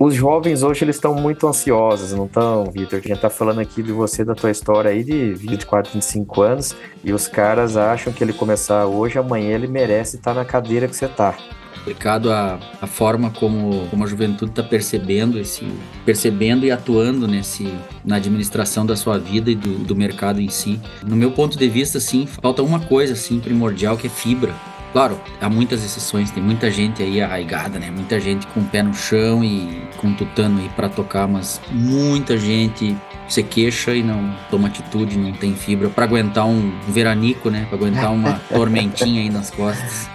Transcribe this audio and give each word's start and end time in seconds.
Os 0.00 0.14
jovens 0.14 0.62
hoje 0.62 0.84
eles 0.84 0.96
estão 0.96 1.14
muito 1.14 1.46
ansiosos, 1.46 2.12
não 2.12 2.24
estão, 2.24 2.64
Vitor? 2.64 2.98
A 2.98 3.06
gente 3.06 3.20
tá 3.20 3.28
falando 3.28 3.60
aqui 3.60 3.82
de 3.82 3.92
você, 3.92 4.24
da 4.24 4.34
tua 4.34 4.50
história 4.50 4.90
aí 4.90 5.04
de 5.04 5.34
24, 5.34 5.92
25 5.92 6.40
anos, 6.40 6.74
e 7.04 7.12
os 7.12 7.28
caras 7.28 7.76
acham 7.76 8.10
que 8.10 8.24
ele 8.24 8.32
começar 8.32 8.86
hoje, 8.86 9.18
amanhã 9.18 9.54
ele 9.54 9.66
merece 9.66 10.16
estar 10.16 10.32
na 10.32 10.46
cadeira 10.46 10.88
que 10.88 10.96
você 10.96 11.06
tá 11.06 11.36
aplicado 11.78 12.32
a, 12.32 12.58
a 12.80 12.86
forma 12.86 13.30
como, 13.32 13.86
como 13.88 14.04
a 14.04 14.06
juventude 14.06 14.52
está 14.52 14.62
percebendo 14.62 15.38
esse 15.38 15.66
percebendo 16.06 16.64
e 16.64 16.70
atuando 16.70 17.28
nesse 17.28 17.76
na 18.04 18.16
administração 18.16 18.86
da 18.86 18.96
sua 18.96 19.18
vida 19.18 19.50
e 19.50 19.54
do, 19.54 19.74
do 19.78 19.94
mercado 19.94 20.40
em 20.40 20.48
si. 20.48 20.80
No 21.06 21.16
meu 21.16 21.32
ponto 21.32 21.58
de 21.58 21.68
vista, 21.68 22.00
sim, 22.00 22.24
falta 22.24 22.62
uma 22.62 22.80
coisa 22.80 23.12
assim 23.12 23.40
primordial 23.40 23.96
que 23.98 24.06
é 24.06 24.10
fibra. 24.10 24.54
Claro, 24.92 25.18
há 25.40 25.48
muitas 25.48 25.82
exceções, 25.82 26.30
tem 26.30 26.42
muita 26.42 26.70
gente 26.70 27.02
aí 27.02 27.20
arraigada, 27.22 27.78
né? 27.78 27.90
Muita 27.90 28.20
gente 28.20 28.46
com 28.48 28.60
o 28.60 28.64
pé 28.64 28.82
no 28.82 28.92
chão 28.92 29.42
e 29.42 29.82
com 29.96 30.12
tutano 30.12 30.60
aí 30.60 30.68
para 30.76 30.88
tocar, 30.88 31.26
mas 31.26 31.60
muita 31.70 32.36
gente 32.36 32.94
se 33.26 33.42
queixa 33.42 33.94
e 33.94 34.02
não 34.02 34.36
toma 34.50 34.68
atitude, 34.68 35.16
não 35.16 35.32
tem 35.32 35.54
fibra 35.54 35.88
para 35.88 36.04
aguentar 36.04 36.46
um 36.46 36.78
veranico, 36.88 37.48
né? 37.48 37.64
Para 37.70 37.78
aguentar 37.78 38.12
uma 38.12 38.34
tormentinha 38.52 39.22
aí 39.22 39.30
nas 39.30 39.50
costas. 39.50 40.10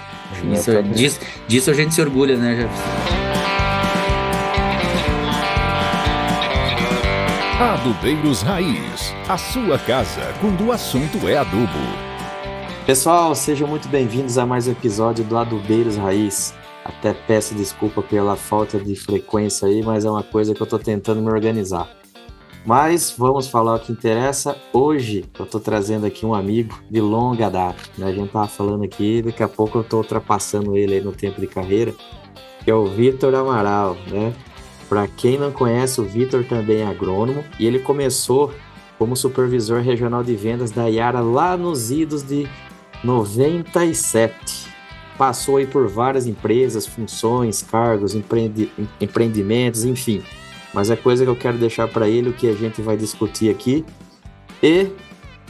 Isso, 0.53 0.83
disso, 0.93 1.19
disso 1.47 1.71
a 1.71 1.73
gente 1.73 1.95
se 1.95 2.01
orgulha, 2.01 2.37
né, 2.37 2.55
Jefferson? 2.55 3.17
Adubeiros 7.59 8.43
Raiz, 8.43 9.15
a 9.27 9.37
sua 9.37 9.79
casa 9.79 10.35
quando 10.39 10.67
o 10.67 10.71
assunto 10.71 11.27
é 11.27 11.37
adubo. 11.37 12.06
Pessoal, 12.87 13.35
sejam 13.35 13.67
muito 13.67 13.89
bem-vindos 13.89 14.37
a 14.37 14.45
mais 14.45 14.65
um 14.65 14.71
episódio 14.71 15.21
do 15.25 15.37
Adubeiros 15.37 15.97
Raiz. 15.97 16.53
Até 16.85 17.13
peço 17.13 17.53
desculpa 17.53 18.01
pela 18.01 18.37
falta 18.37 18.79
de 18.79 18.95
frequência 18.95 19.67
aí, 19.67 19.83
mas 19.83 20.05
é 20.05 20.09
uma 20.09 20.23
coisa 20.23 20.53
que 20.53 20.61
eu 20.61 20.65
tô 20.65 20.79
tentando 20.79 21.21
me 21.21 21.29
organizar. 21.29 21.89
Mas 22.65 23.13
vamos 23.17 23.49
falar 23.49 23.75
o 23.75 23.79
que 23.81 23.91
interessa. 23.91 24.55
Hoje 24.71 25.25
eu 25.37 25.45
tô 25.45 25.59
trazendo 25.59 26.05
aqui 26.05 26.25
um 26.25 26.33
amigo 26.33 26.81
de 26.89 27.01
longa 27.01 27.49
data. 27.49 27.83
Né? 27.97 28.07
A 28.07 28.13
gente 28.13 28.31
tava 28.31 28.47
falando 28.47 28.85
aqui, 28.85 29.21
daqui 29.21 29.43
a 29.43 29.49
pouco 29.49 29.79
eu 29.79 29.83
tô 29.83 29.97
ultrapassando 29.97 30.77
ele 30.77 30.93
aí 30.93 31.01
no 31.01 31.11
tempo 31.11 31.41
de 31.41 31.47
carreira, 31.47 31.93
que 32.63 32.71
é 32.71 32.73
o 32.73 32.85
Vitor 32.85 33.35
Amaral, 33.35 33.97
né? 34.07 34.33
Para 34.87 35.09
quem 35.09 35.37
não 35.37 35.51
conhece, 35.51 35.99
o 35.99 36.05
Vitor 36.05 36.45
também 36.45 36.77
é 36.77 36.87
agrônomo 36.87 37.43
e 37.59 37.67
ele 37.67 37.79
começou 37.79 38.53
como 38.97 39.13
supervisor 39.13 39.81
regional 39.81 40.23
de 40.23 40.37
vendas 40.37 40.71
da 40.71 40.87
Yara 40.87 41.19
lá 41.19 41.57
nos 41.57 41.91
idos 41.91 42.23
de 42.23 42.47
97. 43.03 44.67
Passou 45.17 45.57
aí 45.57 45.65
por 45.65 45.87
várias 45.87 46.27
empresas, 46.27 46.85
funções, 46.85 47.63
cargos, 47.63 48.13
empreendi 48.13 48.71
empreendimentos, 49.01 49.83
enfim 49.83 50.23
mas 50.77 50.91
é 50.91 50.95
coisa 50.95 51.23
que 51.23 51.29
eu 51.31 51.35
quero 51.35 51.57
deixar 51.57 51.87
para 51.87 52.07
ele 52.07 52.29
o 52.29 52.33
que 52.33 52.47
a 52.47 52.53
gente 52.53 52.83
vai 52.83 52.95
discutir 52.95 53.49
aqui. 53.49 53.83
E, 54.61 54.91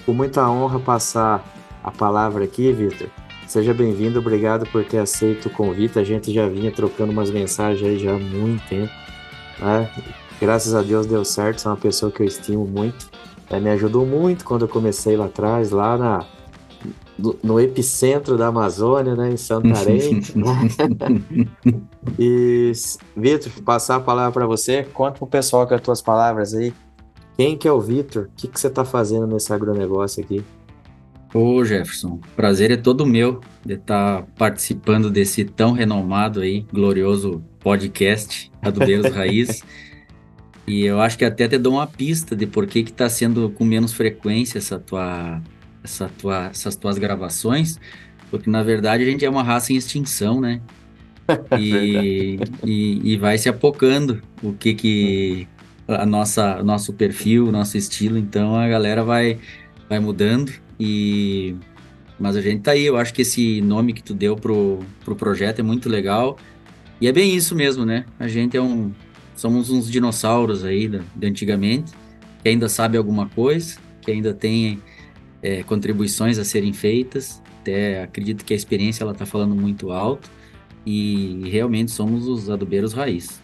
com 0.06 0.14
muita 0.14 0.50
honra, 0.50 0.80
passar 0.80 1.44
a 1.84 1.92
palavra 1.92 2.45
aqui, 2.45 2.72
Vitor. 2.72 3.09
Seja 3.45 3.73
bem-vindo, 3.73 4.20
obrigado 4.20 4.66
por 4.67 4.86
ter 4.86 5.00
aceito 5.00 5.48
o 5.48 5.50
convite. 5.50 6.00
A 6.00 6.04
gente 6.06 6.34
já 6.34 6.48
vinha 6.48 6.72
trocando 6.72 7.11
umas 7.11 7.30
mensagens 7.30 7.86
aí 7.86 8.00
já 8.00 8.16
há 8.16 8.17
muito 8.17 8.66
tempo. 8.70 8.94
Né? 9.59 9.89
Graças 10.39 10.73
a 10.73 10.82
Deus 10.82 11.06
deu 11.06 11.26
certo, 11.26 11.59
você 11.59 11.67
é 11.67 11.72
uma 11.72 11.78
pessoa 11.78 12.09
que 12.09 12.22
eu 12.22 12.26
estimo 12.26 12.66
muito. 12.66 13.09
É, 13.50 13.59
me 13.59 13.70
ajudou 13.72 14.06
muito 14.06 14.45
quando 14.45 14.61
eu 14.64 14.70
comecei 14.70 15.17
lá 15.17 15.26
atrás, 15.26 15.72
lá 15.72 15.98
na, 15.98 16.26
no 17.44 17.60
epicentro 17.60 18.38
da 18.38 18.48
Amazônia, 18.48 19.16
né, 19.16 19.32
em 19.32 19.38
Santarém. 19.38 20.22
né? 20.36 21.48
e, 22.20 22.72
Vitor, 23.16 23.52
passar 23.64 23.96
a 23.96 24.00
palavra 24.00 24.32
para 24.32 24.46
você. 24.46 24.84
Conta 24.94 25.18
pro 25.18 25.28
pessoal 25.28 25.68
com 25.68 25.73
as 25.73 25.82
tuas 25.82 26.02
palavras 26.02 26.54
aí. 26.54 26.73
Quem 27.36 27.58
que 27.58 27.68
é 27.68 27.72
o 27.72 27.82
Vitor? 27.82 28.26
O 28.26 28.30
que, 28.36 28.48
que 28.48 28.60
você 28.60 28.68
está 28.68 28.86
fazendo 28.86 29.28
nesse 29.28 29.52
agronegócio 29.52 30.23
aqui? 30.23 30.44
Ô 31.34 31.64
Jefferson, 31.64 32.20
prazer 32.36 32.72
é 32.72 32.77
todo 32.77 33.06
meu 33.06 33.42
de 33.66 33.73
estar 33.73 34.22
tá 34.22 34.27
participando 34.38 35.11
desse 35.11 35.44
tão 35.44 35.72
renomado 35.73 36.39
aí, 36.39 36.66
glorioso 36.72 37.44
podcast 37.60 38.52
Adubeiros 38.61 39.11
Raiz. 39.14 39.61
E 40.70 40.83
eu 40.83 41.00
acho 41.00 41.17
que 41.17 41.23
até 41.23 41.48
te 41.48 41.58
dou 41.58 41.76
uma 41.76 41.88
pista 41.88 42.36
de 42.36 42.45
por 42.45 42.67
que 42.67 42.83
que 42.83 42.92
tá 42.92 43.08
sendo 43.08 43.50
com 43.52 43.64
menos 43.64 43.94
frequência 43.94 44.58
essa 44.58 44.77
tua 44.77 45.42
essa 45.87 46.09
tua, 46.17 46.48
essas 46.48 46.75
tuas 46.75 46.98
gravações, 46.98 47.80
porque 48.30 48.49
na 48.49 48.61
verdade 48.61 49.03
a 49.03 49.05
gente 49.05 49.25
é 49.25 49.30
uma 49.30 49.43
raça 49.43 49.73
em 49.73 49.77
extinção, 49.77 50.39
né? 50.39 50.61
E, 51.59 52.39
e, 52.64 53.02
e, 53.03 53.17
vai 53.17 53.37
se 53.37 53.49
apocando 53.49 54.21
o 54.42 54.53
que 54.53 54.73
que 54.73 55.45
a 55.86 56.05
nossa 56.05 56.64
nosso 56.64 56.93
perfil, 56.93 57.52
nosso 57.52 57.77
estilo, 57.77 58.17
então 58.17 58.55
a 58.55 58.65
galera 58.70 59.03
vai 59.03 59.37
vai 59.89 59.99
mudando 59.99 60.53
e 60.80 61.53
mas 62.17 62.37
a 62.37 62.42
gente 62.42 62.61
tá 62.61 62.71
aí, 62.71 62.86
eu 62.86 62.95
acho 62.95 63.14
que 63.14 63.23
esse 63.23 63.59
nome 63.59 63.92
que 63.92 64.02
tu 64.02 64.14
deu 64.14 64.37
pro, 64.37 64.80
pro 65.03 65.17
projeto 65.17 65.59
é 65.59 65.64
muito 65.64 65.89
legal. 65.89 66.37
E 66.99 67.08
é 67.08 67.11
bem 67.11 67.36
isso 67.36 67.53
mesmo, 67.53 67.86
né? 67.86 68.05
A 68.17 68.27
gente 68.27 68.58
é 68.58 68.61
um 68.61 68.92
somos 69.36 69.70
uns 69.70 69.89
dinossauros 69.92 70.65
aí 70.65 70.87
de, 70.87 71.02
de 71.15 71.27
antigamente, 71.27 71.93
que 72.42 72.49
ainda 72.49 72.67
sabe 72.67 72.97
alguma 72.97 73.27
coisa, 73.30 73.77
que 74.02 74.11
ainda 74.11 74.33
tem 74.33 74.81
é, 75.42 75.64
contribuições 75.64 76.37
a 76.37 76.45
serem 76.45 76.73
feitas. 76.73 77.42
Até 77.61 78.03
acredito 78.03 78.45
que 78.45 78.53
a 78.53 78.55
experiência 78.55 79.03
ela 79.03 79.11
está 79.11 79.25
falando 79.25 79.55
muito 79.55 79.92
alto 79.92 80.30
e 80.86 81.42
realmente 81.49 81.92
somos 81.92 82.27
os 82.27 82.49
adubeiros 82.49 82.93
raiz. 82.93 83.42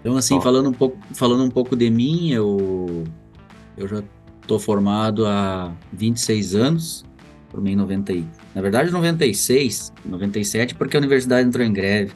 Então 0.00 0.16
assim, 0.16 0.34
oh. 0.34 0.40
falando 0.40 0.68
um 0.68 0.72
pouco, 0.72 0.98
falando 1.14 1.42
um 1.42 1.50
pouco 1.50 1.74
de 1.74 1.90
mim, 1.90 2.30
eu 2.32 3.04
eu 3.76 3.88
já 3.88 4.02
estou 4.42 4.58
formado 4.58 5.26
há 5.26 5.72
26 5.92 6.54
anos, 6.54 7.04
formei 7.50 7.72
em 7.72 7.76
90, 7.76 8.14
na 8.54 8.62
verdade 8.62 8.90
96, 8.90 9.92
97, 10.04 10.74
porque 10.74 10.96
a 10.96 11.00
universidade 11.00 11.48
entrou 11.48 11.64
em 11.66 11.72
greve. 11.72 12.12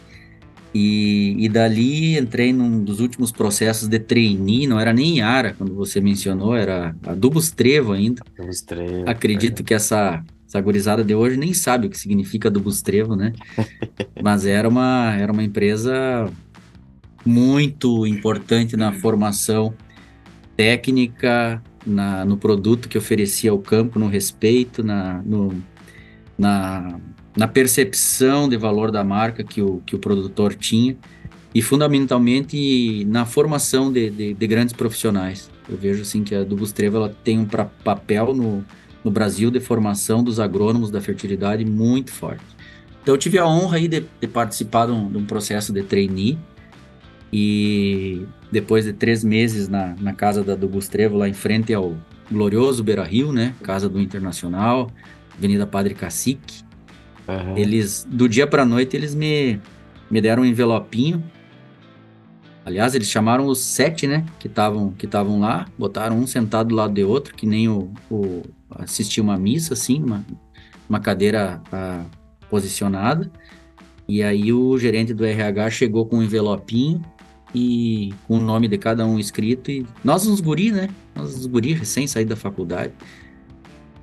E, 0.72 1.34
e 1.38 1.48
dali 1.48 2.16
entrei 2.16 2.52
num 2.52 2.84
dos 2.84 3.00
últimos 3.00 3.32
processos 3.32 3.88
de 3.88 3.98
trainee, 3.98 4.68
não 4.68 4.78
era 4.78 4.92
nem 4.92 5.18
Yara, 5.18 5.52
quando 5.52 5.74
você 5.74 6.00
mencionou, 6.00 6.54
era 6.54 6.94
Adubos 7.04 7.50
Trevo 7.50 7.92
ainda. 7.92 8.22
Adubos 8.38 8.60
Trevo. 8.60 9.08
Acredito 9.08 9.60
é. 9.60 9.64
que 9.64 9.74
essa, 9.74 10.22
essa 10.46 10.60
gurizada 10.60 11.02
de 11.02 11.14
hoje 11.14 11.36
nem 11.36 11.52
sabe 11.52 11.88
o 11.88 11.90
que 11.90 11.98
significa 11.98 12.48
Adubos 12.48 12.82
Trevo, 12.82 13.16
né? 13.16 13.32
Mas 14.22 14.46
era 14.46 14.68
uma, 14.68 15.16
era 15.18 15.32
uma 15.32 15.42
empresa 15.42 16.30
muito 17.26 18.06
importante 18.06 18.76
na 18.76 18.92
formação 18.92 19.74
técnica, 20.56 21.60
na, 21.84 22.24
no 22.24 22.36
produto 22.36 22.88
que 22.88 22.96
oferecia 22.96 23.50
ao 23.50 23.58
campo, 23.58 23.98
no 23.98 24.06
respeito, 24.06 24.82
na, 24.84 25.22
no, 25.22 25.52
na 26.38 27.00
na 27.36 27.46
percepção 27.46 28.48
de 28.48 28.56
valor 28.56 28.90
da 28.90 29.04
marca 29.04 29.44
que 29.44 29.62
o, 29.62 29.82
que 29.86 29.94
o 29.94 29.98
produtor 29.98 30.54
tinha 30.54 30.96
e 31.54 31.62
fundamentalmente 31.62 33.04
na 33.06 33.24
formação 33.24 33.92
de, 33.92 34.10
de, 34.10 34.34
de 34.34 34.46
grandes 34.46 34.72
profissionais. 34.72 35.50
Eu 35.68 35.76
vejo 35.76 36.02
assim 36.02 36.22
que 36.22 36.34
a 36.34 36.44
do 36.44 36.56
Bustreva 36.56 36.98
ela 36.98 37.16
tem 37.24 37.38
um 37.38 37.44
pra, 37.44 37.64
papel 37.64 38.34
no, 38.34 38.64
no 39.04 39.10
Brasil 39.10 39.50
de 39.50 39.60
formação 39.60 40.22
dos 40.22 40.38
agrônomos 40.38 40.90
da 40.90 41.00
fertilidade 41.00 41.64
muito 41.64 42.12
forte. 42.12 42.44
Então 43.02 43.14
eu 43.14 43.18
tive 43.18 43.38
a 43.38 43.46
honra 43.46 43.78
aí 43.78 43.88
de, 43.88 44.04
de 44.20 44.26
participar 44.26 44.86
de 44.86 44.92
um, 44.92 45.10
de 45.10 45.18
um, 45.18 45.24
processo 45.24 45.72
de 45.72 45.82
trainee 45.82 46.38
e 47.32 48.26
depois 48.50 48.84
de 48.84 48.92
três 48.92 49.24
meses 49.24 49.68
na, 49.68 49.94
na 50.00 50.12
casa 50.12 50.42
da 50.42 50.54
do 50.54 50.68
Bustrevo, 50.68 51.16
lá 51.16 51.28
em 51.28 51.32
frente 51.32 51.72
ao 51.72 51.96
glorioso 52.30 52.84
Beira 52.84 53.04
Rio, 53.04 53.32
né, 53.32 53.54
casa 53.62 53.88
do 53.88 54.00
Internacional, 54.00 54.90
Avenida 55.36 55.66
Padre 55.66 55.94
Cacique, 55.94 56.62
Uhum. 57.28 57.56
Eles, 57.56 58.06
do 58.08 58.28
dia 58.28 58.46
pra 58.46 58.64
noite, 58.64 58.96
eles 58.96 59.14
me, 59.14 59.60
me 60.10 60.20
deram 60.20 60.42
um 60.42 60.46
envelopinho. 60.46 61.22
Aliás, 62.64 62.94
eles 62.94 63.08
chamaram 63.08 63.46
os 63.46 63.58
sete, 63.58 64.06
né? 64.06 64.24
Que 64.38 64.46
estavam 64.46 64.92
que 64.92 65.08
lá, 65.38 65.66
botaram 65.78 66.18
um 66.18 66.26
sentado 66.26 66.68
do 66.68 66.74
lado 66.74 66.94
de 66.94 67.02
outro, 67.02 67.34
que 67.34 67.46
nem 67.46 67.68
o, 67.68 67.92
o 68.10 68.42
assistir 68.70 69.20
uma 69.20 69.36
missa, 69.36 69.74
assim, 69.74 70.02
uma, 70.02 70.24
uma 70.88 71.00
cadeira 71.00 71.60
a, 71.72 72.04
posicionada. 72.48 73.30
E 74.06 74.22
aí 74.22 74.52
o 74.52 74.76
gerente 74.76 75.14
do 75.14 75.24
RH 75.24 75.70
chegou 75.70 76.04
com 76.04 76.18
um 76.18 76.22
envelopinho 76.22 77.00
e 77.54 78.12
com 78.26 78.38
o 78.38 78.40
nome 78.40 78.68
de 78.68 78.76
cada 78.76 79.06
um 79.06 79.18
escrito. 79.18 79.70
E 79.70 79.86
nós 80.02 80.26
uns 80.26 80.40
guri, 80.40 80.70
né? 80.72 80.88
Nós 81.14 81.36
uns 81.36 81.46
guri 81.46 81.72
recém 81.72 82.06
saídos 82.06 82.30
da 82.30 82.36
faculdade. 82.36 82.92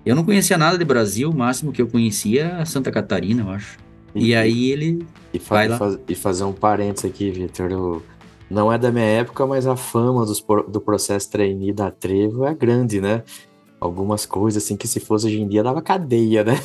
Eu 0.07 0.15
não 0.15 0.23
conhecia 0.23 0.57
nada 0.57 0.77
de 0.77 0.85
Brasil, 0.85 1.29
o 1.29 1.35
máximo 1.35 1.73
que 1.73 1.81
eu 1.81 1.87
conhecia 1.87 2.45
era 2.45 2.65
Santa 2.65 2.89
Catarina, 2.89 3.43
eu 3.43 3.49
acho. 3.49 3.77
E, 4.15 4.27
e 4.27 4.35
aí 4.35 4.71
ele 4.71 5.05
e, 5.33 5.37
fa 5.37 5.55
vai 5.55 5.67
lá. 5.67 5.77
Faz, 5.77 5.99
e 6.07 6.15
fazer 6.15 6.45
um 6.45 6.53
parênteses 6.53 7.11
aqui, 7.11 7.29
Vitor. 7.29 8.01
Não 8.49 8.71
é 8.71 8.77
da 8.77 8.89
minha 8.89 9.03
época, 9.03 9.45
mas 9.45 9.67
a 9.67 9.75
fama 9.75 10.25
dos, 10.25 10.41
do 10.69 10.79
processo 10.79 11.29
trainee 11.29 11.73
da 11.73 11.91
Trevo 11.91 12.45
é 12.45 12.55
grande, 12.55 13.01
né? 13.01 13.21
Algumas 13.81 14.25
coisas 14.25 14.63
assim 14.63 14.77
que 14.77 14.87
se 14.87 15.01
fosse 15.01 15.27
hoje 15.27 15.41
em 15.41 15.47
dia 15.47 15.61
dava 15.61 15.81
cadeia, 15.81 16.41
né? 16.41 16.57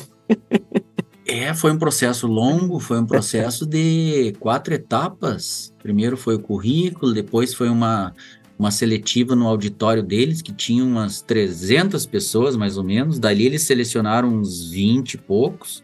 É, 1.25 1.53
foi 1.53 1.71
um 1.71 1.77
processo 1.77 2.27
longo, 2.27 2.79
foi 2.79 2.99
um 2.99 3.05
processo 3.05 3.65
de 3.65 4.33
quatro 4.39 4.73
etapas. 4.73 5.73
Primeiro 5.83 6.15
foi 6.15 6.35
o 6.35 6.39
currículo, 6.39 7.13
depois 7.13 7.53
foi 7.53 7.67
uma, 7.67 8.13
uma 8.57 8.71
seletiva 8.71 9.35
no 9.35 9.47
auditório 9.47 10.03
deles, 10.03 10.41
que 10.41 10.53
tinha 10.53 10.83
umas 10.83 11.21
300 11.21 12.05
pessoas, 12.05 12.55
mais 12.55 12.77
ou 12.77 12.83
menos. 12.83 13.19
Dali 13.19 13.45
eles 13.45 13.63
selecionaram 13.63 14.29
uns 14.29 14.69
20 14.69 15.13
e 15.13 15.17
poucos. 15.17 15.83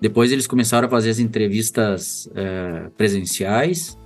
Depois 0.00 0.30
eles 0.30 0.46
começaram 0.46 0.86
a 0.86 0.90
fazer 0.90 1.10
as 1.10 1.18
entrevistas 1.18 2.28
é, 2.34 2.90
presenciais. 2.96 3.98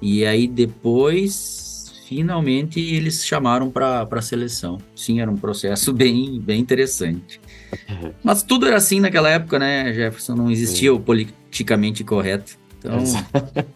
E 0.00 0.26
aí 0.26 0.46
depois, 0.46 1.92
finalmente, 2.06 2.80
eles 2.80 3.24
chamaram 3.24 3.70
para 3.70 4.06
a 4.10 4.22
seleção. 4.22 4.78
Sim, 4.94 5.20
era 5.20 5.30
um 5.30 5.36
processo 5.36 5.92
bem, 5.94 6.38
bem 6.38 6.60
interessante. 6.60 7.40
Mas 8.22 8.42
tudo 8.42 8.66
era 8.66 8.76
assim 8.76 9.00
naquela 9.00 9.30
época, 9.30 9.58
né, 9.58 9.92
Jefferson? 9.92 10.34
Não 10.34 10.50
existia 10.50 10.92
o 10.92 11.00
politicamente 11.00 12.04
correto. 12.04 12.60
Então, 12.78 12.98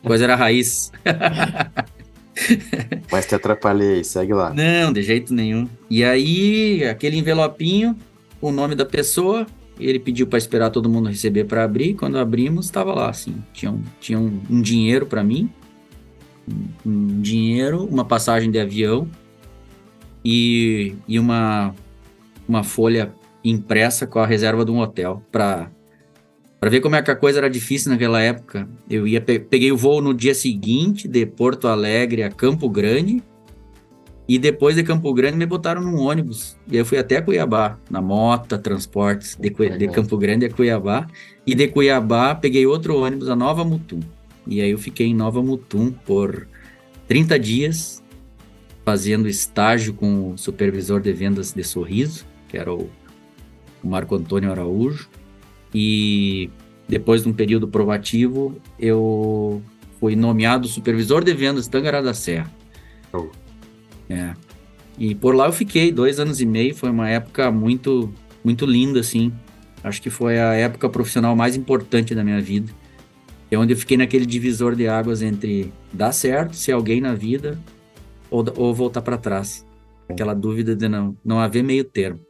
coisa 0.02 0.24
era 0.24 0.34
raiz. 0.34 0.92
Mas 3.10 3.26
te 3.26 3.34
atrapalhei, 3.34 4.04
segue 4.04 4.32
lá. 4.32 4.52
Não, 4.52 4.92
de 4.92 5.02
jeito 5.02 5.32
nenhum. 5.32 5.68
E 5.88 6.04
aí, 6.04 6.84
aquele 6.84 7.16
envelopinho, 7.16 7.96
o 8.40 8.50
nome 8.50 8.74
da 8.74 8.84
pessoa, 8.84 9.46
ele 9.78 9.98
pediu 9.98 10.26
para 10.26 10.38
esperar 10.38 10.70
todo 10.70 10.88
mundo 10.88 11.08
receber 11.08 11.44
para 11.44 11.64
abrir. 11.64 11.94
Quando 11.94 12.18
abrimos, 12.18 12.66
estava 12.66 12.94
lá, 12.94 13.10
assim, 13.10 13.36
tinha 13.52 13.70
um, 13.70 13.82
tinha 14.00 14.18
um, 14.18 14.40
um 14.50 14.60
dinheiro 14.60 15.06
para 15.06 15.22
mim, 15.22 15.50
um, 16.48 16.90
um 16.90 17.20
dinheiro, 17.20 17.84
uma 17.84 18.04
passagem 18.04 18.50
de 18.50 18.58
avião 18.58 19.08
e, 20.24 20.94
e 21.06 21.18
uma, 21.18 21.74
uma 22.48 22.62
folha 22.62 23.12
impressa 23.44 24.06
com 24.06 24.18
a 24.18 24.26
reserva 24.26 24.64
de 24.64 24.70
um 24.70 24.80
hotel 24.80 25.22
para 25.30 25.70
para 26.58 26.70
ver 26.70 26.80
como 26.80 26.96
é 26.96 27.02
que 27.02 27.10
a 27.10 27.16
coisa 27.16 27.38
era 27.38 27.50
difícil 27.50 27.92
naquela 27.92 28.20
época. 28.20 28.68
Eu 28.88 29.06
ia 29.06 29.20
peguei 29.20 29.70
o 29.70 29.76
voo 29.76 30.00
no 30.00 30.14
dia 30.14 30.34
seguinte 30.34 31.06
de 31.06 31.26
Porto 31.26 31.68
Alegre 31.68 32.22
a 32.22 32.30
Campo 32.30 32.68
Grande 32.68 33.22
e 34.28 34.38
depois 34.38 34.74
de 34.74 34.82
Campo 34.82 35.12
Grande 35.14 35.36
me 35.36 35.46
botaram 35.46 35.80
num 35.80 36.00
ônibus. 36.00 36.56
E 36.70 36.76
eu 36.76 36.84
fui 36.84 36.98
até 36.98 37.20
Cuiabá, 37.20 37.78
na 37.88 38.02
Mota 38.02 38.58
Transportes, 38.58 39.36
de, 39.38 39.50
de 39.50 39.88
Campo 39.88 40.16
Grande 40.16 40.46
a 40.46 40.50
Cuiabá. 40.50 41.06
E 41.46 41.54
de 41.54 41.68
Cuiabá 41.68 42.34
peguei 42.34 42.66
outro 42.66 42.96
ônibus 42.96 43.28
a 43.28 43.36
Nova 43.36 43.64
Mutum. 43.64 44.00
E 44.46 44.60
aí 44.60 44.70
eu 44.70 44.78
fiquei 44.78 45.06
em 45.06 45.14
Nova 45.14 45.42
Mutum 45.42 45.92
por 45.92 46.48
30 47.06 47.38
dias, 47.38 48.02
fazendo 48.84 49.28
estágio 49.28 49.94
com 49.94 50.32
o 50.32 50.38
supervisor 50.38 51.00
de 51.00 51.12
vendas 51.12 51.52
de 51.52 51.62
Sorriso, 51.62 52.26
que 52.48 52.56
era 52.56 52.72
o 52.72 52.90
Marco 53.82 54.16
Antônio 54.16 54.50
Araújo. 54.50 55.08
E 55.78 56.48
depois 56.88 57.22
de 57.22 57.28
um 57.28 57.34
período 57.34 57.68
provativo, 57.68 58.56
eu 58.78 59.62
fui 60.00 60.16
nomeado 60.16 60.66
supervisor 60.66 61.22
de 61.22 61.34
vendas 61.34 61.68
Tangará 61.68 62.00
da 62.00 62.14
Serra. 62.14 62.50
Oh. 63.12 63.26
É. 64.08 64.32
E 64.98 65.14
por 65.14 65.36
lá 65.36 65.44
eu 65.44 65.52
fiquei 65.52 65.92
dois 65.92 66.18
anos 66.18 66.40
e 66.40 66.46
meio. 66.46 66.74
Foi 66.74 66.88
uma 66.88 67.10
época 67.10 67.50
muito, 67.50 68.10
muito 68.42 68.64
linda, 68.64 69.00
assim. 69.00 69.30
Acho 69.84 70.00
que 70.00 70.08
foi 70.08 70.38
a 70.38 70.54
época 70.54 70.88
profissional 70.88 71.36
mais 71.36 71.54
importante 71.56 72.14
da 72.14 72.24
minha 72.24 72.40
vida. 72.40 72.72
É 73.50 73.58
onde 73.58 73.74
eu 73.74 73.76
fiquei 73.76 73.98
naquele 73.98 74.24
divisor 74.24 74.74
de 74.74 74.88
águas 74.88 75.20
entre 75.20 75.70
dar 75.92 76.12
certo, 76.12 76.56
ser 76.56 76.72
alguém 76.72 77.02
na 77.02 77.12
vida, 77.12 77.60
ou, 78.30 78.42
ou 78.56 78.74
voltar 78.74 79.02
para 79.02 79.18
trás. 79.18 79.66
Aquela 80.08 80.32
dúvida 80.32 80.74
de 80.74 80.88
não, 80.88 81.14
não 81.22 81.38
haver 81.38 81.62
meio 81.62 81.84
termo. 81.84 82.25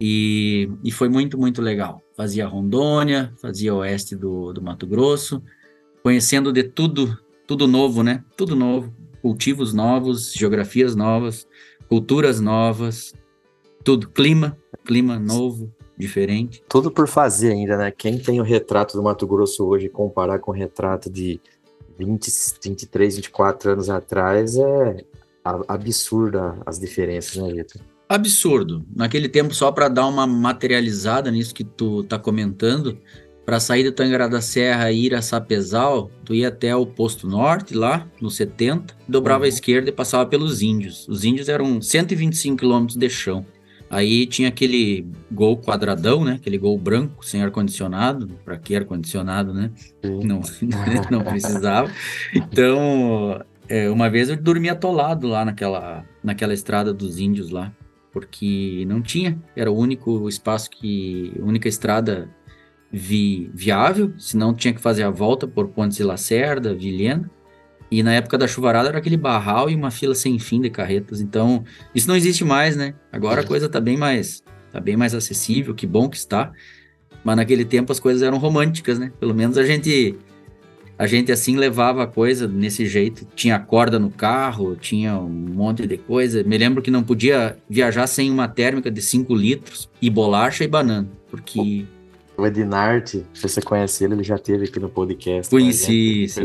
E, 0.00 0.68
e 0.84 0.90
foi 0.90 1.08
muito, 1.08 1.38
muito 1.38 1.62
legal. 1.62 2.02
Fazia 2.16 2.46
Rondônia, 2.46 3.32
fazia 3.40 3.74
oeste 3.74 4.14
do, 4.14 4.52
do 4.52 4.62
Mato 4.62 4.86
Grosso, 4.86 5.42
conhecendo 6.02 6.52
de 6.52 6.64
tudo, 6.64 7.18
tudo 7.46 7.66
novo, 7.66 8.02
né? 8.02 8.22
Tudo 8.36 8.54
novo 8.54 8.92
cultivos 9.26 9.74
novos, 9.74 10.32
geografias 10.32 10.94
novas, 10.94 11.48
culturas 11.88 12.40
novas, 12.40 13.12
tudo, 13.82 14.08
clima, 14.08 14.56
clima 14.84 15.18
novo, 15.18 15.74
diferente. 15.98 16.62
Tudo 16.68 16.92
por 16.92 17.08
fazer 17.08 17.50
ainda, 17.50 17.76
né? 17.76 17.90
Quem 17.90 18.20
tem 18.20 18.40
o 18.40 18.44
retrato 18.44 18.96
do 18.96 19.02
Mato 19.02 19.26
Grosso 19.26 19.66
hoje 19.66 19.88
comparar 19.88 20.38
com 20.38 20.52
o 20.52 20.54
retrato 20.54 21.10
de 21.10 21.40
20, 21.98 22.30
23, 22.62 23.16
24 23.16 23.72
anos 23.72 23.90
atrás 23.90 24.56
é 24.56 25.04
absurda 25.66 26.56
as 26.64 26.78
diferenças, 26.78 27.36
né, 27.36 27.52
Vitor? 27.52 27.82
Absurdo. 28.08 28.86
Naquele 28.94 29.28
tempo, 29.28 29.54
só 29.54 29.72
para 29.72 29.88
dar 29.88 30.06
uma 30.06 30.26
materializada 30.26 31.30
nisso 31.30 31.54
que 31.54 31.64
tu 31.64 32.04
tá 32.04 32.18
comentando, 32.18 32.98
para 33.44 33.60
sair 33.60 33.84
do 33.84 33.92
Tangará 33.92 34.26
da 34.26 34.40
Serra 34.40 34.90
e 34.90 35.06
ir 35.06 35.14
a 35.14 35.22
Sapezal, 35.22 36.10
tu 36.24 36.34
ia 36.34 36.48
até 36.48 36.74
o 36.74 36.84
posto 36.84 37.28
norte, 37.28 37.74
lá 37.74 38.06
no 38.20 38.30
70, 38.30 38.96
dobrava 39.08 39.40
uhum. 39.40 39.46
à 39.46 39.48
esquerda 39.48 39.88
e 39.88 39.92
passava 39.92 40.26
pelos 40.26 40.62
índios. 40.62 41.06
Os 41.08 41.24
índios 41.24 41.48
eram 41.48 41.80
125 41.80 42.56
quilômetros 42.56 42.96
de 42.96 43.08
chão. 43.08 43.46
Aí 43.88 44.26
tinha 44.26 44.48
aquele 44.48 45.06
gol 45.30 45.56
quadradão, 45.56 46.24
né? 46.24 46.32
Aquele 46.32 46.58
gol 46.58 46.76
branco, 46.76 47.24
sem 47.24 47.40
ar-condicionado. 47.40 48.28
Para 48.44 48.58
que 48.58 48.74
ar-condicionado, 48.74 49.54
né? 49.54 49.70
Não, 50.02 50.40
não 51.08 51.22
precisava. 51.22 51.88
Então, 52.34 53.44
é, 53.68 53.88
uma 53.88 54.10
vez 54.10 54.28
eu 54.28 54.36
dormi 54.36 54.68
atolado 54.68 55.28
lá 55.28 55.44
naquela, 55.44 56.04
naquela 56.22 56.52
estrada 56.52 56.92
dos 56.92 57.20
índios 57.20 57.50
lá. 57.50 57.72
Porque 58.16 58.82
não 58.88 59.02
tinha. 59.02 59.38
Era 59.54 59.70
o 59.70 59.76
único 59.76 60.26
espaço 60.26 60.70
que... 60.70 61.34
Única 61.38 61.68
estrada 61.68 62.30
vi, 62.90 63.50
viável, 63.52 64.14
senão 64.16 64.54
tinha 64.54 64.72
que 64.72 64.80
fazer 64.80 65.02
a 65.02 65.10
volta 65.10 65.46
por 65.46 65.68
Pontes 65.68 65.98
de 65.98 66.02
Lacerda, 66.02 66.74
Vilhena. 66.74 67.30
E 67.90 68.02
na 68.02 68.14
época 68.14 68.38
da 68.38 68.48
chuvarada 68.48 68.88
era 68.88 68.96
aquele 68.96 69.18
barral 69.18 69.68
e 69.68 69.74
uma 69.74 69.90
fila 69.90 70.14
sem 70.14 70.38
fim 70.38 70.62
de 70.62 70.70
carretas. 70.70 71.20
Então, 71.20 71.62
isso 71.94 72.08
não 72.08 72.16
existe 72.16 72.42
mais, 72.42 72.74
né? 72.74 72.94
Agora 73.12 73.40
a 73.40 73.42
uhum. 73.42 73.48
coisa 73.48 73.68
tá 73.68 73.78
bem 73.78 73.98
mais 73.98 74.42
tá 74.72 74.80
bem 74.80 74.96
mais 74.96 75.14
acessível, 75.14 75.74
que 75.74 75.86
bom 75.86 76.08
que 76.08 76.16
está. 76.16 76.50
Mas 77.22 77.36
naquele 77.36 77.66
tempo 77.66 77.92
as 77.92 78.00
coisas 78.00 78.22
eram 78.22 78.38
românticas, 78.38 78.98
né? 78.98 79.12
Pelo 79.20 79.34
menos 79.34 79.58
a 79.58 79.64
gente 79.66 80.16
a 80.98 81.06
gente 81.06 81.30
assim 81.30 81.56
levava 81.56 82.04
a 82.04 82.06
coisa 82.06 82.48
nesse 82.48 82.86
jeito. 82.86 83.26
Tinha 83.34 83.58
corda 83.58 83.98
no 83.98 84.10
carro, 84.10 84.76
tinha 84.76 85.18
um 85.18 85.28
monte 85.28 85.86
de 85.86 85.96
coisa. 85.96 86.42
Me 86.42 86.56
lembro 86.56 86.82
que 86.82 86.90
não 86.90 87.02
podia 87.02 87.56
viajar 87.68 88.06
sem 88.06 88.30
uma 88.30 88.48
térmica 88.48 88.90
de 88.90 89.02
5 89.02 89.34
litros 89.34 89.90
e 90.00 90.08
bolacha 90.08 90.64
e 90.64 90.68
banana, 90.68 91.08
porque 91.30 91.86
o 92.36 92.46
Edinarte, 92.46 93.24
se 93.32 93.48
você 93.48 93.62
conhece 93.62 94.04
ele, 94.04 94.14
ele 94.14 94.22
já 94.22 94.38
teve 94.38 94.66
aqui 94.66 94.78
no 94.78 94.90
podcast. 94.90 95.50
Conheci, 95.50 96.28
sim, 96.28 96.42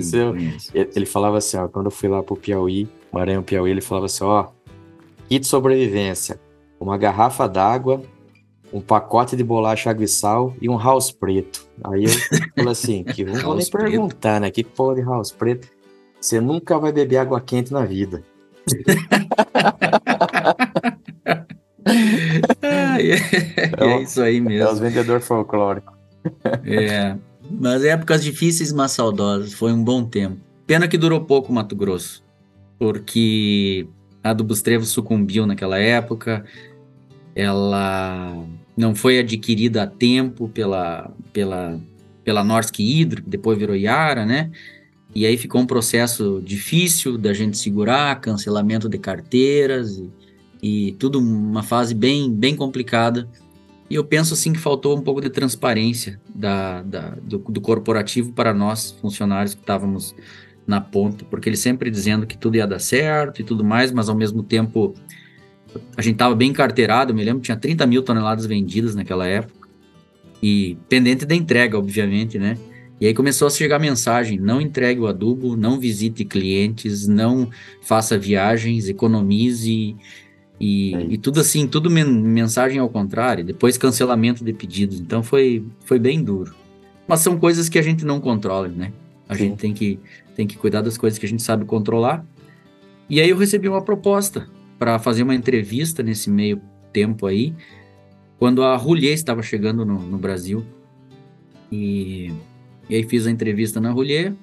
Ele 0.74 1.06
falava 1.06 1.38
assim, 1.38 1.58
ó, 1.58 1.68
quando 1.68 1.88
eu 1.88 1.92
fui 1.92 2.08
lá 2.08 2.24
pro 2.24 2.38
Piauí, 2.38 2.88
Maranhão 3.12 3.44
Piauí, 3.44 3.72
ele 3.72 3.82
falava 3.82 4.06
assim, 4.06 4.24
ó, 4.24 4.48
kit 5.28 5.46
sobrevivência, 5.46 6.40
uma 6.80 6.98
garrafa 6.98 7.48
d'água, 7.48 8.02
um 8.74 8.80
pacote 8.80 9.36
de 9.36 9.44
bolacha 9.44 9.90
água 9.90 10.06
e 10.06 10.08
sal 10.08 10.56
e 10.62 10.70
um 10.70 10.78
house 10.78 11.12
preto. 11.12 11.68
Aí 11.84 12.06
eu 12.06 12.10
falei 12.56 12.72
assim, 12.72 13.04
que 13.14 13.26
não 13.26 13.42
vou 13.42 13.56
nem 13.56 13.70
perguntar, 13.70 14.40
né, 14.40 14.50
que 14.50 14.64
porra 14.64 14.96
de 14.96 15.02
house 15.02 15.32
preto? 15.32 15.68
Você 16.20 16.40
nunca 16.40 16.78
vai 16.78 16.92
beber 16.92 17.18
água 17.18 17.42
quente 17.42 17.74
na 17.74 17.84
vida. 17.84 18.24
ah, 22.62 23.02
é, 23.02 23.10
é, 23.10 23.72
é, 23.80 24.02
isso 24.04 24.22
aí 24.22 24.40
mesmo. 24.40 24.70
É 24.70 24.72
os 24.72 24.80
vendedores 24.80 25.26
folclóricos. 25.28 25.94
é, 26.64 27.18
mas 27.50 27.84
épocas 27.84 28.24
difíceis, 28.24 28.72
mas 28.72 28.92
saudosas. 28.92 29.54
Foi 29.54 29.74
um 29.74 29.84
bom 29.84 30.06
tempo. 30.06 30.38
Pena 30.68 30.88
que 30.88 30.98
durou 30.98 31.22
pouco 31.22 31.52
Mato 31.52 31.76
Grosso, 31.76 32.24
porque 32.78 33.88
a 34.24 34.32
do 34.32 34.44
Bustrevo 34.44 34.86
sucumbiu 34.86 35.48
naquela 35.48 35.80
época. 35.80 36.46
Ela 37.36 38.46
não 38.76 38.96
foi 38.96 39.20
adquirida 39.20 39.84
a 39.84 39.88
tempo 39.88 40.48
pela, 40.50 41.12
pela, 41.34 41.80
pela 42.24 42.44
Norsk 42.44 42.80
Hydro, 42.80 43.24
que 43.24 43.30
depois 43.30 43.58
virou 43.58 43.76
Yara, 43.76 44.26
né? 44.26 44.52
E 45.14 45.26
aí 45.26 45.38
ficou 45.38 45.62
um 45.62 45.66
processo 45.66 46.42
difícil 46.44 47.18
da 47.18 47.34
gente 47.34 47.58
segurar, 47.58 48.22
cancelamento 48.22 48.88
de 48.88 48.98
carteiras 48.98 49.98
e 49.98 50.10
e 50.62 50.92
tudo 51.00 51.20
uma 51.20 51.64
fase 51.64 51.96
bem, 51.96 52.32
bem 52.32 52.56
complicada. 52.56 53.28
E 53.90 53.96
eu 53.96 54.06
penso 54.06 54.34
assim 54.34 54.54
que 54.54 54.60
faltou 54.60 54.98
um 54.98 55.02
pouco 55.02 55.20
de 55.20 55.30
transparência 55.30 56.22
da, 56.34 56.82
da 56.84 57.16
do, 57.22 57.40
do, 57.40 57.60
corporativo 57.60 58.32
para 58.32 58.54
nós, 58.54 58.92
funcionários 59.02 59.54
que 59.54 59.62
estávamos 59.62 60.16
na 60.66 60.80
ponta, 60.80 61.26
porque 61.26 61.50
ele 61.50 61.58
sempre 61.58 61.90
dizendo 61.90 62.28
que 62.28 62.38
tudo 62.38 62.56
ia 62.56 62.68
dar 62.68 62.80
certo 62.80 63.42
e 63.42 63.44
tudo 63.44 63.66
mais, 63.66 63.92
mas 63.92 64.08
ao 64.08 64.16
mesmo 64.16 64.44
tempo 64.44 64.94
a 65.96 66.02
gente 66.02 66.14
estava 66.14 66.36
bem 66.36 66.52
carteirado, 66.52 67.12
eu 67.12 67.16
me 67.16 67.24
lembro, 67.24 67.42
tinha 67.42 67.58
30 67.58 67.86
mil 67.86 68.04
toneladas 68.04 68.46
vendidas 68.46 68.96
naquela 68.96 69.26
época, 69.26 69.68
e 70.42 70.78
pendente 70.90 71.26
da 71.26 71.36
entrega, 71.36 71.78
obviamente, 71.78 72.40
né? 72.40 72.58
E 73.00 73.08
aí 73.08 73.14
começou 73.14 73.48
a 73.48 73.52
chegar 73.52 73.80
mensagem: 73.80 74.40
não 74.40 74.62
entregue 74.62 75.00
o 75.00 75.08
adubo, 75.08 75.56
não 75.56 75.80
visite 75.80 76.24
clientes, 76.24 77.08
não 77.08 77.50
faça 77.82 78.18
viagens, 78.18 78.88
economize 78.88 79.96
E, 80.60 80.96
é 80.96 81.06
e 81.10 81.18
tudo 81.18 81.40
assim, 81.40 81.68
tudo 81.68 81.90
men 81.90 82.06
mensagem 82.06 82.80
ao 82.80 82.90
contrário, 82.90 83.44
depois 83.44 83.78
cancelamento 83.78 84.44
de 84.44 84.54
pedidos. 84.54 85.00
Então 85.00 85.24
foi, 85.24 85.64
foi 85.86 85.98
bem 85.98 86.24
duro. 86.24 86.56
Mas 87.08 87.22
são 87.22 87.38
coisas 87.40 87.68
que 87.68 87.80
a 87.80 87.82
gente 87.82 88.06
não 88.06 88.22
controla, 88.22 88.68
né? 88.68 88.94
A 89.28 89.36
Sim. 89.36 89.46
gente 89.46 89.58
tem 89.58 89.74
que, 89.74 90.00
tem 90.36 90.46
que 90.46 90.58
cuidar 90.58 90.82
das 90.82 90.98
coisas 90.98 91.18
que 91.18 91.26
a 91.26 91.30
gente 91.30 91.42
sabe 91.42 91.66
controlar. 91.66 92.24
E 93.10 93.20
aí 93.20 93.30
eu 93.30 93.38
recebi 93.38 93.68
uma 93.68 93.82
proposta 93.82 94.48
para 94.82 94.98
fazer 94.98 95.22
uma 95.22 95.36
entrevista 95.36 96.02
nesse 96.02 96.28
meio 96.28 96.60
tempo 96.92 97.28
aí, 97.28 97.54
quando 98.40 98.64
a 98.64 98.76
Roulier 98.76 99.14
estava 99.14 99.44
chegando 99.44 99.86
no, 99.86 100.00
no 100.00 100.18
Brasil. 100.18 100.66
E, 101.72 102.34
e, 102.90 102.96
aí 102.96 103.04
fiz 103.04 103.28
a 103.28 103.30
entrevista 103.30 103.80
na 103.80 103.92
Roulier, 103.92 104.34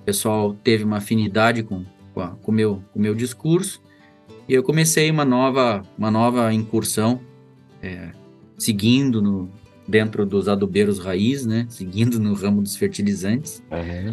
o 0.00 0.04
pessoal 0.04 0.54
teve 0.62 0.84
uma 0.84 0.98
afinidade 0.98 1.64
com, 1.64 1.84
com, 2.14 2.20
a, 2.20 2.28
com, 2.28 2.52
meu, 2.52 2.80
com 2.92 3.00
o 3.00 3.02
meu 3.02 3.12
discurso, 3.12 3.82
e 4.48 4.54
eu 4.54 4.62
comecei 4.62 5.10
uma 5.10 5.24
nova, 5.24 5.82
uma 5.98 6.12
nova 6.12 6.54
incursão, 6.54 7.20
é, 7.82 8.12
seguindo 8.56 9.20
no, 9.20 9.50
dentro 9.88 10.24
dos 10.24 10.46
adubeiros 10.46 11.00
raiz, 11.00 11.44
né? 11.44 11.66
Seguindo 11.68 12.20
no 12.20 12.34
ramo 12.34 12.62
dos 12.62 12.76
fertilizantes. 12.76 13.64
Uhum. 13.68 14.12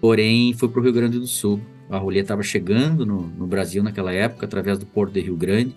Porém, 0.00 0.54
fui 0.54 0.66
para 0.70 0.80
o 0.80 0.82
Rio 0.82 0.94
Grande 0.94 1.18
do 1.18 1.26
Sul. 1.26 1.60
A 1.90 1.98
Rolê 1.98 2.20
estava 2.20 2.42
chegando 2.42 3.04
no, 3.04 3.22
no, 3.26 3.46
Brasil 3.46 3.82
naquela 3.82 4.12
época, 4.12 4.46
através 4.46 4.78
do 4.78 4.86
Porto 4.86 5.12
de 5.12 5.20
Rio 5.20 5.36
Grande. 5.36 5.76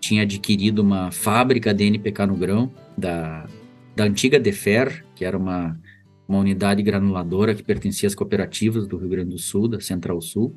Tinha 0.00 0.22
adquirido 0.22 0.80
uma 0.80 1.12
fábrica 1.12 1.72
de 1.72 1.84
NPK 1.84 2.26
no 2.26 2.36
grão, 2.36 2.70
da, 2.98 3.46
da 3.94 4.04
antiga 4.04 4.40
Defer, 4.40 5.04
que 5.14 5.24
era 5.24 5.38
uma, 5.38 5.78
uma 6.26 6.40
unidade 6.40 6.82
granuladora 6.82 7.54
que 7.54 7.62
pertencia 7.62 8.08
às 8.08 8.14
cooperativas 8.14 8.88
do 8.88 8.96
Rio 8.96 9.08
Grande 9.08 9.30
do 9.30 9.38
Sul, 9.38 9.68
da 9.68 9.80
Central 9.80 10.20
Sul. 10.20 10.56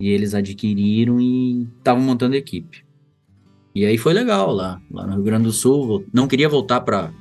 E 0.00 0.08
eles 0.08 0.34
adquiriram 0.34 1.20
e 1.20 1.68
estavam 1.78 2.02
montando 2.02 2.34
equipe. 2.34 2.84
E 3.74 3.84
aí 3.84 3.96
foi 3.96 4.12
legal 4.12 4.52
lá, 4.52 4.80
lá 4.90 5.06
no 5.06 5.14
Rio 5.14 5.22
Grande 5.22 5.44
do 5.44 5.52
Sul. 5.52 6.04
Não 6.12 6.26
queria 6.26 6.48
voltar 6.48 6.80
para 6.80 7.12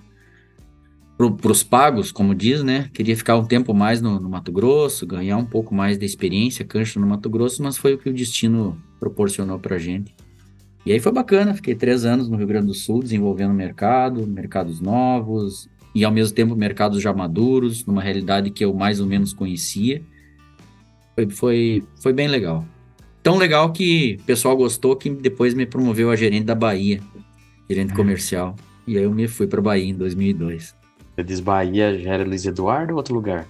para 1.17 1.51
os 1.51 1.63
pagos, 1.63 2.12
como 2.12 2.36
diz, 2.36 2.63
né? 2.63 2.89
Queria 2.93 3.17
ficar 3.17 3.36
um 3.38 3.45
tempo 3.45 3.74
mais 3.74 4.00
no, 4.01 4.19
no, 4.19 4.29
Mato 4.29 4.51
Grosso, 4.51 5.05
ganhar 5.05 5.38
um 5.38 5.45
pouco 5.45 5.74
mais 5.74 5.97
de 5.97 6.05
experiência, 6.05 6.63
cancha 6.63 7.00
no 7.00 7.07
Mato 7.07 7.27
Grosso, 7.27 7.63
mas 7.63 7.75
foi 7.75 7.95
o 7.95 7.97
que 7.97 8.07
o 8.07 8.13
destino 8.13 8.77
proporcionou 9.00 9.57
para 9.57 9.79
gente. 9.79 10.13
E 10.86 10.91
aí 10.91 11.00
foi 11.00 11.12
bacana, 11.12 11.55
fiquei 11.55 11.74
três 11.74 12.05
anos 12.05 12.29
no 12.29 12.38
Rio 12.38 12.45
Grande 12.45 12.67
do 12.67 12.74
Sul 12.74 13.01
desenvolvendo 13.01 13.53
mercado, 13.53 14.27
mercados 14.27 14.79
novos 14.79 15.67
e 15.93 16.05
ao 16.05 16.12
mesmo 16.12 16.36
tempo 16.36 16.55
mercados 16.55 17.01
já 17.01 17.12
maduros, 17.12 17.83
numa 17.83 18.01
realidade 18.01 18.51
que 18.51 18.63
eu 18.63 18.71
mais 18.74 19.00
ou 19.00 19.07
menos 19.07 19.33
conhecia. 19.33 20.03
Foi, 21.15 21.29
foi, 21.31 21.83
foi 22.00 22.13
bem 22.13 22.27
legal. 22.27 22.63
Tão 23.24 23.38
legal 23.38 23.74
que 23.74 24.19
o 24.21 24.24
pessoal 24.24 24.55
gostou 24.55 24.95
que 24.95 25.09
depois 25.09 25.55
me 25.55 25.65
promoveu 25.65 26.12
a 26.12 26.15
gerente 26.15 26.45
da 26.45 26.55
Bahia, 26.55 27.01
gerente 27.67 27.89
uhum. 27.89 27.95
comercial. 27.95 28.55
E 28.86 28.97
aí 28.97 29.03
eu 29.03 29.12
me 29.12 29.27
fui 29.27 29.47
para 29.47 29.59
Bahia 29.59 29.89
em 29.89 29.95
2002. 29.95 30.76
Você 31.17 31.24
diz 31.24 31.39
Bahia, 31.39 31.97
já 31.97 32.13
era 32.13 32.24
Luiz 32.24 32.45
Eduardo 32.45 32.91
ou 32.91 32.97
outro 32.97 33.15
lugar? 33.15 33.47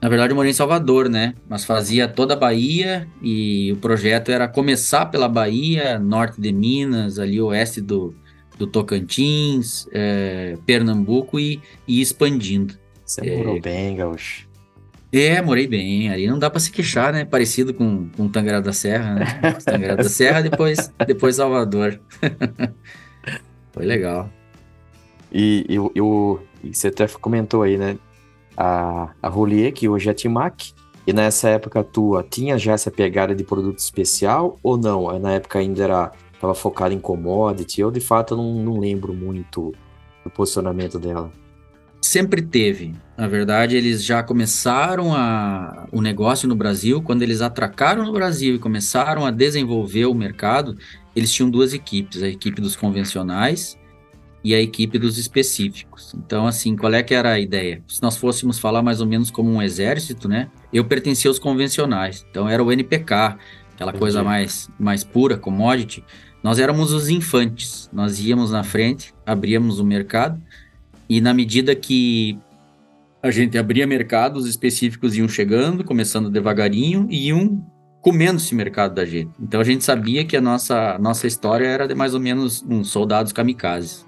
Na 0.00 0.08
verdade, 0.08 0.32
eu 0.32 0.36
morei 0.36 0.52
em 0.52 0.54
Salvador, 0.54 1.06
né? 1.06 1.34
Mas 1.46 1.66
fazia 1.66 2.08
toda 2.08 2.32
a 2.32 2.36
Bahia 2.36 3.06
e 3.20 3.70
o 3.72 3.76
projeto 3.76 4.30
era 4.30 4.48
começar 4.48 5.04
pela 5.06 5.28
Bahia, 5.28 5.98
norte 5.98 6.40
de 6.40 6.50
Minas, 6.50 7.18
ali 7.18 7.38
oeste 7.38 7.82
do, 7.82 8.14
do 8.56 8.66
Tocantins, 8.66 9.86
é, 9.92 10.56
Pernambuco 10.64 11.38
e, 11.38 11.60
e 11.86 12.00
expandindo. 12.00 12.74
Você 13.04 13.20
é, 13.20 13.36
morou 13.36 13.60
bem, 13.60 13.94
Gaúcho. 13.94 14.48
É, 15.12 15.42
morei 15.42 15.66
bem. 15.66 16.08
Ali 16.08 16.26
não 16.26 16.38
dá 16.38 16.48
para 16.48 16.58
se 16.58 16.72
queixar, 16.72 17.12
né? 17.12 17.26
Parecido 17.26 17.74
com, 17.74 18.08
com 18.16 18.30
Tangará 18.30 18.60
da 18.60 18.72
Serra, 18.72 19.16
né? 19.16 19.26
Tangará 19.62 19.96
da 19.96 20.08
Serra, 20.08 20.40
depois, 20.40 20.90
depois 21.06 21.36
Salvador. 21.36 22.00
Foi 23.72 23.84
legal. 23.84 24.32
E, 25.32 25.66
e, 25.68 26.72
você 26.72 26.88
até 26.88 27.08
comentou 27.08 27.62
aí, 27.62 27.78
né? 27.78 27.96
A, 28.56 29.10
a 29.22 29.28
Rolier, 29.28 29.72
que 29.72 29.88
hoje 29.88 30.10
é 30.10 30.14
Timac, 30.14 30.74
e 31.06 31.12
nessa 31.12 31.48
época 31.48 31.82
tua, 31.82 32.22
tinha 32.22 32.58
já 32.58 32.72
essa 32.72 32.90
pegada 32.90 33.34
de 33.34 33.42
produto 33.42 33.78
especial 33.78 34.58
ou 34.62 34.76
não? 34.76 35.18
Na 35.18 35.32
época 35.32 35.58
ainda 35.58 35.82
era 35.82 36.12
estava 36.34 36.54
focado 36.54 36.92
em 36.92 36.98
commodity. 36.98 37.80
Eu, 37.80 37.90
de 37.90 38.00
fato, 38.00 38.36
não, 38.36 38.52
não 38.54 38.78
lembro 38.78 39.14
muito 39.14 39.72
do 40.24 40.30
posicionamento 40.30 40.98
dela. 40.98 41.30
Sempre 42.00 42.42
teve. 42.42 42.94
Na 43.16 43.28
verdade, 43.28 43.76
eles 43.76 44.04
já 44.04 44.24
começaram 44.24 45.14
a, 45.14 45.86
o 45.92 46.02
negócio 46.02 46.48
no 46.48 46.56
Brasil. 46.56 47.00
Quando 47.00 47.22
eles 47.22 47.40
atracaram 47.40 48.04
no 48.04 48.12
Brasil 48.12 48.56
e 48.56 48.58
começaram 48.58 49.24
a 49.24 49.30
desenvolver 49.30 50.06
o 50.06 50.14
mercado, 50.14 50.76
eles 51.14 51.32
tinham 51.32 51.48
duas 51.48 51.72
equipes: 51.72 52.22
a 52.22 52.28
equipe 52.28 52.60
dos 52.60 52.74
convencionais 52.74 53.78
e 54.44 54.54
a 54.54 54.60
equipe 54.60 54.98
dos 54.98 55.18
específicos. 55.18 56.14
Então, 56.14 56.46
assim, 56.46 56.76
qual 56.76 56.92
é 56.92 57.02
que 57.02 57.14
era 57.14 57.32
a 57.32 57.40
ideia? 57.40 57.82
Se 57.86 58.02
nós 58.02 58.16
fôssemos 58.16 58.58
falar 58.58 58.82
mais 58.82 59.00
ou 59.00 59.06
menos 59.06 59.30
como 59.30 59.50
um 59.50 59.62
exército, 59.62 60.28
né? 60.28 60.48
Eu 60.72 60.84
pertencia 60.84 61.30
aos 61.30 61.38
convencionais. 61.38 62.26
Então, 62.30 62.48
era 62.48 62.62
o 62.62 62.72
NPK, 62.72 63.14
aquela 63.74 63.90
Entendi. 63.90 63.98
coisa 63.98 64.22
mais, 64.22 64.68
mais 64.78 65.04
pura, 65.04 65.36
commodity. 65.36 66.04
Nós 66.42 66.58
éramos 66.58 66.92
os 66.92 67.08
infantes. 67.08 67.88
Nós 67.92 68.18
íamos 68.18 68.50
na 68.50 68.64
frente, 68.64 69.14
abríamos 69.24 69.78
o 69.78 69.84
mercado 69.84 70.40
e 71.08 71.20
na 71.20 71.34
medida 71.34 71.74
que 71.74 72.38
a 73.22 73.30
gente 73.30 73.56
abria 73.56 73.86
mercados 73.86 74.48
específicos 74.48 75.16
iam 75.16 75.28
chegando, 75.28 75.84
começando 75.84 76.30
devagarinho 76.30 77.06
e 77.10 77.28
iam 77.28 77.64
comendo 78.00 78.38
esse 78.38 78.54
mercado 78.54 78.94
da 78.94 79.04
gente. 79.04 79.30
Então 79.38 79.60
a 79.60 79.64
gente 79.64 79.84
sabia 79.84 80.24
que 80.24 80.36
a 80.36 80.40
nossa, 80.40 80.98
nossa 80.98 81.26
história 81.26 81.66
era 81.66 81.86
de 81.86 81.94
mais 81.94 82.14
ou 82.14 82.20
menos 82.20 82.64
uns 82.68 82.88
soldados 82.88 83.32
kamikazes. 83.32 84.04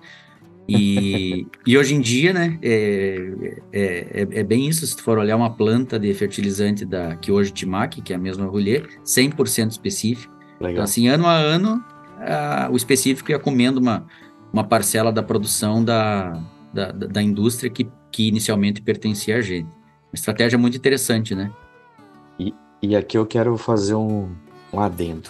E, 0.68 1.46
e 1.66 1.76
hoje 1.76 1.94
em 1.94 2.00
dia, 2.00 2.32
né, 2.32 2.58
é, 2.62 3.56
é, 3.72 3.82
é, 3.82 4.28
é, 4.40 4.42
bem 4.42 4.66
isso. 4.66 4.86
Se 4.86 4.96
tu 4.96 5.02
for 5.02 5.18
olhar 5.18 5.36
uma 5.36 5.50
planta 5.50 5.98
de 5.98 6.12
fertilizante 6.14 6.84
da 6.84 7.16
que 7.16 7.30
hoje 7.30 7.52
Timac, 7.52 8.00
que 8.00 8.12
é 8.12 8.16
a 8.16 8.18
mesma 8.18 8.46
Roulier, 8.46 8.88
100% 9.04 9.70
específico. 9.70 10.32
Legal. 10.58 10.72
Então, 10.72 10.84
assim, 10.84 11.06
ano 11.08 11.26
a 11.26 11.34
ano, 11.34 11.84
a, 12.18 12.68
o 12.70 12.76
específico 12.76 13.30
ia 13.30 13.38
comendo 13.38 13.78
uma, 13.78 14.06
uma 14.52 14.64
parcela 14.64 15.12
da 15.12 15.22
produção 15.22 15.84
da, 15.84 16.42
da, 16.72 16.92
da 16.92 17.22
indústria 17.22 17.68
que, 17.68 17.86
que 18.10 18.28
inicialmente 18.28 18.80
pertencia 18.80 19.36
a 19.36 19.42
gente. 19.42 19.68
Uma 19.68 20.14
estratégia 20.14 20.58
muito 20.58 20.78
interessante, 20.78 21.34
né? 21.34 21.50
E, 22.38 22.54
e 22.80 22.96
aqui 22.96 23.18
eu 23.18 23.26
quero 23.26 23.58
fazer 23.58 23.94
um, 23.94 24.34
um 24.72 24.80
adendo. 24.80 25.28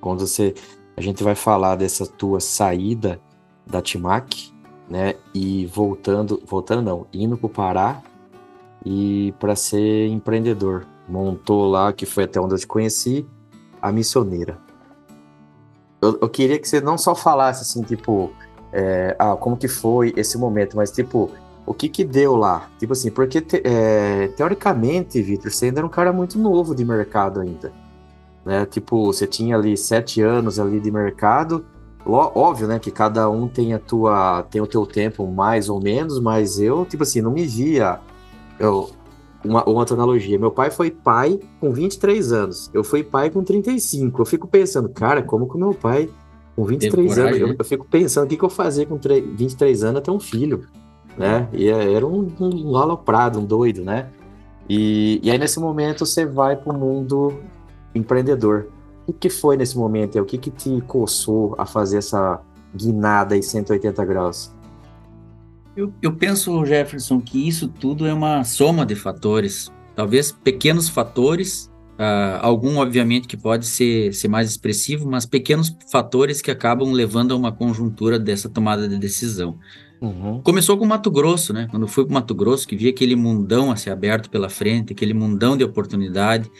Quando 0.00 0.26
você, 0.26 0.54
a 0.96 1.02
gente 1.02 1.22
vai 1.22 1.34
falar 1.34 1.76
dessa 1.76 2.06
tua 2.06 2.40
saída 2.40 3.20
da 3.66 3.82
Timac, 3.82 4.53
né? 4.88 5.14
E 5.34 5.66
voltando, 5.66 6.42
voltando 6.46 6.82
não, 6.82 7.06
indo 7.12 7.36
para 7.36 7.46
o 7.46 7.50
Pará 7.50 8.02
e 8.84 9.32
para 9.38 9.56
ser 9.56 10.08
empreendedor. 10.08 10.86
Montou 11.08 11.68
lá, 11.70 11.92
que 11.92 12.06
foi 12.06 12.24
até 12.24 12.40
onde 12.40 12.54
eu 12.54 12.58
te 12.58 12.66
conheci, 12.66 13.26
a 13.80 13.92
missioneira. 13.92 14.58
Eu, 16.00 16.18
eu 16.20 16.28
queria 16.28 16.58
que 16.58 16.68
você 16.68 16.80
não 16.80 16.98
só 16.98 17.14
falasse 17.14 17.62
assim, 17.62 17.82
tipo, 17.82 18.32
é, 18.72 19.14
ah, 19.18 19.36
como 19.36 19.56
que 19.56 19.68
foi 19.68 20.12
esse 20.16 20.36
momento, 20.36 20.76
mas 20.76 20.90
tipo, 20.90 21.30
o 21.66 21.72
que 21.72 21.88
que 21.88 22.04
deu 22.04 22.36
lá? 22.36 22.68
Tipo 22.78 22.92
assim, 22.92 23.10
porque 23.10 23.40
te, 23.40 23.62
é, 23.64 24.28
teoricamente, 24.28 25.20
Vitor, 25.22 25.50
você 25.50 25.66
ainda 25.66 25.80
era 25.80 25.86
um 25.86 25.90
cara 25.90 26.12
muito 26.12 26.38
novo 26.38 26.74
de 26.74 26.84
mercado 26.84 27.40
ainda, 27.40 27.72
né? 28.44 28.66
Tipo, 28.66 29.06
você 29.06 29.26
tinha 29.26 29.56
ali 29.56 29.76
sete 29.76 30.20
anos 30.20 30.58
ali 30.58 30.80
de 30.80 30.90
mercado, 30.90 31.64
óbvio, 32.06 32.66
né, 32.66 32.78
que 32.78 32.90
cada 32.90 33.28
um 33.30 33.48
tem 33.48 33.72
a 33.72 33.78
tua, 33.78 34.42
tem 34.50 34.60
o 34.60 34.66
teu 34.66 34.84
tempo 34.86 35.26
mais 35.26 35.68
ou 35.68 35.80
menos, 35.80 36.20
mas 36.20 36.60
eu, 36.60 36.84
tipo 36.84 37.02
assim, 37.02 37.20
não 37.20 37.30
me 37.30 37.46
via, 37.46 37.98
eu, 38.58 38.90
uma, 39.44 39.68
outra 39.68 39.94
analogia, 39.94 40.38
meu 40.38 40.50
pai 40.50 40.70
foi 40.70 40.90
pai 40.90 41.40
com 41.60 41.72
23 41.72 42.32
anos, 42.32 42.70
eu 42.74 42.84
fui 42.84 43.02
pai 43.02 43.30
com 43.30 43.42
35, 43.42 44.20
eu 44.20 44.26
fico 44.26 44.46
pensando, 44.46 44.88
cara, 44.88 45.22
como 45.22 45.48
que 45.48 45.56
o 45.56 45.58
meu 45.58 45.74
pai 45.74 46.10
com 46.54 46.64
23 46.64 47.18
anos, 47.18 47.38
eu, 47.38 47.54
eu, 47.58 47.64
fico 47.64 47.86
pensando 47.86 48.26
o 48.26 48.28
que, 48.28 48.36
que 48.36 48.44
eu 48.44 48.50
fazia 48.50 48.86
com 48.86 48.98
3, 48.98 49.24
23 49.36 49.84
anos 49.84 49.98
até 49.98 50.12
um 50.12 50.20
filho, 50.20 50.66
né? 51.18 51.48
E 51.52 51.68
é, 51.68 51.92
era 51.92 52.06
um, 52.06 52.30
um 52.40 52.76
aloprado, 52.76 53.40
um 53.40 53.44
doido, 53.44 53.82
né? 53.82 54.08
E, 54.68 55.20
e 55.22 55.30
aí 55.30 55.38
nesse 55.38 55.58
momento 55.58 56.06
você 56.06 56.24
vai 56.24 56.56
para 56.56 56.72
o 56.72 56.78
mundo 56.78 57.40
empreendedor. 57.94 58.68
O 59.06 59.12
que 59.12 59.28
foi 59.28 59.56
nesse 59.56 59.76
momento? 59.76 60.18
O 60.18 60.24
que, 60.24 60.38
que 60.38 60.50
te 60.50 60.80
coçou 60.86 61.54
a 61.58 61.66
fazer 61.66 61.98
essa 61.98 62.40
guinada 62.74 63.36
em 63.36 63.42
180 63.42 64.04
graus? 64.04 64.52
Eu, 65.76 65.92
eu 66.00 66.14
penso, 66.14 66.64
Jefferson, 66.64 67.20
que 67.20 67.48
isso 67.48 67.68
tudo 67.68 68.06
é 68.06 68.14
uma 68.14 68.44
soma 68.44 68.86
de 68.86 68.94
fatores. 68.94 69.70
Talvez 69.94 70.32
pequenos 70.32 70.88
fatores 70.88 71.70
Uh, 71.94 72.42
algum, 72.42 72.78
obviamente, 72.78 73.28
que 73.28 73.36
pode 73.36 73.66
ser, 73.66 74.12
ser 74.12 74.26
mais 74.26 74.50
expressivo, 74.50 75.08
mas 75.08 75.24
pequenos 75.24 75.74
fatores 75.92 76.42
que 76.42 76.50
acabam 76.50 76.92
levando 76.92 77.32
a 77.32 77.36
uma 77.36 77.52
conjuntura 77.52 78.18
dessa 78.18 78.48
tomada 78.48 78.88
de 78.88 78.98
decisão. 78.98 79.58
Uhum. 80.00 80.40
Começou 80.42 80.76
com 80.76 80.84
Mato 80.84 81.08
Grosso, 81.08 81.52
né? 81.52 81.68
Quando 81.70 81.86
fui 81.86 82.04
para 82.04 82.14
Mato 82.14 82.34
Grosso, 82.34 82.66
que 82.66 82.76
vi 82.76 82.88
aquele 82.88 83.14
mundão 83.14 83.70
a 83.70 83.76
ser 83.76 83.90
aberto 83.90 84.28
pela 84.28 84.48
frente, 84.48 84.92
aquele 84.92 85.14
mundão 85.14 85.56
de 85.56 85.62
oportunidade, 85.62 86.50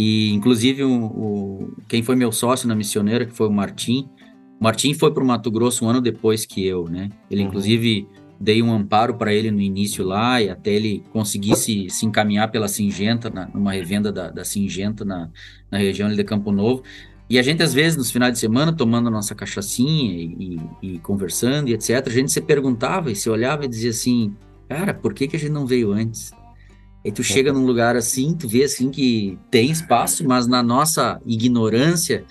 E, 0.00 0.32
inclusive, 0.32 0.84
o, 0.84 1.06
o, 1.06 1.72
quem 1.88 2.04
foi 2.04 2.14
meu 2.14 2.30
sócio 2.30 2.68
na 2.68 2.76
missioneira, 2.76 3.26
que 3.26 3.32
foi 3.34 3.48
o 3.48 3.52
Martim, 3.52 4.08
o 4.60 4.62
Martim 4.62 4.94
foi 4.94 5.12
para 5.12 5.24
o 5.24 5.26
Mato 5.26 5.50
Grosso 5.50 5.84
um 5.84 5.88
ano 5.88 6.00
depois 6.00 6.46
que 6.46 6.64
eu, 6.64 6.84
né? 6.84 7.10
Ele, 7.28 7.42
uhum. 7.42 7.48
inclusive, 7.48 8.06
dei 8.38 8.62
um 8.62 8.72
amparo 8.72 9.14
para 9.14 9.34
ele 9.34 9.50
no 9.50 9.60
início 9.60 10.04
lá, 10.04 10.40
e 10.40 10.48
até 10.48 10.70
ele 10.70 11.02
conseguir 11.12 11.56
se, 11.56 11.88
encaminhar 12.04 12.48
pela 12.48 12.68
Singenta, 12.68 13.28
na, 13.28 13.48
numa 13.48 13.72
revenda 13.72 14.12
da, 14.12 14.30
da 14.30 14.44
Singenta 14.44 15.04
na, 15.04 15.30
na 15.68 15.78
região 15.78 16.08
de 16.08 16.22
Campo 16.22 16.52
Novo. 16.52 16.84
E 17.28 17.36
a 17.36 17.42
gente, 17.42 17.64
às 17.64 17.74
vezes, 17.74 17.98
nos 17.98 18.12
finais 18.12 18.32
de 18.32 18.38
semana, 18.38 18.72
tomando 18.72 19.10
nossa 19.10 19.34
cachaçinha 19.34 20.12
e, 20.12 20.60
e, 20.80 20.94
e, 20.94 20.98
conversando 21.00 21.70
e 21.70 21.74
etc., 21.74 22.06
a 22.06 22.10
gente 22.10 22.30
se 22.30 22.40
perguntava 22.40 23.10
e 23.10 23.16
se 23.16 23.28
olhava 23.28 23.64
e 23.64 23.68
dizia 23.68 23.90
assim, 23.90 24.32
cara, 24.68 24.94
por 24.94 25.12
que, 25.12 25.26
que 25.26 25.34
a 25.34 25.40
gente 25.40 25.50
não 25.50 25.66
veio 25.66 25.90
antes? 25.90 26.30
Aí 27.04 27.12
tu 27.12 27.22
chega 27.22 27.52
num 27.52 27.64
lugar 27.64 27.96
assim, 27.96 28.34
tu 28.34 28.48
vê 28.48 28.64
assim 28.64 28.90
que 28.90 29.38
tem 29.50 29.70
espaço, 29.70 30.26
mas 30.26 30.46
na 30.46 30.62
nossa 30.62 31.20
ignorância, 31.24 32.24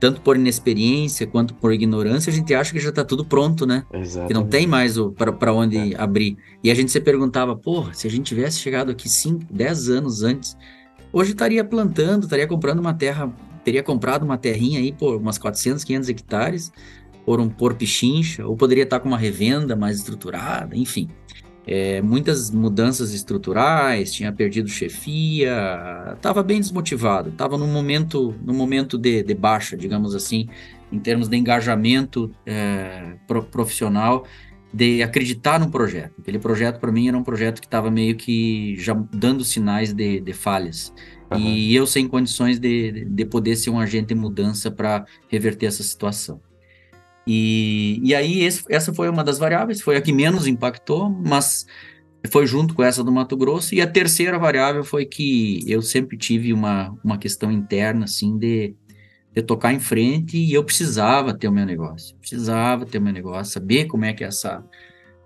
tanto 0.00 0.20
por 0.20 0.36
inexperiência 0.36 1.26
quanto 1.26 1.54
por 1.54 1.72
ignorância, 1.72 2.30
a 2.30 2.34
gente 2.34 2.54
acha 2.54 2.72
que 2.72 2.80
já 2.80 2.88
está 2.88 3.04
tudo 3.04 3.24
pronto, 3.24 3.66
né? 3.66 3.84
Exatamente. 3.92 4.28
Que 4.28 4.34
não 4.34 4.46
tem 4.46 4.66
mais 4.66 4.96
para 5.38 5.52
onde 5.52 5.94
é. 5.94 6.00
abrir. 6.00 6.36
E 6.62 6.70
a 6.70 6.74
gente 6.74 6.90
se 6.90 7.00
perguntava, 7.00 7.54
porra, 7.54 7.92
se 7.92 8.06
a 8.06 8.10
gente 8.10 8.24
tivesse 8.24 8.58
chegado 8.58 8.90
aqui 8.90 9.08
5, 9.08 9.44
10 9.50 9.88
anos 9.90 10.22
antes, 10.22 10.56
hoje 11.12 11.32
estaria 11.32 11.64
plantando, 11.64 12.24
estaria 12.24 12.46
comprando 12.46 12.80
uma 12.80 12.94
terra 12.94 13.32
teria 13.64 13.82
comprado 13.82 14.22
uma 14.22 14.36
terrinha 14.36 14.78
aí 14.78 14.92
por 14.92 15.16
umas 15.16 15.38
400, 15.38 15.82
500 15.82 16.08
hectares, 16.10 16.72
por 17.24 17.40
um 17.40 17.48
por 17.48 17.74
pichincha, 17.74 18.46
ou 18.46 18.54
poderia 18.56 18.84
estar 18.84 19.00
com 19.00 19.08
uma 19.08 19.16
revenda 19.16 19.74
mais 19.74 19.96
estruturada, 19.96 20.76
enfim. 20.76 21.08
É, 21.66 22.02
muitas 22.02 22.50
mudanças 22.50 23.14
estruturais, 23.14 24.12
tinha 24.12 24.30
perdido 24.30 24.68
chefia, 24.68 26.12
estava 26.14 26.42
bem 26.42 26.60
desmotivado, 26.60 27.30
estava 27.30 27.56
num 27.56 27.72
momento, 27.72 28.34
num 28.44 28.54
momento 28.54 28.98
de, 28.98 29.22
de, 29.22 29.34
baixa, 29.34 29.74
digamos 29.76 30.14
assim, 30.14 30.46
em 30.92 30.98
termos 30.98 31.26
de 31.26 31.36
engajamento 31.36 32.30
é, 32.44 33.14
pro, 33.26 33.42
profissional, 33.42 34.26
de 34.72 35.02
acreditar 35.02 35.58
no 35.58 35.70
projeto. 35.70 36.12
Aquele 36.18 36.38
projeto, 36.38 36.80
para 36.80 36.92
mim, 36.92 37.08
era 37.08 37.16
um 37.16 37.22
projeto 37.22 37.60
que 37.60 37.66
estava 37.66 37.90
meio 37.90 38.16
que 38.16 38.76
já 38.76 38.92
dando 39.12 39.44
sinais 39.44 39.92
de, 39.92 40.20
de 40.20 40.32
falhas. 40.32 40.92
Uhum. 41.32 41.38
E 41.38 41.74
eu 41.74 41.86
sem 41.86 42.06
condições 42.06 42.58
de, 42.58 43.04
de 43.04 43.24
poder 43.24 43.56
ser 43.56 43.70
um 43.70 43.78
agente 43.78 44.08
de 44.08 44.14
mudança 44.14 44.70
para 44.70 45.06
reverter 45.28 45.66
essa 45.66 45.82
situação. 45.82 46.40
E, 47.26 48.00
e 48.02 48.14
aí, 48.14 48.42
esse, 48.42 48.62
essa 48.68 48.92
foi 48.92 49.08
uma 49.08 49.24
das 49.24 49.38
variáveis, 49.38 49.80
foi 49.80 49.96
a 49.96 50.00
que 50.00 50.12
menos 50.12 50.46
impactou, 50.46 51.08
mas 51.08 51.66
foi 52.30 52.46
junto 52.46 52.74
com 52.74 52.82
essa 52.82 53.02
do 53.02 53.12
Mato 53.12 53.36
Grosso. 53.36 53.74
E 53.74 53.80
a 53.80 53.86
terceira 53.86 54.38
variável 54.38 54.84
foi 54.84 55.04
que 55.04 55.64
eu 55.66 55.82
sempre 55.82 56.16
tive 56.16 56.52
uma, 56.52 56.94
uma 57.02 57.18
questão 57.18 57.50
interna, 57.50 58.04
assim, 58.04 58.36
de, 58.38 58.74
de 59.32 59.42
tocar 59.42 59.72
em 59.72 59.80
frente 59.80 60.36
e 60.36 60.52
eu 60.52 60.64
precisava 60.64 61.34
ter 61.34 61.48
o 61.48 61.52
meu 61.52 61.66
negócio. 61.66 62.16
Precisava 62.16 62.86
ter 62.86 62.98
o 62.98 63.02
meu 63.02 63.12
negócio, 63.12 63.52
saber 63.52 63.86
como 63.86 64.04
é 64.04 64.12
que 64.12 64.24
é 64.24 64.28
essa 64.28 64.64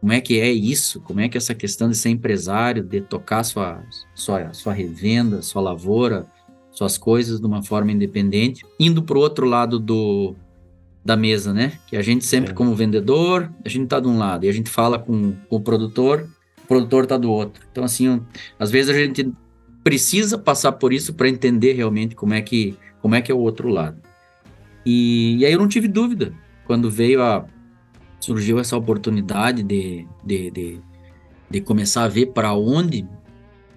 como 0.01 0.13
é 0.13 0.21
que 0.21 0.39
é 0.39 0.49
isso, 0.49 1.01
como 1.01 1.19
é 1.19 1.29
que 1.29 1.37
é 1.37 1.39
essa 1.39 1.57
questão 1.57 1.89
de 1.89 1.97
ser 1.97 2.11
empresário, 2.11 2.85
de 2.85 3.01
tocar 3.01 3.43
sua, 3.43 3.83
sua, 4.15 4.53
sua 4.53 4.73
revenda, 4.73 5.43
sua 5.43 5.61
lavoura, 5.61 6.25
suas 6.71 6.97
coisas 6.97 7.41
de 7.41 7.47
uma 7.47 7.65
forma 7.65 7.91
independente, 7.91 8.65
indo 8.79 9.03
para 9.03 9.19
o 9.19 9.21
outro 9.21 9.45
lado 9.45 9.77
do, 9.77 10.37
da 11.09 11.17
mesa, 11.17 11.55
né? 11.55 11.73
Que 11.87 11.97
a 11.97 12.03
gente 12.03 12.23
sempre, 12.27 12.51
é. 12.51 12.55
como 12.55 12.75
vendedor, 12.75 13.51
a 13.65 13.69
gente 13.71 13.85
está 13.85 13.99
de 13.99 14.07
um 14.07 14.19
lado 14.19 14.45
e 14.45 14.49
a 14.51 14.53
gente 14.53 14.69
fala 14.69 14.99
com, 14.99 15.33
com 15.49 15.57
o 15.57 15.61
produtor, 15.61 16.29
o 16.63 16.67
produtor 16.67 17.05
está 17.05 17.17
do 17.17 17.33
outro. 17.33 17.65
Então, 17.73 17.83
assim, 17.83 18.21
às 18.59 18.71
vezes 18.71 18.95
a 18.95 18.99
gente 18.99 19.33
precisa 19.83 20.37
passar 20.37 20.73
por 20.73 20.93
isso 20.93 21.15
para 21.15 21.27
entender 21.27 21.73
realmente 21.73 22.15
como 22.15 22.35
é 22.35 22.43
que 22.43 22.77
como 23.01 23.15
é 23.15 23.23
que 23.23 23.33
é 23.33 23.35
o 23.35 23.39
outro 23.39 23.71
lado. 23.71 23.97
E, 24.85 25.39
e 25.39 25.47
aí 25.47 25.53
eu 25.53 25.59
não 25.59 25.67
tive 25.67 25.89
dúvida 25.89 26.35
quando 26.67 26.91
veio 26.91 27.23
a 27.23 27.47
surgiu 28.21 28.59
essa 28.59 28.77
oportunidade 28.77 29.63
de, 29.63 30.07
de, 30.23 30.51
de, 30.51 30.81
de 31.49 31.61
começar 31.63 32.03
a 32.03 32.09
ver 32.09 32.27
para 32.35 32.53
onde 32.53 33.09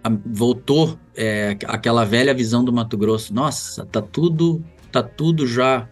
a, 0.03 0.11
voltou 0.25 1.00
é, 1.15 1.57
aquela 1.65 2.03
velha 2.03 2.33
visão 2.33 2.61
do 2.61 2.73
Mato 2.73 2.97
Grosso. 2.97 3.33
Nossa, 3.33 3.85
tá 3.85 4.01
tudo, 4.01 4.61
tá 4.91 5.01
tudo 5.01 5.47
já 5.47 5.88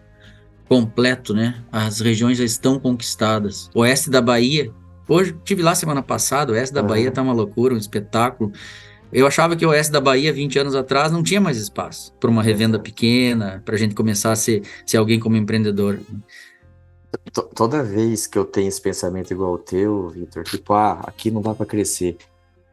completo, 0.70 1.34
né? 1.34 1.64
As 1.72 1.98
regiões 1.98 2.38
já 2.38 2.44
estão 2.44 2.78
conquistadas. 2.78 3.68
Oeste 3.74 4.08
da 4.08 4.22
Bahia, 4.22 4.72
hoje 5.08 5.36
tive 5.44 5.64
lá 5.64 5.74
semana 5.74 6.00
passada, 6.00 6.52
o 6.52 6.54
oeste 6.54 6.72
da 6.72 6.80
uhum. 6.80 6.86
Bahia 6.86 7.10
tá 7.10 7.20
uma 7.20 7.32
loucura, 7.32 7.74
um 7.74 7.76
espetáculo. 7.76 8.52
Eu 9.12 9.26
achava 9.26 9.56
que 9.56 9.66
o 9.66 9.70
oeste 9.70 9.90
da 9.90 10.00
Bahia, 10.00 10.32
20 10.32 10.60
anos 10.60 10.76
atrás, 10.76 11.10
não 11.10 11.24
tinha 11.24 11.40
mais 11.40 11.56
espaço 11.56 12.14
para 12.20 12.30
uma 12.30 12.40
revenda 12.40 12.78
pequena, 12.78 13.60
para 13.64 13.74
a 13.74 13.78
gente 13.78 13.96
começar 13.96 14.30
a 14.30 14.36
ser, 14.36 14.62
ser 14.86 14.98
alguém 14.98 15.18
como 15.18 15.36
empreendedor 15.36 15.98
toda 17.56 17.82
vez 17.82 18.28
que 18.28 18.38
eu 18.38 18.44
tenho 18.44 18.68
esse 18.68 18.80
pensamento 18.80 19.32
igual 19.32 19.54
o 19.54 19.58
teu, 19.58 20.08
Vitor, 20.08 20.44
tipo, 20.44 20.72
ah, 20.72 21.00
aqui 21.04 21.28
não 21.28 21.42
dá 21.42 21.52
para 21.52 21.66
crescer. 21.66 22.16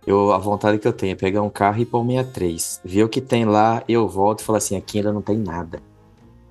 Eu, 0.05 0.31
a 0.31 0.37
vontade 0.37 0.77
que 0.77 0.87
eu 0.87 0.93
tenho 0.93 1.13
é 1.13 1.15
pegar 1.15 1.41
um 1.41 1.49
carro 1.49 1.79
e 1.79 1.81
ir 1.81 1.85
para 1.87 1.99
o 1.99 2.05
63, 2.05 2.81
ver 2.85 3.03
o 3.03 3.09
que 3.09 3.19
tem 3.19 3.45
lá, 3.45 3.83
eu 3.89 4.07
volto 4.07 4.41
e 4.41 4.43
falo 4.43 4.57
assim, 4.57 4.77
aqui 4.77 4.99
ainda 4.99 5.11
não 5.11 5.21
tem 5.23 5.39
nada. 5.39 5.81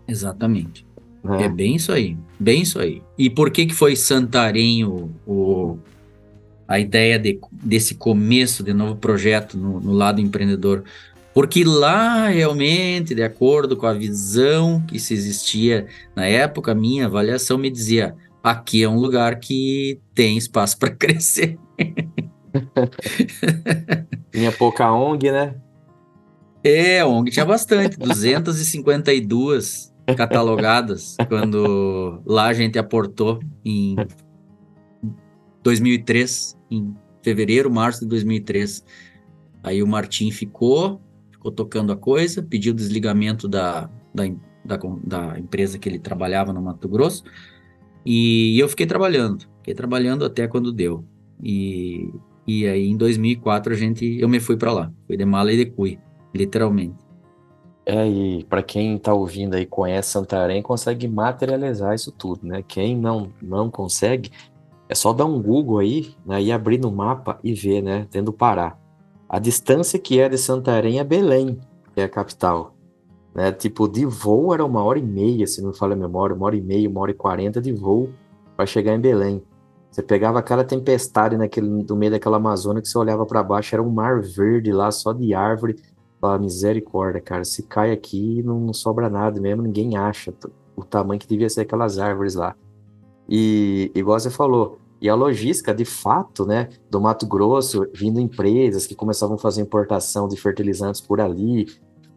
Exatamente. 0.09 0.86
É. 1.35 1.45
é 1.45 1.49
bem 1.49 1.77
isso 1.77 1.93
aí, 1.93 2.17
bem 2.39 2.63
isso 2.63 2.79
aí. 2.79 3.03
E 3.19 3.31
por 3.31 3.51
que 3.51 3.67
que 3.67 3.75
foi 3.75 3.97
Santarém 3.97 4.85
o, 4.85 5.11
o 5.27 5.79
a 6.69 6.81
ideia 6.81 7.19
de, 7.19 7.39
desse 7.53 7.95
começo 7.95 8.63
de 8.63 8.73
novo 8.73 8.97
projeto 8.97 9.57
no, 9.57 9.81
no 9.81 9.93
lado 9.93 10.21
empreendedor? 10.21 10.85
Porque 11.33 11.65
lá, 11.65 12.29
realmente, 12.29 13.15
de 13.15 13.23
acordo 13.23 13.77
com 13.77 13.87
a 13.87 13.93
visão 13.93 14.83
que 14.87 14.99
se 14.99 15.13
existia 15.13 15.87
na 16.15 16.27
época, 16.27 16.73
a 16.73 16.75
minha 16.75 17.07
avaliação 17.07 17.59
me 17.59 17.71
dizia: 17.71 18.15
aqui 18.43 18.83
é 18.83 18.89
um 18.89 18.99
lugar 18.99 19.39
que 19.39 20.01
tem 20.15 20.39
espaço 20.39 20.79
para 20.81 20.91
crescer. 20.91 21.59
Tinha 24.33 24.51
pouca 24.53 24.91
ONG, 24.91 25.31
né? 25.31 25.55
É, 26.65 27.01
a 27.01 27.07
ONG 27.07 27.31
tinha 27.31 27.45
bastante, 27.45 27.97
252 27.97 29.95
catalogadas, 30.15 31.17
quando 31.29 32.23
lá 32.25 32.47
a 32.47 32.53
gente 32.53 32.79
aportou 32.79 33.41
em 33.65 33.97
2003, 35.63 36.57
em 36.71 36.95
fevereiro, 37.23 37.71
março 37.71 38.01
de 38.01 38.07
2003. 38.07 38.85
Aí 39.63 39.83
o 39.83 39.87
Martim 39.87 40.31
ficou, 40.31 41.01
ficou 41.33 41.51
tocando 41.51 41.93
a 41.93 41.97
coisa, 41.97 42.43
pediu 42.43 42.73
desligamento 42.73 43.49
da, 43.49 43.91
da, 44.15 44.25
da, 44.65 44.79
da 45.05 45.39
empresa 45.39 45.79
que 45.79 45.89
ele 45.89 45.99
trabalhava 45.99 46.53
no 46.53 46.63
Mato 46.63 46.89
Grosso, 46.89 47.25
e 48.05 48.57
eu 48.61 48.69
fiquei 48.69 48.87
trabalhando, 48.87 49.45
fiquei 49.59 49.75
trabalhando 49.75 50.25
até 50.25 50.47
quando 50.47 50.73
deu. 50.73 51.05
E, 51.43 52.09
e 52.47 52.67
aí 52.69 52.87
em 52.87 52.97
2004 52.97 53.73
a 53.73 53.77
gente, 53.77 54.05
eu 54.21 54.29
me 54.29 54.39
fui 54.39 54.57
para 54.57 54.73
lá, 54.73 54.93
fui 55.09 55.17
de 55.17 55.25
mala 55.25 55.53
e 55.53 55.57
de 55.57 55.67
cui, 55.67 55.99
literalmente. 56.33 57.06
É, 57.87 58.07
e 58.09 58.45
para 58.45 58.63
quem 58.65 58.97
está 58.97 59.15
ouvindo 59.15 59.55
aí 59.55 59.65
conhece 59.65 60.11
Santarém, 60.11 60.61
consegue 60.61 61.07
materializar 61.07 61.95
isso 61.95 62.11
tudo, 62.11 62.45
né? 62.45 62.63
Quem 62.67 62.97
não 62.97 63.33
não 63.41 63.71
consegue, 63.71 64.33
é 64.89 64.95
só 64.95 65.13
dar 65.13 65.25
um 65.25 65.41
Google 65.41 65.79
aí, 65.79 66.15
né, 66.27 66.43
e 66.43 66.51
abrir 66.51 66.79
no 66.79 66.91
mapa 66.91 67.39
e 67.45 67.55
ver, 67.55 67.83
né, 67.83 68.07
tendo 68.11 68.33
Pará 68.33 68.77
a 69.29 69.39
distância 69.39 69.99
que 69.99 70.21
é 70.21 70.29
de 70.29 70.39
Santarém 70.39 71.01
a 71.01 71.05
Belém, 71.05 71.59
que 71.95 72.01
é 72.01 72.05
a 72.05 72.09
capital. 72.09 72.75
Né? 73.35 73.53
Tipo, 73.53 73.89
de 73.89 74.07
voo 74.07 74.55
era 74.55 74.65
uma 74.65 74.83
hora 74.83 74.99
e 74.99 75.03
meia, 75.03 75.47
se 75.47 75.61
não 75.61 75.71
me 75.71 75.77
falha 75.77 75.95
a 75.95 75.97
memória, 75.97 76.35
uma 76.35 76.47
hora 76.47 76.57
e 76.57 76.61
meia, 76.61 76.89
uma 76.89 77.01
hora 77.01 77.11
e 77.11 77.15
quarenta 77.15 77.61
de 77.61 77.73
voo 77.73 78.11
para 78.57 78.67
chegar 78.67 78.95
em 78.95 79.01
Belém. 79.01 79.43
Você 79.91 80.03
pegava 80.03 80.39
aquela 80.39 80.65
tempestade 80.65 81.37
naquele, 81.37 81.69
no 81.69 81.97
meio 81.97 82.13
daquela 82.13 82.37
Amazônia 82.37 82.83
que 82.83 82.89
você 82.89 82.99
olhava 82.99 83.25
para 83.27 83.43
baixo, 83.43 83.75
era 83.75 83.83
um 83.83 83.91
mar 83.91 84.21
verde 84.21 84.73
lá, 84.73 84.91
só 84.91 85.13
de 85.13 85.35
árvore. 85.35 85.77
Fala, 86.27 86.41
misericórdia, 86.41 87.21
cara, 87.21 87.45
se 87.45 87.63
cai 87.63 87.93
aqui 87.93 88.43
não, 88.43 88.59
não 88.59 88.73
sobra 88.73 89.09
nada 89.09 89.41
mesmo, 89.41 89.63
ninguém 89.63 89.97
acha 89.97 90.35
o 90.75 90.83
tamanho 90.83 91.21
que 91.21 91.27
devia 91.29 91.49
ser 91.49 91.61
aquelas 91.61 92.01
árvores 92.01 92.35
lá. 92.35 92.57
E, 93.29 93.93
igual 93.95 94.19
você 94.19 94.29
falou, 94.29 94.81
e 95.01 95.09
a 95.09 95.15
logística, 95.15 95.73
de 95.73 95.85
fato, 95.85 96.45
né, 96.45 96.69
do 96.91 97.01
Mato 97.01 97.29
Grosso, 97.29 97.87
vindo 97.95 98.19
empresas 98.19 98.89
que 98.89 98.97
começavam 98.97 99.37
a 99.37 99.39
fazer 99.39 99.63
importação 99.63 100.27
de 100.27 100.37
fertilizantes 100.37 101.01
por 101.01 101.21
ali, 101.21 101.67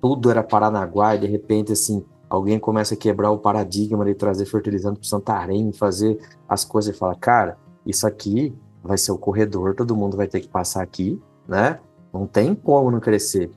tudo 0.01 0.31
era 0.31 0.41
Paranaguá, 0.41 1.15
e 1.15 1.19
de 1.19 1.27
repente, 1.27 1.73
assim, 1.73 2.03
alguém 2.27 2.57
começa 2.57 2.95
a 2.95 2.97
quebrar 2.97 3.29
o 3.29 3.37
paradigma 3.37 4.03
de 4.03 4.15
trazer 4.15 4.45
fertilizante 4.45 5.01
para 5.01 5.07
Santarém, 5.07 5.71
fazer 5.71 6.17
as 6.47 6.65
coisas 6.65 6.95
e 6.95 6.97
fala, 6.97 7.13
cara, 7.13 7.59
isso 7.85 8.07
aqui 8.07 8.55
vai 8.83 8.97
ser 8.97 9.11
o 9.11 9.19
corredor, 9.19 9.75
todo 9.75 9.95
mundo 9.95 10.17
vai 10.17 10.27
ter 10.27 10.39
que 10.39 10.47
passar 10.47 10.81
aqui, 10.81 11.21
né? 11.47 11.79
Não 12.11 12.25
tem 12.25 12.55
como 12.55 12.89
não 12.89 12.99
crescer. 12.99 13.51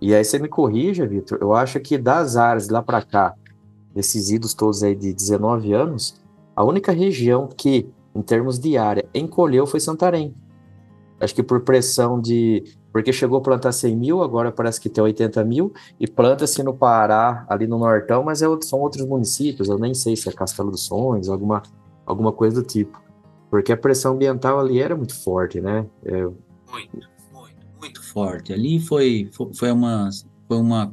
E 0.00 0.14
aí 0.14 0.24
você 0.24 0.38
me 0.38 0.48
corrija, 0.48 1.06
Vitor, 1.06 1.38
eu 1.40 1.54
acho 1.54 1.80
que 1.80 1.96
das 1.96 2.36
áreas 2.36 2.68
lá 2.68 2.82
para 2.82 3.02
cá, 3.02 3.34
desses 3.94 4.30
idos 4.30 4.52
todos 4.54 4.82
aí 4.82 4.94
de 4.94 5.12
19 5.12 5.72
anos, 5.72 6.20
a 6.54 6.64
única 6.64 6.92
região 6.92 7.48
que 7.48 7.88
em 8.16 8.22
termos 8.22 8.58
de 8.58 8.78
área. 8.78 9.06
Encolheu 9.14 9.66
foi 9.66 9.78
Santarém. 9.78 10.34
Acho 11.20 11.34
que 11.34 11.42
por 11.42 11.60
pressão 11.60 12.20
de 12.20 12.64
Porque 12.92 13.12
chegou 13.12 13.38
a 13.38 13.42
plantar 13.42 13.72
100 13.72 13.96
mil, 13.96 14.22
agora 14.22 14.50
parece 14.50 14.80
que 14.80 14.88
tem 14.88 15.04
80 15.04 15.44
mil, 15.44 15.72
e 16.00 16.06
planta-se 16.06 16.62
no 16.62 16.72
Pará, 16.72 17.44
ali 17.46 17.66
no 17.66 17.78
Nortão, 17.78 18.22
mas 18.22 18.40
é, 18.40 18.46
são 18.62 18.80
outros 18.80 19.06
municípios, 19.06 19.68
eu 19.68 19.78
nem 19.78 19.92
sei 19.92 20.16
se 20.16 20.30
é 20.30 20.32
Castelo 20.32 20.70
dos 20.70 20.86
Sonhos, 20.86 21.28
alguma, 21.28 21.62
alguma 22.06 22.32
coisa 22.32 22.62
do 22.62 22.66
tipo. 22.66 22.98
Porque 23.50 23.70
a 23.70 23.76
pressão 23.76 24.14
ambiental 24.14 24.58
ali 24.58 24.80
era 24.80 24.96
muito 24.96 25.14
forte, 25.14 25.60
né? 25.60 25.86
É... 26.04 26.22
Muito 26.22 27.15
forte. 28.16 28.50
Ali 28.50 28.80
foi, 28.80 29.28
foi, 29.54 29.70
uma, 29.70 30.08
foi 30.48 30.56
uma, 30.56 30.90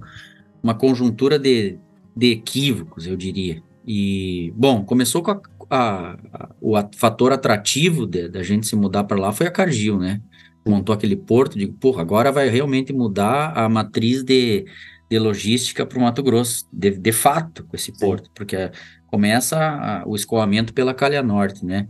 uma 0.62 0.76
conjuntura 0.76 1.40
de, 1.40 1.78
de 2.14 2.32
equívocos, 2.32 3.08
eu 3.08 3.16
diria. 3.16 3.64
E, 3.88 4.52
bom, 4.58 4.84
começou 4.84 5.24
com 5.24 5.32
a, 5.32 5.42
a, 5.70 6.18
a, 6.34 6.50
o 6.60 6.74
fator 6.98 7.32
atrativo 7.32 8.06
da 8.06 8.44
gente 8.44 8.68
se 8.68 8.76
mudar 8.76 9.06
para 9.06 9.18
lá 9.18 9.32
foi 9.32 9.48
a 9.48 9.52
Cargill, 9.52 9.98
né? 9.98 10.22
Montou 10.68 10.94
aquele 10.94 11.16
porto, 11.16 11.58
digo, 11.58 11.72
porra, 11.80 12.02
agora 12.02 12.30
vai 12.30 12.50
realmente 12.50 12.92
mudar 12.92 13.58
a 13.58 13.70
matriz 13.70 14.22
de, 14.22 14.66
de 15.10 15.18
logística 15.18 15.86
para 15.86 15.98
o 15.98 16.02
Mato 16.02 16.22
Grosso, 16.22 16.68
de, 16.74 16.92
de 16.92 17.12
fato, 17.14 17.64
com 17.64 17.76
esse 17.76 17.98
porto, 17.98 18.26
Sim. 18.26 18.32
porque 18.36 18.70
começa 19.08 20.04
o 20.06 20.14
escoamento 20.14 20.74
pela 20.74 20.94
Calha 20.94 21.24
Norte, 21.24 21.66
né? 21.66 21.88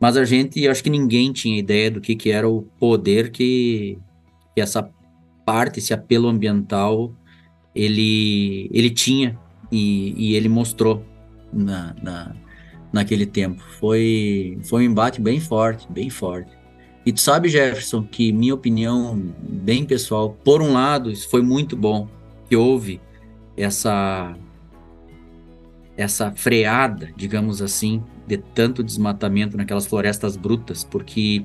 Mas 0.00 0.16
a 0.16 0.24
gente, 0.24 0.66
acho 0.66 0.82
que 0.82 0.90
ninguém 0.90 1.32
tinha 1.32 1.58
ideia 1.58 1.90
do 1.90 2.00
que, 2.00 2.16
que 2.16 2.30
era 2.30 2.48
o 2.48 2.62
poder 2.78 3.30
que, 3.30 3.98
que 4.54 4.60
essa 4.60 4.88
parte, 5.44 5.78
esse 5.78 5.92
apelo 5.92 6.28
ambiental, 6.28 7.12
ele, 7.74 8.68
ele 8.72 8.90
tinha 8.90 9.38
e, 9.70 10.14
e 10.16 10.34
ele 10.34 10.48
mostrou 10.48 11.04
na, 11.52 11.94
na, 12.02 12.36
naquele 12.92 13.26
tempo. 13.26 13.62
Foi, 13.78 14.58
foi 14.64 14.82
um 14.82 14.90
embate 14.90 15.20
bem 15.20 15.40
forte, 15.40 15.86
bem 15.90 16.08
forte. 16.08 16.50
E 17.04 17.12
tu 17.12 17.20
sabe, 17.20 17.48
Jefferson, 17.48 18.02
que 18.02 18.32
minha 18.32 18.54
opinião 18.54 19.20
bem 19.38 19.84
pessoal, 19.84 20.30
por 20.42 20.62
um 20.62 20.72
lado, 20.72 21.10
isso 21.10 21.28
foi 21.28 21.42
muito 21.42 21.76
bom 21.76 22.08
que 22.48 22.56
houve 22.56 23.00
essa 23.56 24.34
essa 25.96 26.32
freada, 26.32 27.12
digamos 27.16 27.62
assim, 27.62 28.02
de 28.26 28.36
tanto 28.36 28.82
desmatamento 28.82 29.56
naquelas 29.56 29.86
florestas 29.86 30.36
brutas, 30.36 30.82
porque 30.82 31.44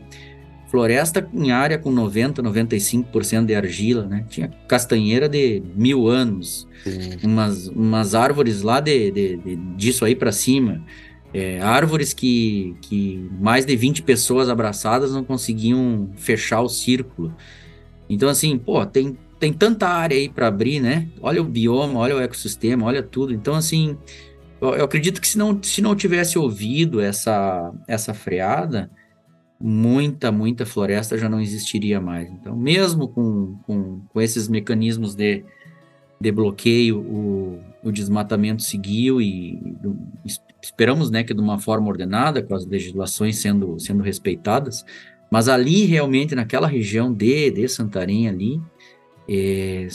floresta 0.70 1.28
em 1.34 1.52
área 1.52 1.78
com 1.78 1.92
90, 1.92 2.44
95% 2.44 3.46
de 3.46 3.56
argila, 3.56 4.06
né? 4.06 4.26
Tinha 4.30 4.48
castanheira 4.68 5.28
de 5.28 5.64
mil 5.76 6.08
anos, 6.08 6.68
umas, 7.24 7.68
umas 7.68 8.14
árvores 8.14 8.62
lá 8.62 8.80
de, 8.80 9.10
de, 9.12 9.38
de 9.38 9.56
disso 9.76 10.06
aí 10.06 10.16
para 10.16 10.32
cima, 10.32 10.84
é, 11.34 11.60
árvores 11.60 12.14
que, 12.14 12.76
que 12.82 13.30
mais 13.40 13.66
de 13.66 13.76
20 13.76 14.04
pessoas 14.04 14.48
abraçadas 14.48 15.12
não 15.12 15.24
conseguiam 15.24 16.12
fechar 16.16 16.62
o 16.62 16.70
círculo. 16.70 17.36
Então, 18.08 18.30
assim, 18.30 18.58
pô, 18.58 18.86
tem, 18.86 19.18
tem 19.40 19.52
tanta 19.52 19.88
área 19.88 20.18
aí 20.18 20.30
para 20.30 20.48
abrir, 20.48 20.80
né? 20.80 21.08
Olha 21.20 21.42
o 21.42 21.46
bioma, 21.46 22.00
olha 22.00 22.16
o 22.16 22.22
ecossistema, 22.22 22.86
olha 22.86 23.02
tudo. 23.02 23.34
Então, 23.34 23.56
assim, 23.56 23.98
eu, 24.62 24.76
eu 24.76 24.86
acredito 24.86 25.20
que 25.20 25.28
se 25.28 25.38
não, 25.38 25.62
se 25.64 25.82
não 25.82 25.96
tivesse 25.96 26.38
ouvido 26.38 27.02
essa, 27.02 27.72
essa 27.88 28.14
freada, 28.14 28.90
muita, 29.60 30.32
muita 30.32 30.66
floresta 30.66 31.18
já 31.18 31.28
não 31.28 31.42
existiria 31.42 32.00
mais. 32.00 32.30
Então, 32.30 32.56
mesmo 32.56 33.08
com, 33.08 33.58
com, 33.66 34.02
com 34.08 34.22
esses 34.22 34.48
mecanismos 34.48 35.16
de, 35.16 35.44
de 36.20 36.32
bloqueio, 36.32 37.00
o, 37.00 37.60
o 37.84 37.92
desmatamento 37.92 38.64
seguiu 38.64 39.22
e 39.22 39.60
esperamos 40.62 41.10
né, 41.10 41.24
que 41.24 41.34
de 41.34 41.42
uma 41.42 41.60
forma 41.60 41.88
ordenada, 41.88 42.42
com 42.42 42.56
as 42.56 42.66
legislações 42.66 43.38
sendo, 43.38 43.80
sendo 43.80 44.02
respeitadas, 44.04 44.86
mas 45.32 45.48
ali 45.48 45.86
realmente, 45.86 46.34
naquela 46.36 46.68
região 46.68 47.14
de, 47.14 47.52
de 47.52 47.68
Santarém 47.68 48.28
ali, 48.28 48.62
é, 49.28 49.88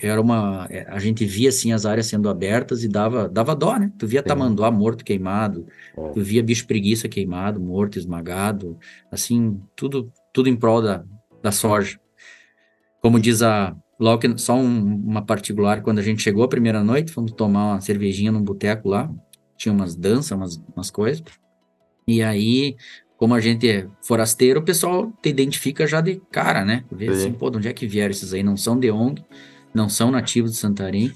era 0.00 0.20
uma 0.20 0.66
é, 0.70 0.86
a 0.88 0.98
gente 0.98 1.24
via 1.24 1.48
assim 1.48 1.72
as 1.72 1.86
áreas 1.86 2.06
sendo 2.06 2.28
abertas 2.28 2.84
e 2.84 2.88
dava 2.88 3.28
dava 3.28 3.56
dó 3.56 3.76
né 3.78 3.90
tu 3.98 4.06
via 4.06 4.22
tamanduá 4.22 4.70
morto 4.70 5.04
queimado 5.04 5.66
é. 5.96 6.08
tu 6.10 6.20
via 6.20 6.42
bicho 6.42 6.66
preguiça 6.66 7.08
queimado 7.08 7.58
morto 7.58 7.98
esmagado 7.98 8.78
assim 9.10 9.58
tudo 9.74 10.12
tudo 10.32 10.48
em 10.48 10.56
prol 10.56 10.82
da, 10.82 11.04
da 11.42 11.50
soja 11.50 11.98
como 13.00 13.18
diz 13.18 13.40
a 13.40 13.74
logo 13.98 14.38
só 14.38 14.54
um, 14.56 14.94
uma 14.94 15.22
particular 15.24 15.80
quando 15.80 16.00
a 16.00 16.02
gente 16.02 16.22
chegou 16.22 16.44
a 16.44 16.48
primeira 16.48 16.84
noite 16.84 17.10
fomos 17.10 17.32
tomar 17.32 17.72
uma 17.72 17.80
cervejinha 17.80 18.30
num 18.30 18.42
boteco 18.42 18.88
lá 18.88 19.10
tinha 19.56 19.72
umas 19.72 19.96
danças 19.96 20.32
umas, 20.32 20.62
umas 20.76 20.90
coisas 20.90 21.22
e 22.06 22.22
aí 22.22 22.76
como 23.22 23.36
a 23.36 23.40
gente 23.40 23.70
é 23.70 23.86
forasteiro, 24.00 24.58
o 24.58 24.64
pessoal 24.64 25.12
te 25.22 25.28
identifica 25.28 25.86
já 25.86 26.00
de 26.00 26.20
cara, 26.32 26.64
né? 26.64 26.82
Vê 26.90 27.06
assim, 27.06 27.32
pô, 27.32 27.48
de 27.50 27.58
onde 27.58 27.68
é 27.68 27.72
que 27.72 27.86
vieram 27.86 28.10
esses 28.10 28.34
aí? 28.34 28.42
Não 28.42 28.56
são 28.56 28.76
de 28.76 28.90
ONG, 28.90 29.22
não 29.74 29.88
são 29.88 30.10
nativos 30.10 30.52
de 30.52 30.56
Santarém, 30.58 31.12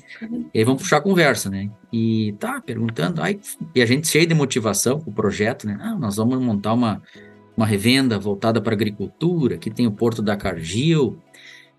e 0.52 0.58
aí 0.58 0.64
vão 0.64 0.76
puxar 0.76 0.98
a 0.98 1.00
conversa, 1.00 1.50
né? 1.50 1.70
E 1.92 2.34
tá 2.38 2.60
perguntando, 2.60 3.22
aí, 3.22 3.38
e 3.74 3.82
a 3.82 3.86
gente 3.86 4.08
cheio 4.08 4.26
de 4.26 4.34
motivação 4.34 5.00
com 5.00 5.10
o 5.10 5.14
projeto, 5.14 5.66
né? 5.66 5.78
Ah, 5.80 5.94
nós 5.94 6.16
vamos 6.16 6.40
montar 6.40 6.72
uma, 6.72 7.02
uma 7.56 7.66
revenda 7.66 8.18
voltada 8.18 8.60
para 8.60 8.74
agricultura, 8.74 9.58
que 9.58 9.70
tem 9.70 9.86
o 9.86 9.92
Porto 9.92 10.22
da 10.22 10.36
Cargill, 10.36 11.18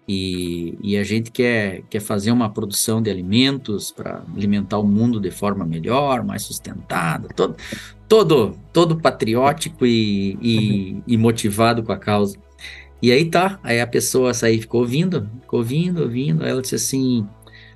e, 0.07 0.77
e 0.81 0.97
a 0.97 1.03
gente 1.03 1.29
quer, 1.31 1.81
quer 1.89 1.99
fazer 1.99 2.31
uma 2.31 2.49
produção 2.49 3.01
de 3.01 3.09
alimentos 3.09 3.91
para 3.91 4.23
alimentar 4.33 4.77
o 4.77 4.87
mundo 4.87 5.19
de 5.19 5.29
forma 5.29 5.65
melhor, 5.65 6.23
mais 6.23 6.43
sustentada, 6.43 7.27
todo, 7.35 7.57
todo, 8.07 8.57
todo 8.71 8.95
patriótico 8.95 9.85
e, 9.85 10.37
e, 10.41 11.03
e 11.05 11.17
motivado 11.17 11.83
com 11.83 11.91
a 11.91 11.97
causa. 11.97 12.37
E 13.01 13.11
aí 13.11 13.25
tá, 13.25 13.59
aí 13.63 13.79
a 13.79 13.87
pessoa 13.87 14.31
aí 14.43 14.59
ficou 14.59 14.81
ouvindo, 14.81 15.29
ficou 15.41 15.59
ouvindo, 15.59 16.01
ouvindo, 16.01 16.43
aí 16.43 16.49
ela 16.49 16.61
disse 16.61 16.75
assim, 16.75 17.27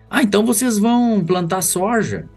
ah, 0.09 0.23
então 0.23 0.45
vocês 0.45 0.79
vão 0.79 1.23
plantar 1.23 1.61
soja? 1.61 2.27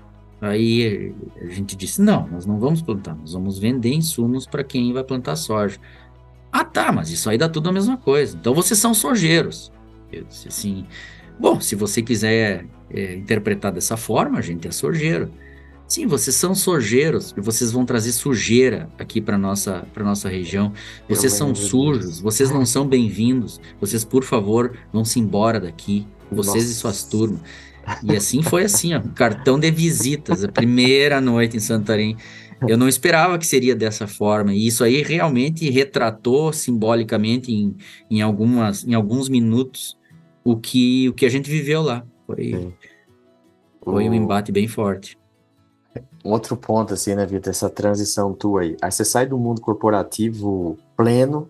Aí 0.41 1.15
a 1.41 1.47
gente 1.47 1.75
disse, 1.75 2.03
não, 2.03 2.29
nós 2.29 2.45
não 2.45 2.59
vamos 2.59 2.83
plantar, 2.83 3.15
nós 3.15 3.33
vamos 3.33 3.59
vender 3.59 3.95
insumos 3.95 4.47
para 4.47 4.63
quem 4.63 4.93
vai 4.93 5.03
plantar 5.03 5.37
soja. 5.37 5.79
Ah, 6.53 6.65
tá, 6.65 6.93
mas 6.93 7.11
isso 7.11 7.29
aí 7.31 7.39
dá 7.39 7.49
tudo 7.49 7.71
a 7.71 7.73
mesma 7.73 7.97
coisa. 7.97 8.37
Então 8.37 8.55
vocês 8.55 8.79
são 8.79 8.93
sojeiros. 8.93 9.73
Eu 10.13 10.25
disse 10.25 10.49
assim, 10.49 10.87
bom, 11.41 11.61
se 11.61 11.75
você 11.75 12.03
quiser 12.03 12.67
é, 12.91 13.15
interpretar 13.17 13.73
dessa 13.73 13.97
forma, 13.97 14.39
a 14.39 14.43
gente 14.43 14.69
é 14.69 14.71
sojeiro. 14.71 15.31
Sim, 15.95 16.09
vocês 16.09 16.35
são 16.35 16.57
sojeiros 16.57 17.33
e 17.37 17.41
vocês 17.41 17.71
vão 17.71 17.87
trazer 17.87 18.11
sujeira 18.11 18.89
aqui 18.99 19.21
para 19.21 19.39
nossa 19.39 19.87
para 19.95 20.03
nossa 20.03 20.29
região. 20.29 20.73
Vocês 21.09 21.33
são 21.35 21.55
sujos, 21.55 22.19
vocês 22.19 22.51
não 22.51 22.67
são 22.67 22.85
bem-vindos. 22.85 23.61
Vocês, 23.81 24.05
por 24.05 24.25
favor, 24.25 24.77
vão-se 24.93 25.21
embora 25.21 25.61
daqui, 25.61 26.05
vocês 26.33 26.65
Nossa. 26.65 26.73
e 26.73 26.75
suas 26.75 27.05
turmas. 27.05 27.41
E 28.03 28.17
assim 28.17 28.43
foi 28.43 28.65
assim, 28.65 28.93
ó, 28.93 29.01
cartão 29.15 29.57
de 29.57 29.71
visitas, 29.71 30.43
a 30.43 30.49
primeira 30.49 31.21
noite 31.21 31.57
em 31.57 31.61
Santarém. 31.61 32.17
Eu 32.67 32.77
não 32.77 32.89
esperava 32.89 33.39
que 33.39 33.47
seria 33.47 33.77
dessa 33.77 34.09
forma, 34.09 34.53
e 34.53 34.67
isso 34.67 34.83
aí 34.83 35.01
realmente 35.01 35.71
retratou 35.71 36.53
simbolicamente 36.53 37.53
em, 37.53 37.77
em, 38.11 38.21
algumas, 38.21 38.85
em 38.85 38.95
alguns 38.95 39.29
minutos 39.29 39.97
o 40.43 40.57
que, 40.57 41.09
o 41.09 41.13
que 41.13 41.25
a 41.25 41.31
gente 41.31 41.49
viveu 41.49 41.83
lá. 41.83 42.05
Foi, 42.27 42.75
foi 43.85 44.09
um 44.09 44.15
embate 44.15 44.51
bem 44.51 44.67
forte 44.67 45.17
outro 46.31 46.57
ponto, 46.57 46.95
assim, 46.95 47.15
né, 47.15 47.27
Vitor? 47.27 47.51
Essa 47.51 47.69
transição 47.69 48.33
tua 48.33 48.63
aí. 48.63 48.77
Aí 48.81 48.91
você 48.91 49.05
sai 49.05 49.27
do 49.27 49.39
mundo 49.39 49.61
corporativo 49.61 50.79
pleno, 50.97 51.49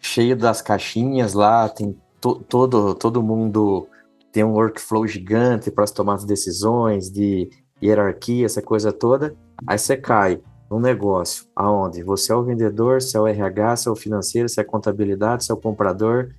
cheio 0.00 0.36
das 0.36 0.62
caixinhas 0.62 1.34
lá, 1.34 1.68
tem 1.68 1.96
to 2.20 2.36
todo, 2.48 2.94
todo 2.94 3.22
mundo 3.22 3.86
tem 4.32 4.42
um 4.42 4.52
workflow 4.52 5.06
gigante 5.06 5.70
para 5.70 5.84
as 5.84 6.24
decisões, 6.24 7.10
de 7.10 7.50
hierarquia, 7.82 8.46
essa 8.46 8.62
coisa 8.62 8.92
toda. 8.92 9.34
Aí 9.66 9.78
você 9.78 9.96
cai 9.96 10.40
num 10.70 10.80
negócio 10.80 11.46
aonde 11.54 12.02
você 12.02 12.32
é 12.32 12.34
o 12.34 12.42
vendedor, 12.42 13.00
você 13.00 13.16
é 13.16 13.20
o 13.20 13.26
RH, 13.26 13.76
você 13.76 13.88
é 13.88 13.92
o 13.92 13.96
financeiro, 13.96 14.48
você 14.48 14.60
é 14.60 14.64
a 14.64 14.66
contabilidade, 14.66 15.44
você 15.44 15.52
é 15.52 15.54
o 15.54 15.60
comprador. 15.60 16.34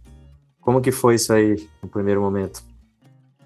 Como 0.60 0.82
que 0.82 0.92
foi 0.92 1.16
isso 1.16 1.32
aí 1.32 1.56
no 1.82 1.88
primeiro 1.88 2.22
momento? 2.22 2.64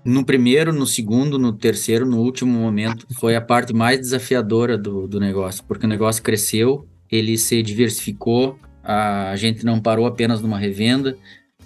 No 0.04 0.24
primeiro, 0.24 0.72
no 0.72 0.88
segundo, 0.88 1.38
no 1.38 1.52
terceiro, 1.52 2.06
no 2.06 2.20
último 2.20 2.52
momento, 2.52 3.06
foi 3.20 3.36
a 3.36 3.42
parte 3.42 3.74
mais 3.74 4.00
desafiadora 4.00 4.78
do, 4.78 5.08
do 5.08 5.20
negócio, 5.20 5.64
porque 5.66 5.86
o 5.86 5.90
negócio 5.90 6.24
cresceu, 6.24 6.88
ele 7.12 7.38
se 7.38 7.62
diversificou, 7.62 8.58
a, 8.84 9.36
gente 9.36 9.66
não 9.66 9.80
parou 9.80 10.06
apenas 10.06 10.42
numa 10.42 10.58
revenda, 10.58 11.18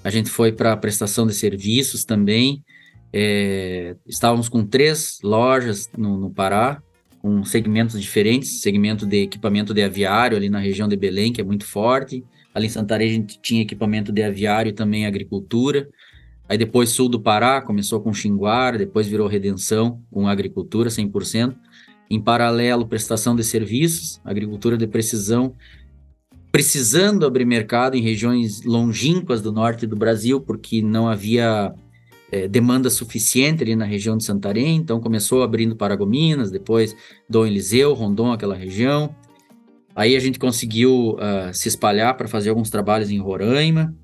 a 0.03 0.09
gente 0.09 0.29
foi 0.29 0.51
para 0.51 0.75
prestação 0.75 1.25
de 1.25 1.33
serviços 1.33 2.03
também. 2.03 2.63
É, 3.11 3.95
estávamos 4.07 4.49
com 4.49 4.65
três 4.65 5.19
lojas 5.23 5.89
no, 5.95 6.17
no 6.17 6.29
Pará, 6.31 6.81
com 7.21 7.43
segmentos 7.45 8.01
diferentes, 8.01 8.61
segmento 8.61 9.05
de 9.05 9.21
equipamento 9.21 9.73
de 9.73 9.81
aviário 9.81 10.35
ali 10.35 10.49
na 10.49 10.59
região 10.59 10.87
de 10.87 10.97
Belém, 10.97 11.31
que 11.31 11.39
é 11.39 11.43
muito 11.43 11.65
forte. 11.65 12.23
Ali 12.53 12.65
em 12.65 12.69
Santarém 12.69 13.09
a 13.09 13.13
gente 13.13 13.39
tinha 13.41 13.61
equipamento 13.61 14.11
de 14.11 14.21
aviário 14.23 14.69
e 14.69 14.73
também 14.73 15.05
agricultura. 15.05 15.87
Aí 16.47 16.57
depois 16.57 16.89
sul 16.89 17.07
do 17.07 17.19
Pará, 17.19 17.61
começou 17.61 18.01
com 18.01 18.13
Xinguara, 18.13 18.77
depois 18.77 19.07
virou 19.07 19.27
Redenção, 19.27 20.01
com 20.11 20.27
agricultura 20.27 20.89
100%. 20.89 21.55
Em 22.09 22.21
paralelo, 22.21 22.87
prestação 22.87 23.35
de 23.35 23.43
serviços, 23.43 24.21
agricultura 24.23 24.77
de 24.77 24.87
precisão. 24.87 25.55
precisando 26.51 27.25
abrir 27.25 27.45
mercado 27.45 27.95
em 27.95 28.01
regiões 28.01 28.63
longínquas 28.63 29.41
do 29.41 29.51
norte 29.51 29.87
do 29.87 29.95
Brasil, 29.95 30.39
porque 30.39 30.83
não 30.83 31.07
havia 31.07 31.73
é, 32.31 32.47
demanda 32.47 32.89
suficiente 32.89 33.63
ali 33.63 33.75
na 33.75 33.85
região 33.85 34.17
de 34.17 34.23
Santarém, 34.23 34.75
então 34.75 34.99
começou 34.99 35.41
abrindo 35.41 35.75
Paragominas, 35.75 36.51
depois 36.51 36.95
Dom 37.29 37.45
Eliseu, 37.45 37.93
Rondon, 37.93 38.31
aquela 38.31 38.55
região. 38.55 39.15
Aí 39.95 40.15
a 40.15 40.19
gente 40.19 40.39
conseguiu 40.39 41.11
uh, 41.11 41.53
se 41.53 41.67
espalhar 41.67 42.17
para 42.17 42.27
fazer 42.27 42.49
alguns 42.49 42.71
trabalhos 42.71 43.11
em 43.11 43.19
Roraima, 43.19 43.95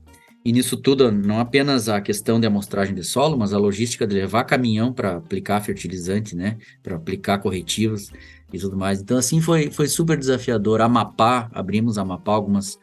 e 0.43 0.51
nisso 0.53 0.77
tudo, 0.77 1.11
não 1.11 1.39
apenas 1.39 1.89
a 1.89 1.99
questão 1.99 2.39
de 2.39 2.47
amostragem 2.47 2.95
de 2.95 3.03
solo, 3.03 3.37
mas 3.37 3.53
a 3.53 3.57
logística 3.57 4.07
de 4.07 4.15
levar 4.15 4.45
caminhão 4.45 4.93
para 4.93 5.17
aplicar 5.17 5.59
fertilizante, 5.61 6.33
né? 6.35 6.57
Para 6.81 6.95
aplicar 6.95 7.39
corretivos 7.39 8.09
e 8.53 8.57
tudo 8.57 8.77
mais. 8.77 9.01
Então, 9.01 9.17
assim, 9.17 9.41
foi, 9.41 9.69
foi 9.69 9.87
super 9.87 10.17
desafiador. 10.17 10.79
Amapá, 10.79 11.49
abrimos 11.53 11.97
Amapá, 11.97 12.31
algumas, 12.33 12.79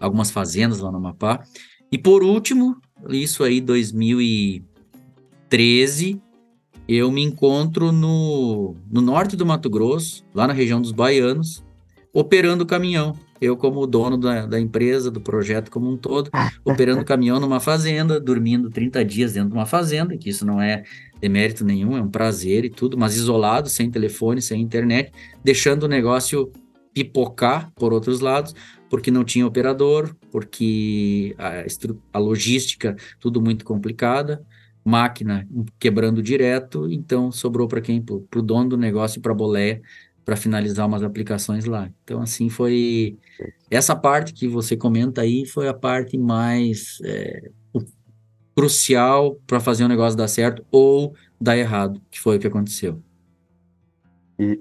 algumas 0.00 0.32
fazendas 0.32 0.80
lá 0.80 0.90
no 0.90 0.96
Amapá. 0.96 1.44
E 1.92 1.98
por 1.98 2.24
último, 2.24 2.76
isso 3.08 3.44
aí, 3.44 3.60
2013, 3.60 6.20
eu 6.88 7.12
me 7.12 7.22
encontro 7.22 7.92
no, 7.92 8.74
no 8.90 9.00
norte 9.00 9.36
do 9.36 9.46
Mato 9.46 9.70
Grosso, 9.70 10.24
lá 10.34 10.48
na 10.48 10.52
região 10.52 10.80
dos 10.80 10.90
Baianos, 10.90 11.64
operando 12.12 12.66
caminhão 12.66 13.14
eu 13.40 13.56
como 13.56 13.86
dono 13.86 14.16
da, 14.16 14.46
da 14.46 14.60
empresa, 14.60 15.10
do 15.10 15.20
projeto 15.20 15.70
como 15.70 15.90
um 15.90 15.96
todo, 15.96 16.30
operando 16.64 17.04
caminhão 17.06 17.38
numa 17.40 17.60
fazenda, 17.60 18.20
dormindo 18.20 18.70
30 18.70 19.04
dias 19.04 19.32
dentro 19.32 19.50
de 19.50 19.56
uma 19.56 19.66
fazenda, 19.66 20.16
que 20.16 20.28
isso 20.28 20.44
não 20.46 20.60
é 20.60 20.84
demérito 21.20 21.64
nenhum, 21.64 21.96
é 21.96 22.02
um 22.02 22.10
prazer 22.10 22.64
e 22.64 22.70
tudo, 22.70 22.98
mas 22.98 23.16
isolado, 23.16 23.68
sem 23.68 23.90
telefone, 23.90 24.42
sem 24.42 24.60
internet, 24.60 25.12
deixando 25.42 25.84
o 25.84 25.88
negócio 25.88 26.50
pipocar 26.92 27.70
por 27.74 27.92
outros 27.92 28.20
lados, 28.20 28.54
porque 28.88 29.10
não 29.10 29.24
tinha 29.24 29.46
operador, 29.46 30.14
porque 30.30 31.34
a, 31.38 31.64
a 32.12 32.18
logística 32.18 32.96
tudo 33.20 33.40
muito 33.40 33.64
complicada, 33.64 34.42
máquina 34.84 35.46
quebrando 35.78 36.22
direto, 36.22 36.90
então 36.90 37.32
sobrou 37.32 37.66
para 37.66 37.80
quem? 37.80 38.00
Para 38.00 38.38
o 38.38 38.42
dono 38.42 38.70
do 38.70 38.76
negócio 38.76 39.18
e 39.18 39.22
para 39.22 39.32
a 39.32 39.34
boleia 39.34 39.82
para 40.26 40.36
finalizar 40.36 40.84
umas 40.88 41.04
aplicações 41.04 41.66
lá. 41.66 41.88
Então, 42.02 42.20
assim, 42.20 42.50
foi. 42.50 43.16
Essa 43.70 43.94
parte 43.94 44.34
que 44.34 44.48
você 44.48 44.76
comenta 44.76 45.20
aí 45.20 45.46
foi 45.46 45.68
a 45.68 45.72
parte 45.72 46.18
mais 46.18 46.98
é, 47.04 47.48
crucial 48.56 49.36
para 49.46 49.60
fazer 49.60 49.84
o 49.84 49.88
negócio 49.88 50.18
dar 50.18 50.26
certo 50.26 50.66
ou 50.68 51.14
dar 51.40 51.56
errado, 51.56 52.02
que 52.10 52.18
foi 52.18 52.36
o 52.36 52.40
que 52.40 52.46
aconteceu. 52.48 53.00
E 54.36 54.60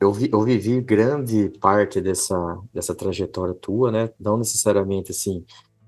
eu, 0.00 0.12
vi, 0.12 0.30
eu 0.32 0.42
vivi 0.42 0.80
grande 0.82 1.50
parte 1.60 2.00
dessa, 2.00 2.58
dessa 2.72 2.94
trajetória 2.94 3.54
tua, 3.54 3.90
né? 3.90 4.08
Não 4.20 4.38
necessariamente 4.38 5.10
assim 5.10 5.44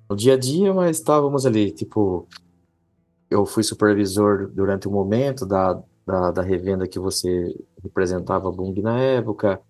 no 0.08 0.16
dia 0.16 0.34
a 0.34 0.36
dia, 0.36 0.74
mas 0.74 0.96
estávamos 0.96 1.46
ali, 1.46 1.70
tipo, 1.70 2.26
eu 3.30 3.46
fui 3.46 3.62
supervisor 3.62 4.48
durante 4.48 4.88
o 4.88 4.90
momento 4.90 5.46
da, 5.46 5.80
da, 6.04 6.32
da 6.32 6.42
revenda 6.42 6.88
que 6.88 6.98
você 6.98 7.54
representava 7.82 8.48
a 8.48 8.52
Bung 8.52 8.80
na 8.80 8.98
época, 8.98 9.60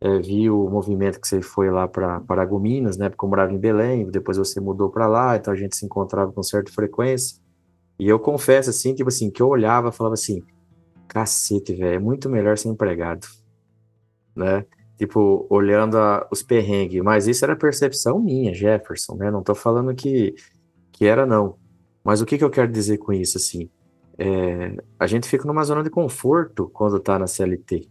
é, 0.00 0.18
vi 0.18 0.50
o 0.50 0.68
movimento 0.68 1.20
que 1.20 1.26
você 1.26 1.40
foi 1.40 1.70
lá 1.70 1.88
para 1.88 2.20
Paragominas, 2.20 2.96
né, 2.96 3.08
porque 3.08 3.24
eu 3.24 3.28
morava 3.28 3.52
em 3.52 3.58
Belém, 3.58 4.08
depois 4.10 4.36
você 4.36 4.60
mudou 4.60 4.90
para 4.90 5.06
lá, 5.06 5.36
então 5.36 5.52
a 5.52 5.56
gente 5.56 5.76
se 5.76 5.84
encontrava 5.86 6.32
com 6.32 6.42
certa 6.42 6.70
frequência, 6.70 7.40
e 7.98 8.06
eu 8.08 8.18
confesso, 8.18 8.70
assim, 8.70 8.94
tipo 8.94 9.08
assim, 9.08 9.30
que 9.30 9.40
eu 9.40 9.48
olhava 9.48 9.88
e 9.88 9.92
falava 9.92 10.14
assim, 10.14 10.42
cacete, 11.08 11.74
velho, 11.74 11.94
é 11.94 11.98
muito 11.98 12.28
melhor 12.28 12.58
ser 12.58 12.68
empregado, 12.68 13.26
né, 14.34 14.66
tipo, 14.98 15.46
olhando 15.48 15.96
a, 15.96 16.26
os 16.30 16.42
perrengues, 16.42 17.02
mas 17.02 17.26
isso 17.26 17.44
era 17.44 17.56
percepção 17.56 18.18
minha, 18.20 18.52
Jefferson, 18.52 19.16
né, 19.16 19.30
não 19.30 19.42
tô 19.42 19.54
falando 19.54 19.94
que, 19.94 20.34
que 20.92 21.06
era 21.06 21.24
não, 21.24 21.56
mas 22.04 22.20
o 22.20 22.26
que 22.26 22.36
que 22.36 22.44
eu 22.44 22.50
quero 22.50 22.70
dizer 22.70 22.98
com 22.98 23.12
isso, 23.12 23.38
assim, 23.38 23.70
é, 24.18 24.76
a 24.98 25.06
gente 25.06 25.28
fica 25.28 25.46
numa 25.46 25.64
zona 25.64 25.82
de 25.82 25.90
conforto 25.90 26.70
quando 26.72 26.98
tá 26.98 27.18
na 27.18 27.26
CLT. 27.26 27.88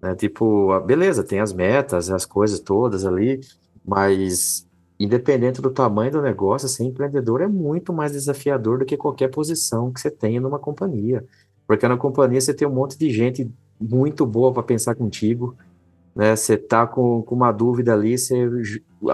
Né? 0.00 0.14
Tipo, 0.14 0.78
beleza, 0.80 1.24
tem 1.24 1.40
as 1.40 1.52
metas, 1.52 2.10
as 2.10 2.26
coisas 2.26 2.60
todas 2.60 3.04
ali, 3.06 3.40
mas 3.84 4.66
independente 4.98 5.60
do 5.60 5.70
tamanho 5.70 6.12
do 6.12 6.22
negócio, 6.22 6.68
ser 6.68 6.84
empreendedor 6.84 7.40
é 7.42 7.46
muito 7.46 7.92
mais 7.92 8.12
desafiador 8.12 8.78
do 8.78 8.84
que 8.84 8.96
qualquer 8.96 9.28
posição 9.28 9.92
que 9.92 10.00
você 10.00 10.10
tenha 10.10 10.40
numa 10.40 10.58
companhia. 10.58 11.24
Porque 11.66 11.86
na 11.86 11.96
companhia 11.96 12.40
você 12.40 12.54
tem 12.54 12.66
um 12.66 12.72
monte 12.72 12.98
de 12.98 13.10
gente 13.10 13.50
muito 13.78 14.24
boa 14.24 14.52
para 14.52 14.62
pensar 14.62 14.94
contigo, 14.94 15.54
né? 16.14 16.34
Você 16.34 16.56
tá 16.56 16.86
com, 16.86 17.22
com 17.22 17.34
uma 17.34 17.52
dúvida 17.52 17.92
ali, 17.92 18.16
você 18.16 18.48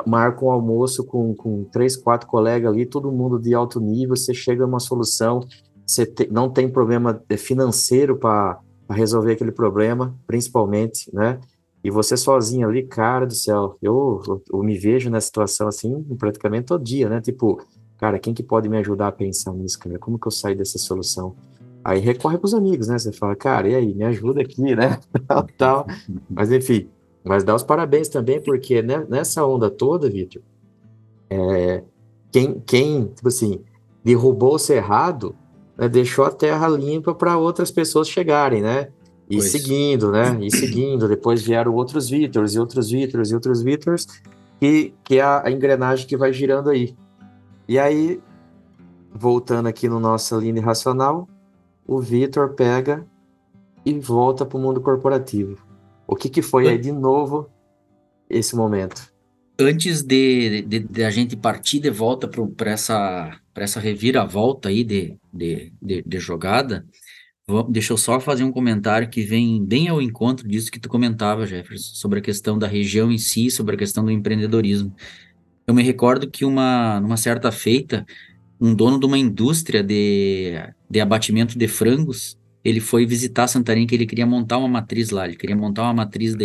marca 0.07 0.45
um 0.45 0.51
almoço 0.51 1.05
com, 1.05 1.35
com 1.35 1.65
três, 1.65 1.97
quatro 1.97 2.29
colegas 2.29 2.73
ali, 2.73 2.87
todo 2.87 3.11
mundo 3.11 3.41
de 3.41 3.53
alto 3.55 3.81
nível, 3.81 4.15
você 4.15 4.33
chega 4.33 4.63
a 4.63 4.67
uma 4.67 4.79
solução 4.79 5.41
você 5.93 6.07
te, 6.07 6.29
não 6.31 6.49
tem 6.49 6.69
problema 6.69 7.23
financeiro 7.39 8.17
para 8.17 8.61
resolver 8.91 9.33
aquele 9.33 9.53
problema, 9.53 10.15
principalmente, 10.27 11.11
né? 11.15 11.41
E 11.85 11.91
você 11.91 12.17
sozinho 12.17 12.69
ali, 12.69 12.85
cara 12.85 13.27
do 13.27 13.35
céu, 13.35 13.77
eu, 13.83 14.23
eu, 14.27 14.43
eu, 14.53 14.63
me 14.63 14.79
vejo 14.79 15.11
nessa 15.11 15.27
situação 15.27 15.67
assim 15.67 16.03
praticamente 16.17 16.67
todo 16.67 16.85
dia, 16.85 17.09
né? 17.09 17.21
Tipo, 17.21 17.61
cara, 17.99 18.19
quem 18.19 18.33
que 18.33 18.43
pode 18.43 18.69
me 18.69 18.79
ajudar 18.79 19.09
a 19.09 19.13
pensar 19.13 19.53
nisso, 19.53 19.79
cara? 19.79 19.99
Como 19.99 20.19
que 20.19 20.27
eu 20.27 20.31
saio 20.31 20.57
dessa 20.57 20.79
solução? 20.79 21.35
Aí 21.85 21.99
recorre 21.99 22.39
para 22.39 22.47
os 22.47 22.55
amigos, 22.55 22.87
né? 22.87 22.99
Você 22.99 23.13
fala, 23.13 23.35
cara, 23.35 23.69
e 23.69 23.75
aí, 23.75 23.93
me 23.95 24.05
ajuda 24.05 24.41
aqui, 24.41 24.77
né? 24.77 25.01
tal. 25.59 25.85
Mas 26.31 26.53
enfim, 26.53 26.89
mas 27.25 27.43
dá 27.43 27.55
os 27.55 27.65
parabéns 27.65 28.09
também, 28.09 28.41
porque 28.41 28.81
né, 28.81 29.05
nessa 29.09 29.45
onda 29.45 29.69
toda, 29.69 30.09
Vitor, 30.09 30.41
é, 31.29 31.83
quem, 32.31 32.61
quem, 32.61 33.07
tipo 33.07 33.27
assim, 33.27 33.61
derrubou 34.05 34.55
o 34.55 34.59
cerrado 34.59 35.35
né, 35.77 35.89
deixou 35.89 36.25
a 36.25 36.31
terra 36.31 36.69
limpa 36.69 37.15
para 37.15 37.37
outras 37.37 37.71
pessoas 37.71 38.09
chegarem, 38.09 38.63
né? 38.63 38.89
E 39.29 39.37
pois. 39.37 39.51
seguindo, 39.51 40.11
né? 40.11 40.39
E 40.41 40.51
seguindo. 40.51 41.09
Depois 41.09 41.43
vieram 41.43 41.75
outros 41.75 42.09
Vítors 42.09 42.55
e 42.55 42.59
outros 42.59 42.91
Vítors 42.91 43.31
e 43.31 43.35
outros 43.35 43.63
Vítors, 43.63 44.07
que, 44.61 44.93
que 45.03 45.19
é 45.19 45.23
a, 45.23 45.51
engrenagem 45.51 46.07
que 46.07 46.17
vai 46.17 46.33
girando 46.33 46.71
aí. 46.71 46.95
E 47.67 47.79
aí, 47.79 48.21
voltando 49.11 49.69
aqui 49.69 49.89
no 49.89 49.99
nossa 49.99 50.37
linha 50.37 50.61
racional, 50.61 51.29
o 51.87 52.01
Vitor 52.01 52.51
pega 52.51 53.07
e 53.85 53.99
volta 53.99 54.45
para 54.45 54.59
o 54.59 54.61
mundo 54.61 54.81
corporativo. 54.81 55.59
O 56.07 56.15
que, 56.15 56.29
que 56.29 56.43
foi 56.43 56.69
aí 56.69 56.79
de 56.79 56.93
novo 56.93 57.49
esse 58.29 58.55
momento? 58.55 59.11
Antes 59.59 60.03
de, 60.03 60.63
de, 60.63 60.81
de 60.81 61.05
a 61.05 61.11
gente 61.11 61.37
partir 61.37 61.79
de 61.79 61.91
volta 61.91 62.29
para 62.29 62.71
essa 62.71 63.39
para 63.55 63.65
essa 63.65 63.79
reviravolta 63.79 64.71
aí 64.71 64.83
de, 64.83 65.17
de, 65.33 65.73
de, 65.81 66.03
de 66.03 66.19
jogada, 66.19 66.87
deixa 67.69 67.93
eu 67.93 67.97
só 67.97 68.21
fazer 68.21 68.45
um 68.45 68.53
comentário 68.53 69.09
que 69.09 69.23
vem 69.23 69.65
bem 69.65 69.89
ao 69.89 70.01
encontro 70.01 70.47
disso 70.47 70.71
que 70.71 70.81
tu 70.81 70.89
comentava, 70.89 71.47
Jefferson, 71.47 71.95
sobre 71.95 72.21
a 72.21 72.23
questão 72.23 72.59
da 72.59 72.67
região 72.67 73.11
em 73.11 73.19
si, 73.19 73.51
sobre 73.51 73.75
a 73.75 73.79
questão 73.79 74.05
do 74.05 74.11
empreendedorismo. 74.11 74.95
Eu 75.67 75.75
me 75.75 75.83
recordo 75.83 76.31
que 76.31 76.45
uma, 76.45 77.01
numa 77.01 77.17
certa 77.17 77.51
feita, 77.51 78.07
um 78.61 78.75
dono 78.75 78.99
de 78.99 79.07
uma 79.07 79.19
indústria 79.19 79.83
de, 79.83 80.55
de 80.89 81.01
abatimento 81.01 81.59
de 81.59 81.69
frangos, 81.69 82.39
ele 82.65 82.81
foi 82.81 83.05
visitar 83.05 83.49
Santarém 83.49 83.87
que 83.87 83.95
ele 83.95 84.07
queria 84.07 84.27
montar 84.27 84.59
uma 84.59 84.69
matriz 84.69 85.11
lá, 85.11 85.27
ele 85.27 85.37
queria 85.37 85.57
montar 85.57 85.83
uma 85.83 85.95
matriz 85.95 86.37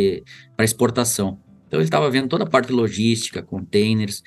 para 0.55 0.65
exportação. 0.65 1.39
Então 1.67 1.79
ele 1.79 1.85
estava 1.85 2.09
vendo 2.09 2.27
toda 2.27 2.43
a 2.43 2.49
parte 2.49 2.71
logística, 2.71 3.43
containers, 3.43 4.23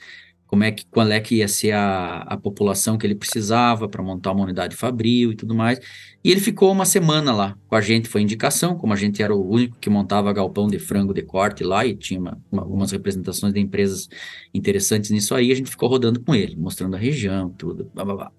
como 0.50 0.64
é 0.64 0.72
que, 0.72 0.84
qual 0.86 1.08
é 1.12 1.20
que 1.20 1.36
ia 1.36 1.46
ser 1.46 1.70
a, 1.70 2.22
a 2.22 2.36
população 2.36 2.98
que 2.98 3.06
ele 3.06 3.14
precisava 3.14 3.88
para 3.88 4.02
montar 4.02 4.32
uma 4.32 4.42
unidade 4.42 4.74
fabril 4.74 5.30
e 5.30 5.36
tudo 5.36 5.54
mais. 5.54 5.78
E 6.24 6.30
ele 6.32 6.40
ficou 6.40 6.72
uma 6.72 6.84
semana 6.84 7.32
lá 7.32 7.56
com 7.68 7.76
a 7.76 7.80
gente, 7.80 8.08
foi 8.08 8.20
indicação, 8.20 8.76
como 8.76 8.92
a 8.92 8.96
gente 8.96 9.22
era 9.22 9.32
o 9.32 9.48
único 9.48 9.76
que 9.78 9.88
montava 9.88 10.32
galpão 10.32 10.66
de 10.66 10.80
frango 10.80 11.14
de 11.14 11.22
corte 11.22 11.62
lá 11.62 11.86
e 11.86 11.94
tinha 11.94 12.18
uma, 12.18 12.36
uma, 12.50 12.62
algumas 12.62 12.90
representações 12.90 13.54
de 13.54 13.60
empresas 13.60 14.08
interessantes 14.52 15.12
nisso 15.12 15.36
aí, 15.36 15.52
a 15.52 15.54
gente 15.54 15.70
ficou 15.70 15.88
rodando 15.88 16.18
com 16.18 16.34
ele, 16.34 16.56
mostrando 16.56 16.96
a 16.96 16.98
região, 16.98 17.50
tudo, 17.50 17.88
blá, 17.94 18.04
blá, 18.04 18.16
blá. 18.16 18.32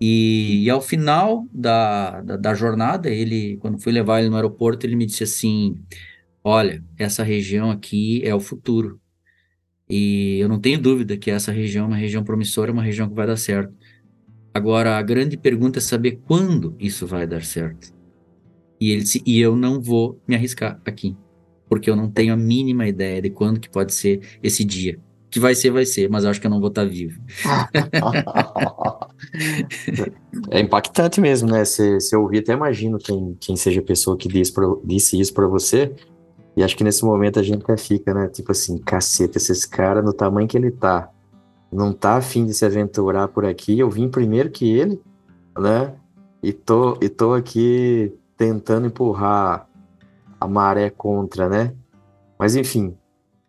E, 0.00 0.64
e, 0.64 0.70
ao 0.70 0.80
final 0.80 1.46
da, 1.52 2.20
da, 2.20 2.36
da, 2.36 2.54
jornada, 2.54 3.08
ele, 3.10 3.58
quando 3.58 3.80
fui 3.80 3.92
levar 3.92 4.18
ele 4.20 4.28
no 4.28 4.36
aeroporto, 4.36 4.84
ele 4.84 4.96
me 4.96 5.06
disse 5.06 5.22
assim: 5.22 5.76
Olha, 6.42 6.84
essa 6.98 7.22
região 7.22 7.70
aqui 7.70 8.22
é 8.24 8.34
o 8.34 8.40
futuro. 8.40 9.00
E 9.88 10.38
eu 10.38 10.48
não 10.48 10.60
tenho 10.60 10.80
dúvida 10.80 11.16
que 11.16 11.30
essa 11.30 11.50
região 11.50 11.84
é 11.84 11.88
uma 11.88 11.96
região 11.96 12.22
promissora, 12.22 12.72
uma 12.72 12.82
região 12.82 13.08
que 13.08 13.14
vai 13.14 13.26
dar 13.26 13.36
certo. 13.36 13.72
Agora, 14.52 14.98
a 14.98 15.02
grande 15.02 15.36
pergunta 15.36 15.78
é 15.78 15.82
saber 15.82 16.20
quando 16.26 16.74
isso 16.78 17.06
vai 17.06 17.26
dar 17.26 17.42
certo. 17.42 17.92
E 18.80 18.90
ele 18.90 19.02
disse, 19.02 19.22
e 19.24 19.40
eu 19.40 19.56
não 19.56 19.80
vou 19.80 20.20
me 20.26 20.34
arriscar 20.34 20.80
aqui, 20.84 21.16
porque 21.68 21.90
eu 21.90 21.96
não 21.96 22.10
tenho 22.10 22.32
a 22.32 22.36
mínima 22.36 22.86
ideia 22.86 23.22
de 23.22 23.30
quando 23.30 23.60
que 23.60 23.68
pode 23.68 23.94
ser 23.94 24.20
esse 24.42 24.64
dia. 24.64 24.98
Que 25.30 25.38
vai 25.38 25.54
ser, 25.54 25.70
vai 25.70 25.84
ser, 25.84 26.08
mas 26.08 26.24
eu 26.24 26.30
acho 26.30 26.40
que 26.40 26.46
eu 26.46 26.50
não 26.50 26.60
vou 26.60 26.68
estar 26.68 26.84
vivo. 26.84 27.20
é 30.50 30.60
impactante 30.60 31.20
mesmo, 31.20 31.50
né? 31.50 31.64
Se, 31.64 31.98
eu 32.12 32.22
ouvir, 32.22 32.38
até 32.38 32.54
imagino 32.54 32.98
quem, 32.98 33.36
quem 33.38 33.54
seja 33.54 33.80
a 33.80 33.84
pessoa 33.84 34.16
que 34.16 34.26
disse, 34.26 34.52
pra, 34.52 34.64
disse 34.84 35.20
isso 35.20 35.34
para 35.34 35.46
você, 35.46 35.94
E 36.58 36.62
acho 36.64 36.76
que 36.76 36.82
nesse 36.82 37.04
momento 37.04 37.38
a 37.38 37.42
gente 37.42 37.62
até 37.62 37.76
fica, 37.76 38.12
né? 38.12 38.26
Tipo 38.26 38.50
assim, 38.50 38.78
caceta, 38.78 39.38
esses 39.38 39.64
caras, 39.64 40.04
no 40.04 40.12
tamanho 40.12 40.48
que 40.48 40.58
ele 40.58 40.72
tá, 40.72 41.08
não 41.70 41.92
tá 41.92 42.16
afim 42.16 42.44
de 42.44 42.52
se 42.52 42.64
aventurar 42.64 43.28
por 43.28 43.46
aqui. 43.46 43.78
Eu 43.78 43.88
vim 43.88 44.08
primeiro 44.08 44.50
que 44.50 44.68
ele, 44.68 45.00
né? 45.56 45.94
E 46.42 46.52
tô, 46.52 46.98
e 47.00 47.08
tô 47.08 47.32
aqui 47.32 48.12
tentando 48.36 48.88
empurrar 48.88 49.68
a 50.40 50.48
maré 50.48 50.90
contra, 50.90 51.48
né? 51.48 51.74
Mas 52.36 52.56
enfim. 52.56 52.92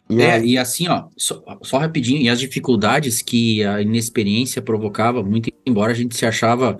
E, 0.07 0.21
é, 0.21 0.33
aí... 0.33 0.51
e 0.51 0.57
assim, 0.59 0.87
ó, 0.87 1.05
só, 1.17 1.41
só, 1.63 1.79
rapidinho, 1.79 2.21
e 2.21 2.29
as 2.29 2.39
dificuldades 2.39 3.23
que 3.23 3.63
a 3.63 3.81
inexperiência 3.81 4.61
provocava, 4.61 5.23
muito 5.23 5.51
embora 5.65 5.93
a 5.93 5.95
gente 5.95 6.15
se 6.15 6.27
achava 6.27 6.77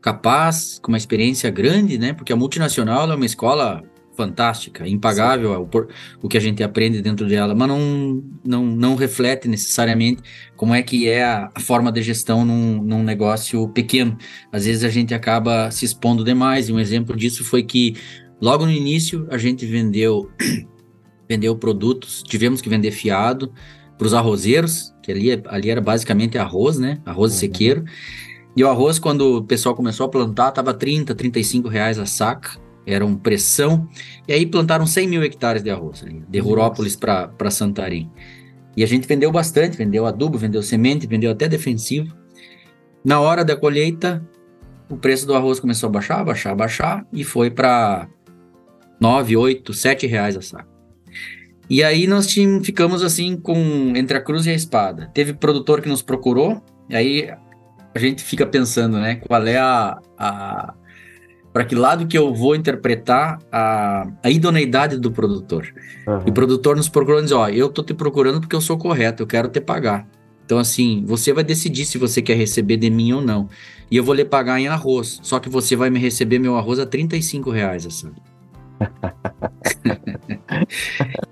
capaz, 0.00 0.80
com 0.82 0.90
uma 0.90 0.98
experiência 0.98 1.48
grande, 1.50 1.98
né? 1.98 2.12
Porque 2.12 2.32
a 2.32 2.36
multinacional 2.36 3.08
é 3.08 3.14
uma 3.14 3.26
escola 3.26 3.84
fantástica, 4.18 4.86
impagável 4.88 5.52
o, 5.72 6.26
o, 6.26 6.28
que 6.28 6.36
a 6.36 6.40
gente 6.40 6.60
aprende 6.60 7.00
dentro 7.00 7.24
dela, 7.28 7.54
mas 7.54 7.68
não, 7.68 8.24
não, 8.44 8.66
não 8.66 8.96
reflete 8.96 9.46
necessariamente 9.46 10.20
como 10.56 10.74
é 10.74 10.82
que 10.82 11.08
é 11.08 11.22
a, 11.22 11.48
a 11.54 11.60
forma 11.60 11.92
de 11.92 12.02
gestão 12.02 12.44
num, 12.44 12.82
num, 12.82 13.04
negócio 13.04 13.68
pequeno. 13.68 14.18
Às 14.50 14.64
vezes 14.64 14.82
a 14.82 14.88
gente 14.88 15.14
acaba 15.14 15.70
se 15.70 15.84
expondo 15.84 16.24
demais, 16.24 16.68
e 16.68 16.72
um 16.72 16.80
exemplo 16.80 17.14
disso 17.14 17.44
foi 17.44 17.62
que 17.62 17.94
logo 18.40 18.66
no 18.66 18.72
início 18.72 19.24
a 19.30 19.38
gente 19.38 19.64
vendeu, 19.64 20.28
vendeu 21.28 21.54
produtos, 21.54 22.24
tivemos 22.24 22.60
que 22.60 22.68
vender 22.68 22.90
fiado 22.90 23.52
para 23.96 24.06
os 24.08 24.14
arrozeiros, 24.14 24.92
que 25.00 25.12
ali, 25.12 25.40
ali 25.46 25.70
era 25.70 25.80
basicamente 25.80 26.36
arroz, 26.36 26.76
né? 26.76 27.00
Arroz 27.06 27.32
uhum. 27.32 27.38
sequeiro. 27.38 27.84
E 28.56 28.64
o 28.64 28.68
arroz, 28.68 28.98
quando 28.98 29.38
o 29.38 29.44
pessoal 29.44 29.76
começou 29.76 30.06
a 30.06 30.08
plantar, 30.08 30.48
estava 30.48 30.74
30, 30.74 31.14
35 31.14 31.68
reais 31.68 32.00
a 32.00 32.06
saca 32.06 32.67
eram 32.88 33.14
pressão, 33.14 33.88
e 34.26 34.32
aí 34.32 34.46
plantaram 34.46 34.86
100 34.86 35.08
mil 35.08 35.22
hectares 35.22 35.62
de 35.62 35.70
arroz, 35.70 36.02
ali, 36.02 36.22
de 36.28 36.38
Rurópolis 36.38 36.96
para 36.96 37.50
Santarém. 37.50 38.10
E 38.76 38.82
a 38.82 38.86
gente 38.86 39.06
vendeu 39.06 39.30
bastante, 39.30 39.76
vendeu 39.76 40.06
adubo, 40.06 40.38
vendeu 40.38 40.62
semente, 40.62 41.06
vendeu 41.06 41.30
até 41.30 41.48
defensivo. 41.48 42.16
Na 43.04 43.20
hora 43.20 43.44
da 43.44 43.56
colheita, 43.56 44.26
o 44.88 44.96
preço 44.96 45.26
do 45.26 45.34
arroz 45.34 45.60
começou 45.60 45.88
a 45.88 45.92
baixar, 45.92 46.24
baixar, 46.24 46.54
baixar, 46.54 47.06
e 47.12 47.24
foi 47.24 47.50
para 47.50 48.08
9, 49.00 49.36
8, 49.36 49.72
7 49.72 50.06
reais 50.06 50.36
a 50.36 50.40
saca. 50.40 50.68
E 51.70 51.82
aí 51.82 52.06
nós 52.06 52.26
tínhamos, 52.26 52.64
ficamos 52.64 53.02
assim 53.02 53.36
com 53.36 53.92
entre 53.94 54.16
a 54.16 54.20
cruz 54.20 54.46
e 54.46 54.50
a 54.50 54.54
espada. 54.54 55.10
Teve 55.12 55.34
produtor 55.34 55.82
que 55.82 55.88
nos 55.88 56.00
procurou, 56.00 56.62
e 56.88 56.96
aí 56.96 57.30
a 57.94 57.98
gente 57.98 58.22
fica 58.22 58.46
pensando, 58.46 58.98
né, 58.98 59.16
qual 59.16 59.46
é 59.46 59.58
a, 59.58 59.98
a 60.16 60.74
para 61.58 61.64
que 61.64 61.74
lado 61.74 62.06
que 62.06 62.16
eu 62.16 62.32
vou 62.32 62.54
interpretar 62.54 63.40
a, 63.50 64.06
a 64.22 64.30
idoneidade 64.30 64.96
do 64.96 65.10
produtor. 65.10 65.66
Uhum. 66.06 66.22
E 66.24 66.30
o 66.30 66.32
produtor 66.32 66.76
nos 66.76 66.88
procurando 66.88 67.24
diz, 67.24 67.32
ó, 67.32 67.48
eu 67.48 67.68
tô 67.68 67.82
te 67.82 67.92
procurando 67.92 68.38
porque 68.38 68.54
eu 68.54 68.60
sou 68.60 68.78
correto, 68.78 69.24
eu 69.24 69.26
quero 69.26 69.48
te 69.48 69.60
pagar. 69.60 70.06
Então, 70.44 70.56
assim, 70.56 71.02
você 71.04 71.32
vai 71.32 71.42
decidir 71.42 71.84
se 71.84 71.98
você 71.98 72.22
quer 72.22 72.36
receber 72.36 72.76
de 72.76 72.88
mim 72.88 73.12
ou 73.12 73.20
não. 73.20 73.48
E 73.90 73.96
eu 73.96 74.04
vou 74.04 74.14
lhe 74.14 74.24
pagar 74.24 74.60
em 74.60 74.68
arroz. 74.68 75.18
Só 75.20 75.40
que 75.40 75.48
você 75.48 75.74
vai 75.74 75.90
me 75.90 75.98
receber 75.98 76.38
meu 76.38 76.56
arroz 76.56 76.78
a 76.78 76.86
35 76.86 77.50
reais, 77.50 77.84
assim. 77.84 78.12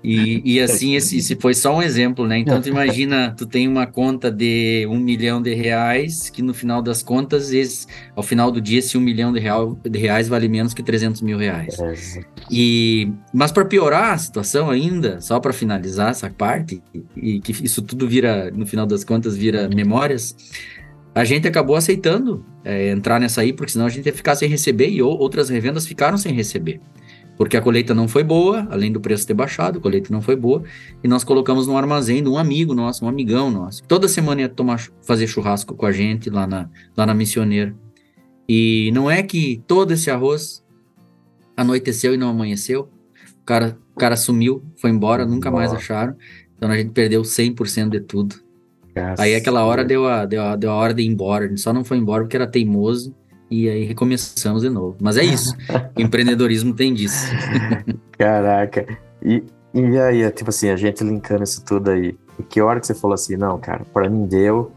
E, 0.03 0.41
e, 0.55 0.59
assim, 0.59 0.95
esse, 0.95 1.17
esse, 1.17 1.35
foi 1.35 1.53
só 1.53 1.75
um 1.75 1.81
exemplo, 1.81 2.25
né? 2.27 2.37
Então, 2.37 2.61
tu 2.61 2.69
imagina, 2.69 3.33
tu 3.37 3.45
tem 3.45 3.67
uma 3.67 3.85
conta 3.85 4.31
de 4.31 4.87
um 4.89 4.97
milhão 4.97 5.41
de 5.41 5.53
reais, 5.53 6.29
que 6.29 6.41
no 6.41 6.53
final 6.53 6.81
das 6.81 7.03
contas, 7.03 7.51
esse, 7.51 7.87
ao 8.15 8.23
final 8.23 8.51
do 8.51 8.61
dia, 8.61 8.79
esse 8.79 8.97
um 8.97 9.01
milhão 9.01 9.31
de, 9.31 9.39
real, 9.39 9.77
de 9.83 9.99
reais 9.99 10.27
vale 10.27 10.47
menos 10.47 10.73
que 10.73 10.83
300 10.83 11.21
mil 11.21 11.37
reais. 11.37 11.79
É. 11.79 11.93
E, 12.51 13.11
mas 13.33 13.51
para 13.51 13.65
piorar 13.65 14.13
a 14.13 14.17
situação 14.17 14.69
ainda, 14.69 15.19
só 15.21 15.39
para 15.39 15.53
finalizar 15.53 16.11
essa 16.11 16.29
parte, 16.29 16.81
e, 17.15 17.39
que 17.39 17.51
isso 17.63 17.81
tudo 17.81 18.07
vira, 18.07 18.51
no 18.51 18.65
final 18.65 18.85
das 18.85 19.03
contas, 19.03 19.35
vira 19.35 19.67
memórias, 19.69 20.35
a 21.13 21.23
gente 21.23 21.47
acabou 21.47 21.75
aceitando 21.75 22.45
é, 22.63 22.91
entrar 22.91 23.19
nessa 23.19 23.41
aí, 23.41 23.51
porque 23.51 23.71
senão 23.71 23.87
a 23.87 23.89
gente 23.89 24.05
ia 24.05 24.13
ficar 24.13 24.35
sem 24.35 24.47
receber 24.47 24.89
e 24.89 25.01
outras 25.01 25.49
revendas 25.49 25.87
ficaram 25.87 26.17
sem 26.17 26.31
receber 26.31 26.79
porque 27.37 27.55
a 27.55 27.61
colheita 27.61 27.93
não 27.93 28.07
foi 28.07 28.23
boa, 28.23 28.67
além 28.71 28.91
do 28.91 28.99
preço 28.99 29.27
ter 29.27 29.35
baixado, 29.35 29.77
a 29.77 29.81
colheita 29.81 30.11
não 30.11 30.21
foi 30.21 30.35
boa, 30.35 30.63
e 31.03 31.07
nós 31.07 31.23
colocamos 31.23 31.67
no 31.67 31.77
armazém 31.77 32.23
de 32.23 32.27
um 32.27 32.37
amigo 32.37 32.73
nosso, 32.73 33.05
um 33.05 33.07
amigão 33.07 33.51
nosso. 33.51 33.83
Toda 33.83 34.07
semana 34.07 34.41
ia 34.41 34.49
tomar, 34.49 34.81
fazer 35.03 35.27
churrasco 35.27 35.75
com 35.75 35.85
a 35.85 35.91
gente 35.91 36.29
lá 36.29 36.47
na, 36.47 36.69
lá 36.95 37.05
na 37.05 37.13
missioneira. 37.13 37.75
E 38.49 38.91
não 38.93 39.09
é 39.09 39.21
que 39.21 39.61
todo 39.67 39.91
esse 39.91 40.09
arroz 40.09 40.65
anoiteceu 41.55 42.13
e 42.13 42.17
não 42.17 42.29
amanheceu, 42.29 42.89
o 43.41 43.45
cara, 43.45 43.77
o 43.95 43.99
cara 43.99 44.17
sumiu, 44.17 44.63
foi 44.75 44.89
embora, 44.89 45.25
nunca 45.25 45.51
mais 45.51 45.71
acharam, 45.71 46.15
então 46.55 46.71
a 46.71 46.77
gente 46.77 46.91
perdeu 46.91 47.21
100% 47.21 47.89
de 47.89 47.99
tudo. 47.99 48.35
Aí 49.19 49.35
aquela 49.35 49.63
hora 49.63 49.85
deu 49.85 50.07
a, 50.07 50.25
deu, 50.25 50.41
a, 50.41 50.55
deu 50.55 50.71
a 50.71 50.75
hora 50.75 50.93
de 50.93 51.03
ir 51.03 51.07
embora, 51.07 51.45
a 51.45 51.47
gente 51.47 51.61
só 51.61 51.71
não 51.71 51.83
foi 51.83 51.97
embora 51.97 52.23
porque 52.23 52.35
era 52.35 52.47
teimoso, 52.47 53.15
e 53.49 53.69
aí 53.69 53.83
recomeçamos 53.85 54.61
de 54.61 54.69
novo. 54.69 54.97
Mas 55.01 55.17
é 55.17 55.23
isso. 55.23 55.55
empreendedorismo 55.97 56.73
tem 56.73 56.93
disso. 56.93 57.27
Caraca. 58.17 58.85
E, 59.23 59.43
e 59.73 59.97
aí, 59.97 60.29
tipo 60.31 60.49
assim, 60.49 60.69
a 60.69 60.75
gente 60.75 61.03
linkando 61.03 61.43
isso 61.43 61.63
tudo 61.63 61.91
aí. 61.91 62.17
E 62.39 62.43
que 62.43 62.61
hora 62.61 62.79
que 62.79 62.87
você 62.87 62.93
falou 62.93 63.15
assim, 63.15 63.35
não, 63.35 63.57
cara, 63.57 63.85
para 63.93 64.09
mim 64.09 64.25
deu. 64.25 64.71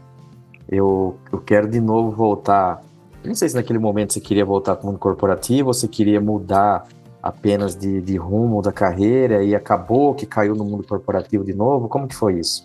Eu, 0.69 1.17
eu 1.31 1.39
quero 1.39 1.67
de 1.67 1.81
novo 1.81 2.11
voltar. 2.11 2.81
Não 3.23 3.35
sei 3.35 3.49
se 3.49 3.55
naquele 3.55 3.79
momento 3.79 4.13
você 4.13 4.21
queria 4.21 4.45
voltar 4.45 4.75
para 4.75 4.83
o 4.83 4.87
mundo 4.87 4.99
corporativo 4.99 5.67
ou 5.67 5.73
você 5.73 5.87
queria 5.87 6.21
mudar 6.21 6.87
apenas 7.21 7.75
de, 7.75 8.01
de 8.01 8.17
rumo 8.17 8.61
da 8.61 8.71
carreira 8.71 9.43
e 9.43 9.53
acabou 9.53 10.15
que 10.15 10.25
caiu 10.25 10.55
no 10.55 10.65
mundo 10.65 10.83
corporativo 10.87 11.43
de 11.43 11.53
novo. 11.53 11.87
Como 11.87 12.07
que 12.07 12.15
foi 12.15 12.39
isso? 12.39 12.63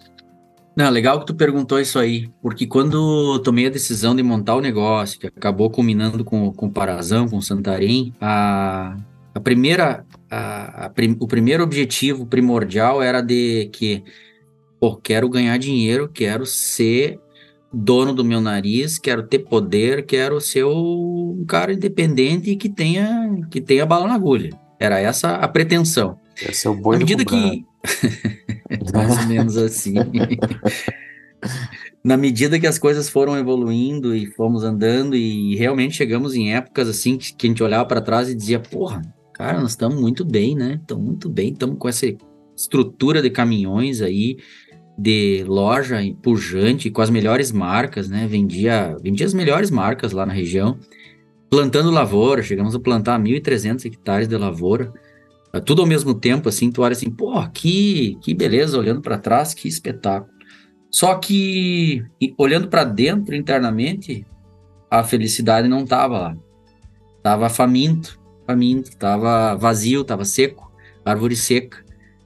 Não, 0.77 0.91
legal 0.91 1.19
que 1.19 1.27
tu 1.27 1.35
perguntou 1.35 1.81
isso 1.81 1.99
aí, 1.99 2.29
porque 2.43 2.67
quando 2.67 3.39
tomei 3.39 3.67
a 3.67 3.71
decisão 3.71 4.15
de 4.15 4.23
montar 4.23 4.57
o 4.57 4.61
negócio, 4.61 5.19
que 5.19 5.27
acabou 5.27 5.71
culminando 5.71 6.23
com, 6.23 6.53
com 6.53 6.67
o 6.67 6.71
Parazão, 6.71 7.27
com 7.27 7.39
o 7.39 7.43
Santarém, 7.43 8.13
a, 8.21 8.95
a 9.35 9.41
primeira, 9.41 10.05
a, 10.31 10.85
a 10.85 10.91
prim, 10.91 11.17
o 11.19 11.27
primeiro 11.27 11.65
objetivo 11.65 12.27
primordial 12.27 13.03
era 13.03 13.23
de 13.23 13.71
que, 13.73 14.05
pô, 14.79 14.95
quero 14.97 15.31
ganhar 15.31 15.57
dinheiro, 15.57 16.11
quero 16.13 16.45
ser 16.45 17.19
dono 17.73 18.13
do 18.13 18.23
meu 18.23 18.41
nariz, 18.43 18.99
quero 18.99 19.23
ter 19.23 19.41
poder, 19.41 20.05
quero 20.05 20.39
ser 20.43 20.67
um 20.67 21.43
cara 21.49 21.73
independente 21.73 22.51
e 22.51 22.57
que 22.57 22.69
tenha, 22.69 23.41
que 23.51 23.63
tenha 23.63 23.87
bala 23.87 24.07
na 24.07 24.15
agulha. 24.15 24.51
Era 24.79 25.01
essa 25.01 25.37
a 25.37 25.49
pretensão. 25.49 26.19
Esse 26.47 26.67
é 26.67 26.71
o 26.71 26.75
boi 26.75 26.97
Na 26.97 26.99
medida 26.99 27.25
que 27.25 27.65
mais 28.93 29.19
ou 29.19 29.27
menos 29.27 29.57
assim. 29.57 29.95
Na 32.03 32.17
medida 32.17 32.59
que 32.59 32.67
as 32.67 32.79
coisas 32.79 33.09
foram 33.09 33.37
evoluindo 33.37 34.15
e 34.15 34.27
fomos 34.27 34.63
andando 34.63 35.17
e 35.17 35.57
realmente 35.57 35.97
chegamos 35.97 36.35
em 36.35 36.55
épocas 36.55 36.89
assim 36.89 37.17
que, 37.17 37.47
a 37.47 37.49
gente 37.49 37.63
olhava 37.63 37.85
para 37.85 38.01
trás 38.01 38.29
e 38.29 38.35
dizia, 38.35 38.61
porra, 38.61 39.03
cara, 39.33 39.61
nós 39.61 39.73
estamos 39.73 40.01
muito 40.01 40.25
bem, 40.25 40.55
né? 40.55 40.79
Estamos 40.81 41.05
muito 41.05 41.29
bem, 41.29 41.53
estamos 41.53 41.77
com 41.79 41.89
essa 41.89 42.07
estrutura 42.57 43.21
de 43.21 43.29
caminhões 43.29 44.01
aí, 44.01 44.39
de 44.97 45.45
loja 45.49 45.97
pujante, 46.23 46.91
com 46.91 47.03
as 47.03 47.11
melhores 47.11 47.51
marcas, 47.51 48.09
né? 48.09 48.27
Vendia, 48.27 48.97
vendia 49.03 49.27
as 49.27 49.35
melhores 49.35 49.71
marcas 49.71 50.13
lá 50.13 50.25
na 50.25 50.33
região. 50.33 50.79
Plantando 51.51 51.91
lavoura, 51.91 52.43
chegamos 52.43 52.75
a 52.75 52.81
plantar 52.81 53.21
1.300 53.21 53.85
hectares 53.85 54.29
de 54.29 54.37
lavoura. 54.37 54.93
É 55.57 55.61
tudo 55.61 55.83
ao 55.83 55.89
mesmo 55.89 56.15
tempo, 56.15 56.49
assim, 56.49 56.71
tu 56.71 56.83
olha 56.83 56.93
assim, 56.93 57.11
pô, 57.11 57.47
que, 57.49 58.17
que 58.23 58.35
beleza, 58.35 58.79
olhando 58.79 59.01
para 59.01 59.19
trás, 59.19 59.55
que 59.55 59.69
espetáculo. 59.69 60.35
Só 60.91 61.15
que, 61.17 62.05
olhando 62.39 62.69
para 62.69 62.85
dentro, 62.85 63.35
internamente, 63.35 64.27
a 64.91 65.03
felicidade 65.03 65.69
não 65.69 65.85
tava 65.85 66.19
lá. 66.19 66.37
Tava 67.23 67.49
faminto, 67.49 68.19
faminto, 68.47 68.97
tava 68.97 69.55
vazio, 69.57 70.05
tava 70.05 70.25
seco, 70.25 70.73
árvore 71.05 71.37
seca. 71.37 71.85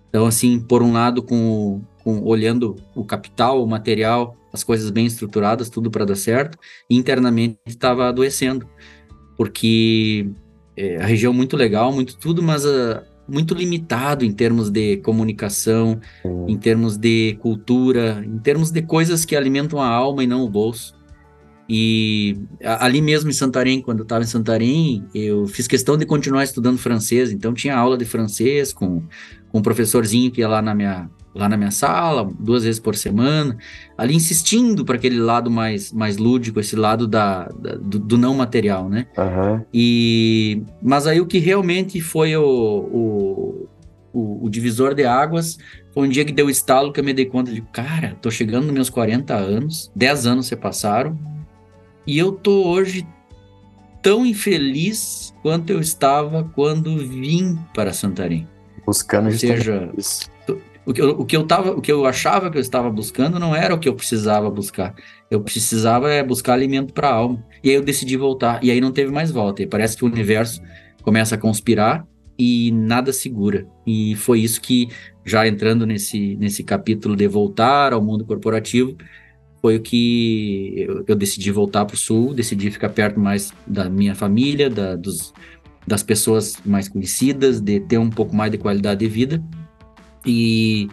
Então, 0.09 0.27
assim, 0.27 0.61
por 0.61 0.83
um 0.83 0.93
lado, 0.93 1.23
com, 1.23 1.83
com 2.05 2.23
olhando 2.23 2.77
o 2.95 3.05
capital, 3.05 3.63
o 3.63 3.67
material, 3.67 4.37
as 4.53 4.65
coisas 4.65 4.91
bem 4.91 5.07
estruturadas, 5.07 5.71
tudo 5.71 5.91
para 5.91 6.05
dar 6.05 6.17
certo, 6.17 6.59
internamente 6.89 7.59
estava 7.67 8.09
adoecendo, 8.09 8.69
porque 9.37 10.29
é, 10.77 10.97
a 10.97 11.07
região 11.07 11.33
muito 11.33 11.57
legal, 11.57 11.93
muito 11.93 12.17
tudo, 12.17 12.43
mas 12.43 12.67
a, 12.67 13.05
muito 13.31 13.55
limitado 13.55 14.25
em 14.25 14.33
termos 14.33 14.71
de 14.71 14.99
comunicação, 14.99 16.01
em 16.49 16.57
termos 16.59 16.97
de 16.97 17.39
cultura, 17.41 18.23
em 18.27 18.39
termos 18.39 18.71
de 18.71 18.83
coisas 18.83 19.25
que 19.25 19.37
alimentam 19.37 19.81
a 19.81 19.87
alma 19.89 20.25
e 20.25 20.27
não 20.27 20.43
o 20.43 20.49
bolso. 20.49 20.99
E 21.73 22.37
ali 22.65 23.01
mesmo 23.01 23.31
em 23.31 23.33
Santarém, 23.33 23.81
quando 23.81 24.01
eu 24.01 24.03
estava 24.03 24.25
em 24.25 24.27
Santarém, 24.27 25.05
eu 25.15 25.47
fiz 25.47 25.69
questão 25.69 25.97
de 25.97 26.05
continuar 26.05 26.43
estudando 26.43 26.79
francês, 26.79 27.31
então 27.31 27.55
tinha 27.55 27.77
aula 27.77 27.97
de 27.97 28.05
francês 28.05 28.73
com, 28.73 29.05
com 29.49 29.59
um 29.59 29.63
professorzinho 29.63 30.33
que 30.33 30.41
ia 30.41 30.49
lá 30.49 30.61
na 30.61 30.75
minha, 30.75 31.09
lá 31.35 31.49
na 31.49 31.57
minha 31.57 31.71
sala, 31.71 32.29
duas 32.39 32.65
vezes 32.65 32.81
por 32.81 32.97
semana, 32.97 33.57
ali 33.97 34.15
insistindo 34.15 34.85
para 34.85 34.97
aquele 34.97 35.19
lado 35.19 35.51
mais, 35.51 35.93
mais 35.93 36.17
lúdico, 36.17 36.59
esse 36.59 36.75
lado 36.75 37.07
da, 37.07 37.45
da 37.49 37.75
do, 37.77 37.99
do, 37.99 38.19
não 38.19 38.35
material, 38.35 38.89
né? 38.89 39.07
Uhum. 39.17 39.65
E, 39.73 40.63
mas 40.83 41.07
aí 41.07 41.21
o 41.21 41.27
que 41.27 41.39
realmente 41.39 42.01
foi 42.01 42.37
o, 42.37 42.43
o, 42.43 43.69
o, 44.13 44.45
o, 44.47 44.51
divisor 44.51 44.95
de 44.95 45.05
águas 45.05 45.59
foi 45.95 46.09
um 46.09 46.11
dia 46.11 46.25
que 46.25 46.33
deu 46.33 46.51
estalo 46.51 46.93
que 46.93 47.01
eu 47.01 47.05
me 47.05 47.13
dei 47.13 47.27
conta 47.27 47.53
de, 47.53 47.63
cara, 47.63 48.17
tô 48.21 48.31
chegando 48.31 48.65
nos 48.65 48.75
meus 48.75 48.91
40 48.91 49.35
anos, 49.35 49.91
10 49.95 50.27
anos 50.27 50.47
se 50.47 50.57
passaram, 50.57 51.17
e 52.07 52.19
eu 52.19 52.33
tô 52.33 52.67
hoje 52.67 53.07
tão 54.03 54.25
infeliz 54.25 55.35
quanto 55.43 55.71
eu 55.71 55.81
estava 55.81 56.45
quando 56.55 56.97
vim 56.99 57.59
para 57.75 57.93
Santarém. 57.93 58.49
Buscando 58.87 59.27
Ou 59.27 59.33
seja, 59.33 59.91
o 60.85 60.93
que, 60.93 61.01
eu, 61.01 61.11
o 61.11 61.25
que 61.25 61.37
eu 61.37 61.45
tava, 61.45 61.73
o 61.73 61.81
que 61.81 61.93
eu 61.93 62.07
achava 62.07 62.51
que 62.51 62.57
eu 62.57 62.61
estava 62.61 62.91
buscando 62.91 63.39
não 63.39 63.55
era 63.55 63.75
o 63.75 63.79
que 63.79 63.89
eu 63.89 63.95
precisava 63.95 64.51
buscar. 64.51 64.95
Eu 65.31 65.41
precisava 65.41 66.11
é, 66.11 66.23
buscar 66.23 66.55
alimento 66.55 66.93
para 66.93 67.09
a 67.09 67.15
alma. 67.15 67.45
E 67.63 67.69
aí 67.69 67.77
eu 67.77 67.83
decidi 67.83 68.17
voltar. 68.17 68.63
E 68.65 68.71
aí 68.71 68.81
não 68.81 68.91
teve 68.91 69.13
mais 69.13 69.31
volta. 69.31 69.63
E 69.63 69.67
parece 69.67 69.97
que 69.97 70.05
o 70.05 70.09
universo 70.09 70.61
começa 71.03 71.35
a 71.35 71.39
conspirar 71.39 72.07
e 72.39 72.73
nada 72.73 73.13
segura. 73.13 73.67
E 73.87 74.15
foi 74.17 74.41
isso 74.41 74.61
que, 74.61 74.89
já 75.25 75.47
entrando 75.47 75.87
nesse, 75.87 76.37
nesse 76.37 76.65
capítulo 76.65 77.15
de 77.15 77.29
voltar 77.29 77.93
ao 77.93 78.03
mundo 78.03 78.25
corporativo, 78.25 78.97
foi 79.61 79.77
o 79.77 79.81
que 79.81 80.75
eu, 80.79 81.05
eu 81.07 81.15
decidi 81.15 81.51
voltar 81.51 81.85
para 81.85 81.95
o 81.95 81.99
sul, 81.99 82.33
decidi 82.33 82.71
ficar 82.71 82.89
perto 82.89 83.21
mais 83.21 83.53
da 83.67 83.91
minha 83.91 84.15
família, 84.15 84.71
da, 84.71 84.97
dos, 84.97 85.35
das 85.87 86.03
pessoas 86.03 86.57
mais 86.65 86.89
conhecidas, 86.89 87.61
de 87.61 87.81
ter 87.81 87.99
um 87.99 88.09
pouco 88.09 88.35
mais 88.35 88.51
de 88.51 88.57
qualidade 88.57 89.01
de 89.01 89.09
vida. 89.09 89.43
E, 90.25 90.89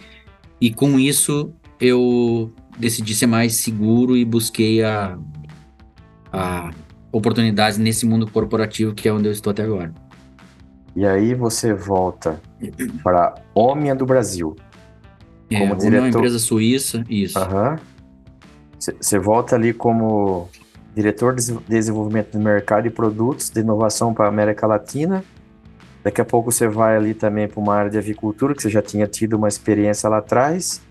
e 0.60 0.74
com 0.74 1.00
isso 1.00 1.54
eu 1.80 2.52
decidi 2.78 3.14
ser 3.14 3.28
mais 3.28 3.58
seguro 3.58 4.16
e 4.16 4.24
busquei 4.24 4.84
a, 4.84 5.18
a 6.32 6.72
oportunidades 7.12 7.78
nesse 7.78 8.06
mundo 8.06 8.30
corporativo 8.30 8.94
que 8.94 9.08
é 9.08 9.14
onde 9.14 9.28
eu 9.28 9.32
estou 9.32 9.52
até 9.52 9.64
agora. 9.64 9.94
E 10.96 11.06
aí 11.06 11.36
você 11.36 11.74
volta 11.74 12.42
para 13.04 13.36
Omnia 13.54 13.94
do 13.94 14.06
Brasil. 14.06 14.56
É, 15.50 15.60
como 15.60 15.76
diretor... 15.76 15.96
é 15.96 16.00
uma 16.00 16.10
empresa 16.10 16.40
suíça, 16.40 17.04
isso. 17.10 17.40
Você 18.80 19.20
volta 19.20 19.56
ali 19.56 19.74
como 19.74 20.50
diretor 20.96 21.36
de 21.36 21.54
desenvolvimento 21.68 22.32
de 22.32 22.40
mercado 22.40 22.88
e 22.88 22.90
produtos 22.90 23.50
de 23.50 23.60
inovação 23.60 24.14
para 24.14 24.26
a 24.26 24.30
América 24.30 24.66
Latina. 24.66 25.24
Daqui 26.08 26.22
a 26.22 26.26
pouco 26.26 26.54
você 26.54 26.70
vai 26.70 26.96
ali 26.96 27.14
também 27.14 27.50
para 27.50 27.60
uma 27.60 27.76
área 27.76 27.92
de 27.92 27.98
avicultura, 27.98 28.56
que 28.56 28.62
você 28.62 28.70
já 28.70 28.82
tinha 28.82 29.06
tido 29.06 29.34
uma 29.34 29.50
experiência 29.50 30.08
lá 30.08 30.20
atrás. 30.20 30.82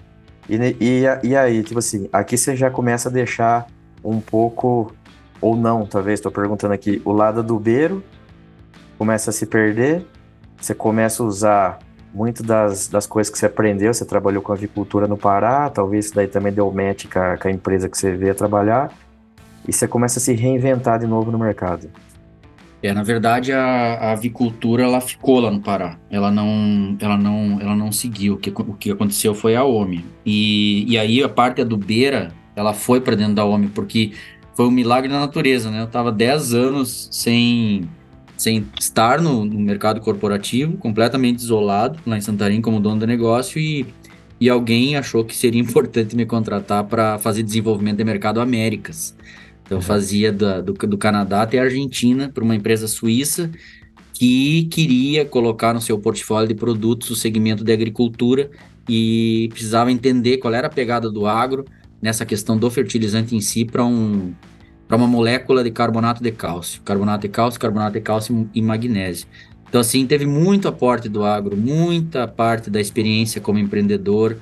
E, 0.47 0.57
e, 0.79 1.05
e 1.23 1.35
aí, 1.35 1.63
tipo 1.63 1.79
assim, 1.79 2.07
aqui 2.13 2.37
você 2.37 2.55
já 2.55 2.71
começa 2.71 3.09
a 3.09 3.13
deixar 3.13 3.67
um 4.05 4.21
pouco, 4.21 4.93
ou 5.41 5.57
não, 5.57 5.87
talvez, 5.87 6.19
estou 6.19 6.31
perguntando 6.31 6.75
aqui, 6.75 7.01
o 7.03 7.13
lado 7.13 7.43
do 7.43 7.59
beiro 7.59 8.05
começa 8.99 9.31
a 9.31 9.33
se 9.33 9.47
perder, 9.47 10.07
você 10.61 10.75
começa 10.75 11.23
a 11.23 11.27
usar 11.27 11.79
muito 12.13 12.43
das, 12.43 12.87
das 12.87 13.07
coisas 13.07 13.33
que 13.33 13.39
você 13.39 13.47
aprendeu, 13.47 13.95
você 13.95 14.05
trabalhou 14.05 14.43
com 14.43 14.53
avicultura 14.53 15.09
no 15.09 15.17
Pará, 15.17 15.71
talvez 15.71 16.05
isso 16.05 16.15
daí 16.15 16.29
também 16.29 16.53
deu 16.53 16.71
match 16.71 17.07
com 17.11 17.19
a, 17.19 17.39
com 17.39 17.49
a 17.49 17.51
empresa 17.51 17.89
que 17.89 17.97
você 17.97 18.15
veio 18.15 18.35
trabalhar, 18.35 18.93
e 19.67 19.73
você 19.73 19.89
começa 19.89 20.19
a 20.19 20.23
se 20.23 20.35
reinventar 20.35 20.99
de 20.99 21.07
novo 21.07 21.33
no 21.33 21.39
mercado. 21.39 21.89
É, 22.83 22.93
na 22.93 23.03
verdade, 23.03 23.53
a, 23.53 23.65
a, 23.95 24.13
avicultura 24.13 24.85
ela 24.85 25.01
ficou 25.01 25.41
lá 25.41 25.51
no 25.51 25.61
Pará. 25.61 25.99
Ela 26.11 26.31
não, 26.31 26.97
ela 27.01 27.17
não, 27.17 27.61
ela 27.61 27.75
não 27.75 27.91
seguiu. 27.91 28.35
O 28.35 28.37
que, 28.37 28.51
o 28.51 28.75
que 28.75 28.91
aconteceu 28.91 29.35
foi 29.35 29.57
a 29.57 29.65
OMI. 29.65 30.05
E, 30.25 30.85
e 30.87 30.99
aí 30.99 31.23
a 31.23 31.29
parte 31.29 31.61
adubeira, 31.61 32.33
ela 32.55 32.75
foi 32.75 33.01
para 33.01 33.17
dentro 33.17 33.35
da 33.35 33.45
OMI, 33.45 33.69
porque 33.69 34.13
foi 34.55 34.67
um 34.67 34.71
milagre 34.71 35.11
da 35.11 35.21
natureza, 35.21 35.71
né? 35.71 35.81
Eu 35.81 35.87
estava 35.87 36.13
10 36.13 36.55
anos 36.55 37.09
sem 37.11 37.89
sem 38.37 38.67
estar 38.79 39.21
no, 39.21 39.45
no, 39.45 39.59
mercado 39.59 40.01
corporativo, 40.01 40.77
completamente 40.77 41.39
isolado 41.39 41.99
lá 42.07 42.19
em 42.19 42.21
Santarém 42.21 42.61
como 42.61 42.79
dono 42.79 43.01
do 43.01 43.07
negócio 43.07 43.59
e, 43.59 43.87
e 44.39 44.51
alguém 44.51 44.97
achou 44.97 45.25
que 45.25 45.35
seria 45.35 45.61
importante 45.63 46.15
me 46.15 46.27
contratar 46.27 46.85
para 46.85 47.19
fazer 47.19 47.43
desenvolvimento 47.43 47.97
de 47.97 48.05
mercado 48.05 48.41
Américas. 48.41 49.17
Então, 49.67 49.81
fazia 49.81 50.33
da, 50.33 50.61
do, 50.61 50.73
do 50.73 50.97
Canadá 50.97 51.43
até 51.43 51.59
a 51.59 51.65
Argentina 51.65 52.31
para 52.33 52.45
uma 52.45 52.55
empresa 52.55 52.87
suíça 52.87 53.51
que 54.13 54.65
queria 54.71 55.27
colocar 55.27 55.75
no 55.75 55.81
seu 55.81 55.99
portfólio 55.99 56.49
de 56.49 56.55
produtos 56.55 57.11
o 57.11 57.17
segmento 57.17 57.63
de 57.63 57.73
agricultura 57.73 58.51
e 58.89 59.49
precisava 59.51 59.93
entender 59.93 60.39
qual 60.39 60.55
era 60.55 60.69
a 60.69 60.71
pegada 60.71 61.11
do 61.11 61.27
agro 61.27 61.65
nessa 62.01 62.25
questão 62.25 62.57
do 62.57 62.71
fertilizante 62.71 63.35
em 63.35 63.41
si 63.41 63.65
para 63.65 63.85
um, 63.85 64.33
uma 64.89 65.07
molécula 65.07 65.63
de 65.63 65.71
carbonato 65.71 66.23
de 66.23 66.31
cálcio. 66.31 66.81
Carbonato 66.83 67.23
de 67.23 67.29
cálcio, 67.29 67.61
carbonato 67.61 67.95
de 67.95 68.01
cálcio 68.01 68.49
e 68.55 68.63
magnésio. 68.63 69.27
Então, 69.69 69.81
assim, 69.81 70.07
teve 70.07 70.25
muito 70.25 70.69
aporte 70.69 71.09
do 71.09 71.25
agro, 71.25 71.57
muita 71.57 72.27
parte 72.27 72.71
da 72.71 72.81
experiência 72.81 73.41
como 73.41 73.59
empreendedor, 73.59 74.39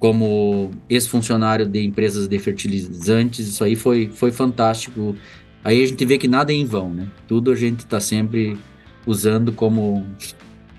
como 0.00 0.70
ex-funcionário 0.88 1.66
de 1.66 1.84
empresas 1.84 2.26
de 2.26 2.38
fertilizantes, 2.38 3.46
isso 3.46 3.62
aí 3.62 3.76
foi, 3.76 4.10
foi 4.12 4.32
fantástico. 4.32 5.14
Aí 5.62 5.84
a 5.84 5.86
gente 5.86 6.02
vê 6.06 6.16
que 6.16 6.26
nada 6.26 6.50
é 6.50 6.56
em 6.56 6.64
vão, 6.64 6.88
né? 6.88 7.06
Tudo 7.28 7.52
a 7.52 7.54
gente 7.54 7.80
está 7.80 8.00
sempre 8.00 8.58
usando 9.06 9.52
como, 9.52 10.06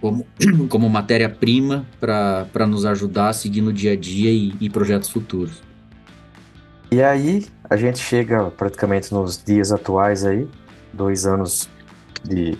como, 0.02 0.26
como 0.68 0.90
matéria-prima 0.90 1.86
para 2.00 2.66
nos 2.68 2.84
ajudar 2.84 3.30
a 3.30 3.34
seguir 3.34 3.62
no 3.62 3.72
dia 3.72 3.92
a 3.92 3.96
dia 3.96 4.32
e, 4.32 4.56
e 4.60 4.70
projetos 4.72 5.10
futuros. 5.10 5.62
E 6.92 7.02
aí, 7.02 7.46
a 7.70 7.78
gente 7.78 8.00
chega 8.00 8.50
praticamente 8.50 9.14
nos 9.14 9.42
dias 9.42 9.72
atuais 9.72 10.26
aí, 10.26 10.48
dois 10.92 11.28
anos 11.28 11.70
de, 12.26 12.58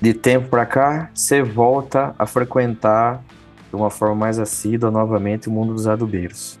de 0.00 0.14
tempo 0.14 0.48
para 0.48 0.64
cá, 0.64 1.10
você 1.14 1.42
volta 1.42 2.14
a 2.18 2.26
frequentar 2.26 3.22
de 3.76 3.82
uma 3.82 3.90
forma 3.90 4.14
mais 4.14 4.38
assídua 4.38 4.90
novamente 4.90 5.48
o 5.48 5.52
mundo 5.52 5.74
dos 5.74 5.86
adubeiros. 5.86 6.58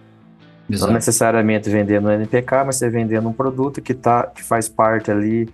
Exato. 0.68 0.88
Não 0.88 0.94
necessariamente 0.94 1.70
vendendo 1.70 2.10
NPK, 2.10 2.64
mas 2.64 2.76
você 2.76 2.90
vendendo 2.90 3.28
um 3.28 3.32
produto 3.32 3.80
que, 3.80 3.94
tá, 3.94 4.26
que 4.26 4.42
faz 4.42 4.68
parte 4.68 5.10
ali 5.10 5.48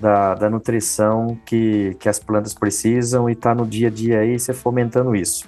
da, 0.00 0.34
da 0.34 0.50
nutrição 0.50 1.38
que, 1.44 1.96
que 2.00 2.08
as 2.08 2.18
plantas 2.18 2.54
precisam 2.54 3.28
e 3.28 3.32
está 3.32 3.54
no 3.54 3.66
dia 3.66 3.88
a 3.88 3.90
dia 3.90 4.20
aí, 4.20 4.38
você 4.38 4.52
fomentando 4.52 5.14
isso. 5.14 5.46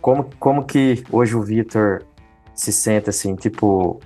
Como, 0.00 0.28
como 0.38 0.64
que 0.64 1.04
hoje 1.10 1.36
o 1.36 1.42
Vitor 1.42 2.02
se 2.54 2.72
sente 2.72 3.08
assim, 3.08 3.34
tipo, 3.34 4.00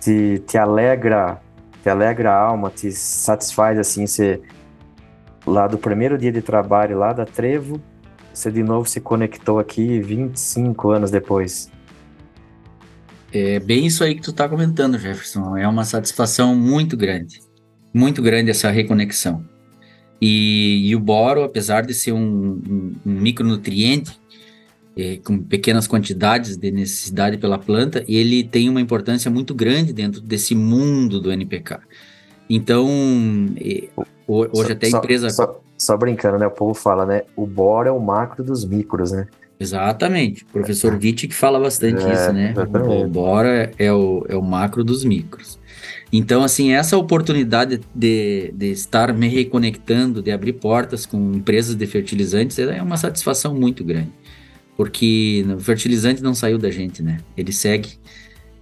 te, 0.00 0.42
te 0.46 0.58
alegra, 0.58 1.40
te 1.82 1.88
alegra 1.88 2.32
a 2.32 2.38
alma, 2.38 2.70
te 2.70 2.90
satisfaz 2.92 3.78
assim, 3.78 4.06
você 4.06 4.40
lá 5.46 5.66
do 5.66 5.78
primeiro 5.78 6.16
dia 6.16 6.32
de 6.32 6.40
trabalho 6.40 6.98
lá 6.98 7.12
da 7.12 7.24
Trevo, 7.24 7.80
você 8.34 8.50
de 8.50 8.62
novo 8.62 8.88
se 8.88 9.00
conectou 9.00 9.58
aqui 9.58 10.00
25 10.00 10.90
anos 10.90 11.10
depois. 11.10 11.70
É 13.32 13.58
bem 13.60 13.86
isso 13.86 14.02
aí 14.04 14.14
que 14.14 14.22
tu 14.22 14.30
está 14.30 14.48
comentando, 14.48 14.98
Jefferson. 14.98 15.56
É 15.56 15.66
uma 15.66 15.84
satisfação 15.84 16.54
muito 16.54 16.96
grande. 16.96 17.40
Muito 17.92 18.20
grande 18.20 18.50
essa 18.50 18.70
reconexão. 18.70 19.44
E, 20.20 20.88
e 20.88 20.96
o 20.96 21.00
boro, 21.00 21.42
apesar 21.42 21.82
de 21.82 21.94
ser 21.94 22.12
um, 22.12 22.60
um, 22.68 22.92
um 23.06 23.12
micronutriente, 23.12 24.18
é, 24.96 25.16
com 25.18 25.38
pequenas 25.38 25.86
quantidades 25.86 26.56
de 26.56 26.70
necessidade 26.70 27.36
pela 27.38 27.58
planta, 27.58 28.04
ele 28.06 28.44
tem 28.44 28.68
uma 28.68 28.80
importância 28.80 29.30
muito 29.30 29.54
grande 29.54 29.92
dentro 29.92 30.20
desse 30.20 30.54
mundo 30.54 31.20
do 31.20 31.32
NPK. 31.32 31.78
Então, 32.48 32.88
é, 33.56 33.88
hoje 34.26 34.50
só, 34.54 34.72
até 34.72 34.86
a 34.86 34.90
empresa. 34.90 35.30
Só, 35.30 35.60
só, 35.76 35.96
brincando, 35.96 36.38
né? 36.38 36.46
O 36.46 36.50
povo 36.50 36.74
fala, 36.74 37.06
né? 37.06 37.22
O 37.36 37.46
boro 37.46 37.88
é 37.88 37.92
o 37.92 38.00
macro 38.00 38.44
dos 38.44 38.64
micros, 38.64 39.12
né? 39.12 39.26
Exatamente. 39.58 40.44
O 40.44 40.46
professor 40.46 40.94
Witt 40.94 41.28
que 41.28 41.34
fala 41.34 41.58
bastante 41.60 42.04
é, 42.04 42.12
isso, 42.12 42.32
né? 42.32 42.50
Exatamente. 42.50 43.04
O 43.04 43.08
boro 43.08 43.48
é, 43.48 43.70
é, 43.78 43.92
o, 43.92 44.26
é 44.28 44.36
o 44.36 44.42
macro 44.42 44.84
dos 44.84 45.04
micros. 45.04 45.58
Então, 46.12 46.44
assim, 46.44 46.72
essa 46.72 46.96
oportunidade 46.96 47.80
de, 47.94 48.52
de 48.54 48.70
estar 48.70 49.12
me 49.12 49.28
reconectando, 49.28 50.22
de 50.22 50.30
abrir 50.30 50.54
portas 50.54 51.06
com 51.06 51.32
empresas 51.32 51.74
de 51.74 51.86
fertilizantes, 51.86 52.58
é 52.58 52.82
uma 52.82 52.96
satisfação 52.96 53.54
muito 53.54 53.82
grande 53.84 54.10
porque 54.76 55.44
o 55.56 55.60
fertilizante 55.60 56.22
não 56.22 56.34
saiu 56.34 56.58
da 56.58 56.70
gente, 56.70 57.02
né? 57.02 57.18
Ele 57.36 57.52
segue, 57.52 57.90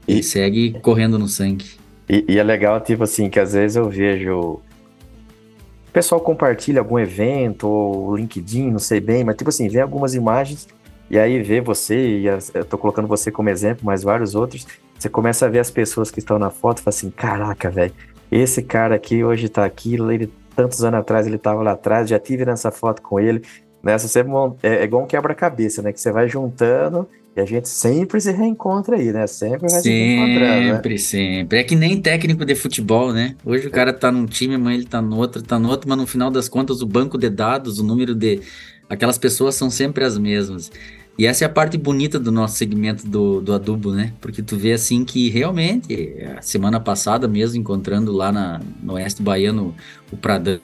ele 0.07 0.21
e, 0.21 0.23
segue 0.23 0.79
correndo 0.81 1.19
no 1.19 1.29
sangue. 1.29 1.67
E, 2.13 2.27
e, 2.29 2.39
é 2.39 2.43
legal, 2.43 2.79
tipo 2.79 3.05
assim, 3.05 3.31
que 3.31 3.41
às 3.41 3.55
vezes 3.55 3.75
eu 3.75 3.89
vejo 3.89 4.39
o 4.39 5.93
pessoal 5.95 6.21
compartilha 6.21 6.79
algum 6.79 6.99
evento 6.99 7.67
ou 7.67 8.15
LinkedIn, 8.15 8.71
não 8.71 8.79
sei 8.79 9.01
bem, 9.01 9.25
mas 9.25 9.35
tipo 9.35 9.49
assim, 9.49 9.67
vê 9.67 9.81
algumas 9.81 10.15
imagens 10.15 10.69
e 11.09 11.19
aí 11.19 11.43
vê 11.43 11.63
você, 11.63 12.19
e 12.19 12.29
as, 12.29 12.55
eu 12.55 12.67
tô 12.67 12.77
colocando 12.77 13.09
você 13.09 13.31
como 13.31 13.49
exemplo, 13.49 13.87
mas 13.87 14.03
vários 14.03 14.35
outros, 14.35 14.67
você 14.99 15.09
começa 15.09 15.47
a 15.47 15.49
ver 15.49 15.61
as 15.61 15.71
pessoas 15.71 16.11
que 16.11 16.19
estão 16.19 16.39
na 16.39 16.51
foto 16.51 16.79
e 16.79 16.83
fala 16.83 16.95
assim, 16.95 17.11
caraca, 17.11 17.71
velho, 17.71 17.95
esse 18.31 18.63
cara 18.63 18.95
aqui 18.95 19.25
hoje 19.25 19.49
tá 19.49 19.65
aqui, 19.65 19.95
ele 19.95 20.31
tantos 20.55 20.85
anos 20.85 21.01
atrás 21.01 21.27
ele 21.27 21.39
tava 21.39 21.63
lá 21.63 21.73
atrás, 21.73 22.11
já 22.11 22.19
tive 22.19 22.45
nessa 22.45 22.71
foto 22.71 23.01
com 23.01 23.19
ele, 23.19 23.43
né? 23.83 23.97
Você 23.97 24.21
é, 24.63 24.69
é 24.69 24.85
igual 24.85 25.03
um 25.03 25.07
quebra-cabeça, 25.07 25.81
né? 25.81 25.95
Que 25.95 26.01
você 26.01 26.13
vai 26.13 26.29
juntando 26.29 27.09
E 27.35 27.41
a 27.41 27.47
gente 27.47 27.69
sempre 27.69 28.21
se 28.21 28.31
reencontra 28.31 28.97
aí, 28.97 29.11
né? 29.11 29.27
Sempre 29.27 29.61
vai 29.61 29.71
sempre, 29.71 29.83
se 29.83 29.91
reencontrando. 29.91 30.75
Sempre, 30.75 30.93
né? 30.93 30.99
sempre. 30.99 31.59
É 31.59 31.65
que 31.65 31.75
nem 31.75 32.01
técnico 32.01 32.45
de 32.45 32.55
futebol, 32.55 33.13
né? 33.13 33.37
Hoje 33.45 33.67
o 33.67 33.71
cara 33.71 33.93
tá 33.93 34.13
num 34.13 34.27
time, 34.27 34.57
amanhã 34.57 34.77
ele 34.77 34.87
tá 34.87 35.01
no 35.01 35.17
outro, 35.17 35.43
tá 35.43 35.59
no 35.59 35.69
outro, 35.69 35.89
mas 35.89 35.97
no 35.97 36.07
final 36.07 36.31
das 36.31 36.49
contas 36.49 36.83
o 36.83 36.87
banco 36.87 37.17
de 37.17 37.31
dados, 37.31 37.79
o 37.79 37.85
número 37.85 38.15
de. 38.15 38.41
Aquelas 38.89 39.17
pessoas 39.17 39.55
são 39.55 39.71
sempre 39.71 40.05
as 40.05 40.19
mesmas. 40.19 40.71
E 41.19 41.27
essa 41.27 41.45
é 41.45 41.47
a 41.47 41.51
parte 41.51 41.77
bonita 41.77 42.19
do 42.19 42.33
nosso 42.33 42.57
segmento 42.57 43.07
do, 43.07 43.41
do 43.41 43.53
adubo, 43.53 43.93
né? 43.93 44.15
Porque 44.21 44.43
tu 44.43 44.57
vê 44.57 44.73
assim 44.73 45.05
que 45.05 45.29
realmente, 45.29 46.17
a 46.39 46.41
semana 46.41 46.81
passada 46.81 47.29
mesmo, 47.29 47.59
encontrando 47.61 48.13
lá 48.13 48.33
na, 48.33 48.61
no 48.83 48.95
Oeste 48.95 49.23
Baiano 49.23 49.75
o 50.11 50.17
Pradão, 50.17 50.61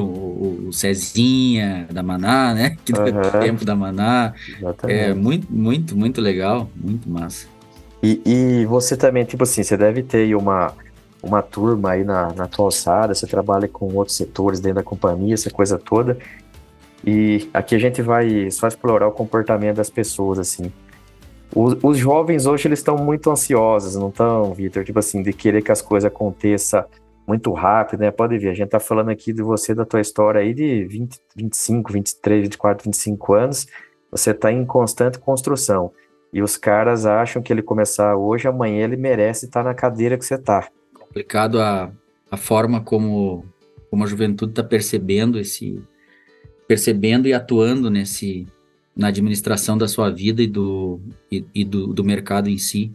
o, 0.00 0.66
o 0.68 0.72
Cezinha 0.72 1.86
da 1.90 2.02
Maná, 2.02 2.52
né? 2.52 2.76
Que 2.84 2.92
uhum. 2.92 3.04
deu 3.04 3.30
tempo 3.40 3.64
da 3.64 3.76
Maná. 3.76 4.34
Exatamente. 4.58 5.00
É 5.00 5.14
muito, 5.14 5.46
muito, 5.52 5.96
muito 5.96 6.20
legal, 6.20 6.68
muito 6.74 7.08
massa. 7.08 7.46
E, 8.02 8.20
e 8.26 8.66
você 8.66 8.96
também, 8.96 9.24
tipo 9.24 9.44
assim, 9.44 9.62
você 9.62 9.76
deve 9.76 10.02
ter 10.02 10.18
aí 10.18 10.34
uma, 10.34 10.74
uma 11.22 11.40
turma 11.40 11.92
aí 11.92 12.02
na, 12.02 12.32
na 12.32 12.48
tua 12.48 12.64
alçada, 12.64 13.14
você 13.14 13.26
trabalha 13.26 13.68
com 13.68 13.94
outros 13.94 14.16
setores 14.16 14.58
dentro 14.58 14.76
da 14.76 14.82
companhia, 14.82 15.34
essa 15.34 15.50
coisa 15.50 15.78
toda. 15.78 16.18
E 17.04 17.48
aqui 17.52 17.74
a 17.74 17.78
gente 17.78 18.00
vai 18.00 18.50
só 18.50 18.68
explorar 18.68 19.08
o 19.08 19.12
comportamento 19.12 19.76
das 19.76 19.90
pessoas, 19.90 20.38
assim. 20.38 20.72
Os, 21.54 21.76
os 21.82 21.98
jovens 21.98 22.46
hoje, 22.46 22.68
eles 22.68 22.78
estão 22.78 22.96
muito 22.96 23.30
ansiosos, 23.30 23.96
não 23.96 24.08
estão, 24.08 24.54
Vitor? 24.54 24.84
Tipo 24.84 24.98
assim, 24.98 25.22
de 25.22 25.32
querer 25.32 25.62
que 25.62 25.72
as 25.72 25.82
coisas 25.82 26.10
aconteçam 26.10 26.84
muito 27.26 27.52
rápido, 27.52 28.00
né? 28.00 28.10
Pode 28.10 28.38
ver, 28.38 28.50
a 28.50 28.54
gente 28.54 28.70
tá 28.70 28.80
falando 28.80 29.10
aqui 29.10 29.32
de 29.32 29.42
você, 29.42 29.74
da 29.74 29.84
tua 29.84 30.00
história 30.00 30.40
aí 30.40 30.54
de 30.54 30.84
20, 30.84 31.18
25, 31.36 31.92
23, 31.92 32.42
24, 32.42 32.84
25 32.84 33.34
anos, 33.34 33.66
você 34.10 34.32
tá 34.32 34.50
em 34.50 34.64
constante 34.64 35.18
construção. 35.18 35.92
E 36.32 36.42
os 36.42 36.56
caras 36.56 37.04
acham 37.04 37.42
que 37.42 37.52
ele 37.52 37.62
começar 37.62 38.16
hoje, 38.16 38.48
amanhã 38.48 38.84
ele 38.84 38.96
merece 38.96 39.46
estar 39.46 39.62
tá 39.62 39.68
na 39.68 39.74
cadeira 39.74 40.16
que 40.16 40.24
você 40.24 40.38
tá. 40.38 40.68
Complicado 40.98 41.60
a, 41.60 41.90
a 42.30 42.36
forma 42.36 42.80
como, 42.80 43.44
como 43.90 44.04
a 44.04 44.06
juventude 44.06 44.54
tá 44.54 44.64
percebendo 44.64 45.38
esse, 45.38 45.82
percebendo 46.66 47.28
e 47.28 47.32
atuando 47.32 47.90
nesse 47.90 48.46
na 48.94 49.08
administração 49.08 49.76
da 49.76 49.88
sua 49.88 50.10
vida 50.10 50.42
e 50.42 50.46
do, 50.46 51.00
e, 51.30 51.44
e 51.54 51.64
do, 51.64 51.88
do, 51.88 52.04
mercado 52.04 52.48
em 52.48 52.58
si. 52.58 52.92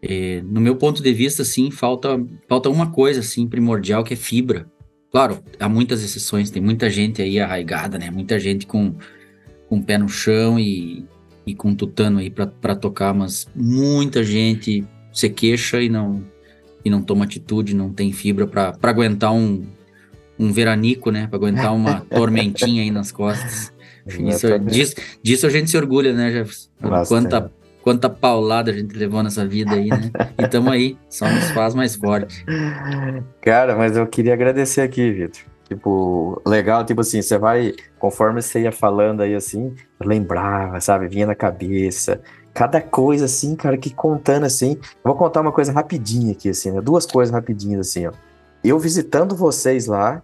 É, 0.00 0.42
no 0.42 0.60
meu 0.60 0.76
ponto 0.76 1.02
de 1.02 1.12
vista, 1.12 1.44
sim, 1.44 1.70
falta, 1.70 2.18
falta 2.48 2.70
uma 2.70 2.90
coisa 2.90 3.20
assim 3.20 3.46
primordial 3.46 4.02
que 4.02 4.14
é 4.14 4.16
fibra. 4.16 4.66
Claro, 5.10 5.42
há 5.58 5.68
muitas 5.68 6.02
exceções, 6.02 6.50
tem 6.50 6.62
muita 6.62 6.88
gente 6.88 7.20
aí 7.20 7.38
arraigada, 7.38 7.98
né? 7.98 8.10
Muita 8.10 8.38
gente 8.38 8.66
com, 8.66 8.94
com 9.68 9.78
o 9.78 9.82
pé 9.82 9.98
no 9.98 10.08
chão 10.08 10.58
e, 10.58 11.04
e 11.46 11.54
com 11.54 11.74
tutano 11.74 12.18
aí 12.18 12.30
para 12.30 12.76
tocar, 12.76 13.12
mas 13.14 13.48
muita 13.54 14.22
gente 14.22 14.84
se 15.12 15.28
queixa 15.28 15.80
e 15.82 15.88
não 15.88 16.24
e 16.84 16.90
não 16.90 17.02
toma 17.02 17.24
atitude, 17.24 17.74
não 17.74 17.92
tem 17.92 18.12
fibra 18.12 18.46
para 18.46 18.78
aguentar 18.82 19.32
um, 19.32 19.66
um 20.38 20.52
veranico, 20.52 21.10
né? 21.10 21.26
Para 21.26 21.36
aguentar 21.36 21.74
uma 21.74 22.00
tormentinha 22.10 22.82
aí 22.82 22.90
nas 22.90 23.10
costas. 23.10 23.72
Isso, 24.06 24.58
disso, 24.60 24.94
disso 25.22 25.46
a 25.46 25.50
gente 25.50 25.70
se 25.70 25.76
orgulha, 25.76 26.12
né, 26.12 26.30
Jefferson? 26.30 26.68
Quanta, 27.06 27.52
quanta 27.82 28.08
paulada 28.08 28.70
a 28.70 28.74
gente 28.74 28.96
levou 28.96 29.22
nessa 29.22 29.46
vida 29.46 29.74
aí, 29.74 29.88
né? 29.88 30.10
E 30.38 30.44
estamos 30.44 30.72
aí, 30.72 30.96
só 31.10 31.28
nos 31.28 31.50
faz 31.50 31.74
mais 31.74 31.94
forte. 31.94 32.44
Cara, 33.42 33.76
mas 33.76 33.96
eu 33.96 34.06
queria 34.06 34.32
agradecer 34.32 34.80
aqui, 34.80 35.10
Vitor. 35.10 35.42
Tipo, 35.68 36.40
legal, 36.46 36.82
tipo 36.86 37.02
assim, 37.02 37.20
você 37.20 37.36
vai, 37.36 37.74
conforme 37.98 38.40
você 38.40 38.62
ia 38.62 38.72
falando 38.72 39.20
aí 39.20 39.34
assim, 39.34 39.74
lembrava, 40.02 40.80
sabe? 40.80 41.08
Vinha 41.08 41.26
na 41.26 41.34
cabeça. 41.34 42.22
Cada 42.54 42.80
coisa 42.80 43.26
assim, 43.26 43.54
cara, 43.54 43.76
que 43.76 43.92
contando 43.92 44.44
assim. 44.44 44.78
Vou 45.04 45.14
contar 45.14 45.42
uma 45.42 45.52
coisa 45.52 45.70
rapidinha 45.70 46.32
aqui, 46.32 46.48
assim, 46.48 46.72
né? 46.72 46.80
Duas 46.80 47.04
coisas 47.04 47.32
rapidinhas 47.32 47.86
assim, 47.86 48.06
ó. 48.06 48.12
Eu 48.68 48.78
visitando 48.78 49.34
vocês 49.34 49.86
lá, 49.86 50.20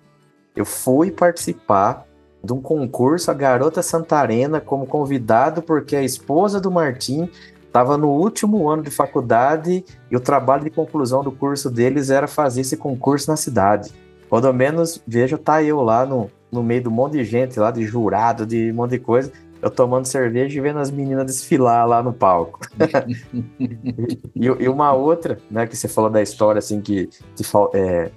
eu 0.55 0.67
fui 0.67 1.11
participar 1.11 2.07
de 2.45 2.53
um 2.53 2.61
concurso 2.61 3.31
a 3.31 3.35
Garota 3.35 3.81
Santarena 3.81 4.61
como 4.61 4.85
convidado 4.85 5.63
porque 5.63 5.97
a 5.97 6.03
esposa 6.03 6.61
do 6.61 6.71
Martim 6.71 7.31
estava 7.67 7.97
no 7.97 8.11
último 8.11 8.69
ano 8.69 8.83
de 8.83 8.91
faculdade 8.91 9.83
e 10.11 10.15
o 10.15 10.21
trabalho 10.21 10.63
de 10.63 10.69
conclusão 10.69 11.25
do 11.25 11.33
curso 11.33 11.71
deles 11.71 12.11
era 12.11 12.29
fazer 12.29 12.61
esse 12.61 12.77
concurso 12.77 13.31
na 13.31 13.37
cidade. 13.39 13.91
Quando 14.29 14.53
menos 14.53 15.01
vejo, 15.07 15.39
tá 15.39 15.63
eu 15.63 15.81
lá 15.81 16.05
no, 16.05 16.31
no 16.53 16.63
meio 16.63 16.83
do 16.83 16.91
monte 16.91 17.13
de 17.15 17.25
gente, 17.25 17.59
lá 17.59 17.71
de 17.71 17.83
jurado, 17.87 18.45
de 18.45 18.71
um 18.71 18.75
monte 18.75 18.91
de 18.91 18.99
coisa, 18.99 19.33
eu 19.63 19.71
tomando 19.71 20.05
cerveja 20.05 20.59
e 20.59 20.61
vendo 20.61 20.81
as 20.81 20.91
meninas 20.91 21.25
desfilar 21.25 21.89
lá 21.89 22.03
no 22.03 22.13
palco. 22.13 22.61
e, 24.37 24.45
e, 24.45 24.69
uma 24.69 24.93
outra, 24.93 25.39
né, 25.51 25.67
que 25.67 25.75
você 25.75 25.89
falou 25.89 26.11
da 26.11 26.21
história, 26.21 26.59
assim, 26.59 26.83
que, 26.83 27.09
que 27.35 27.43
é, 27.73 28.11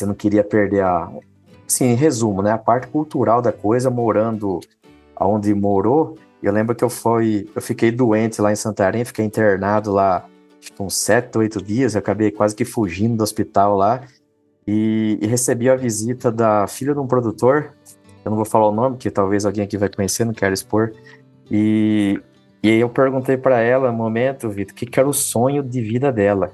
você 0.00 0.06
não 0.06 0.14
queria 0.14 0.42
perder 0.42 0.82
a, 0.82 1.10
Sim, 1.66 1.86
em 1.86 1.94
resumo, 1.94 2.42
né? 2.42 2.50
A 2.50 2.58
parte 2.58 2.88
cultural 2.88 3.40
da 3.40 3.52
coisa, 3.52 3.88
morando 3.88 4.58
onde 5.20 5.54
morou, 5.54 6.16
eu 6.42 6.52
lembro 6.52 6.74
que 6.74 6.82
eu 6.82 6.90
fui, 6.90 7.48
eu 7.54 7.62
fiquei 7.62 7.92
doente 7.92 8.40
lá 8.42 8.50
em 8.50 8.56
Santarém, 8.56 9.04
fiquei 9.04 9.24
internado 9.24 9.92
lá 9.92 10.26
tipo, 10.60 10.82
uns 10.82 10.96
sete, 10.96 11.38
oito 11.38 11.62
dias, 11.62 11.94
eu 11.94 12.00
acabei 12.00 12.30
quase 12.30 12.56
que 12.56 12.64
fugindo 12.64 13.16
do 13.16 13.22
hospital 13.22 13.76
lá 13.76 14.02
e, 14.66 15.18
e, 15.20 15.26
recebi 15.26 15.68
a 15.70 15.76
visita 15.76 16.30
da 16.30 16.66
filha 16.66 16.92
de 16.92 17.00
um 17.00 17.06
produtor, 17.06 17.72
eu 18.24 18.30
não 18.30 18.36
vou 18.36 18.44
falar 18.44 18.68
o 18.68 18.72
nome, 18.72 18.96
que 18.96 19.10
talvez 19.10 19.44
alguém 19.44 19.64
aqui 19.64 19.76
vai 19.76 19.88
conhecer, 19.88 20.24
não 20.24 20.34
quero 20.34 20.52
expor, 20.52 20.92
e, 21.50 22.20
e 22.62 22.68
aí 22.68 22.80
eu 22.80 22.88
perguntei 22.88 23.36
para 23.36 23.60
ela, 23.60 23.90
no 23.90 23.96
momento, 23.96 24.48
Vitor, 24.50 24.72
o 24.72 24.76
que, 24.76 24.86
que 24.86 25.00
era 25.00 25.08
o 25.08 25.14
sonho 25.14 25.62
de 25.62 25.80
vida 25.80 26.12
dela. 26.12 26.52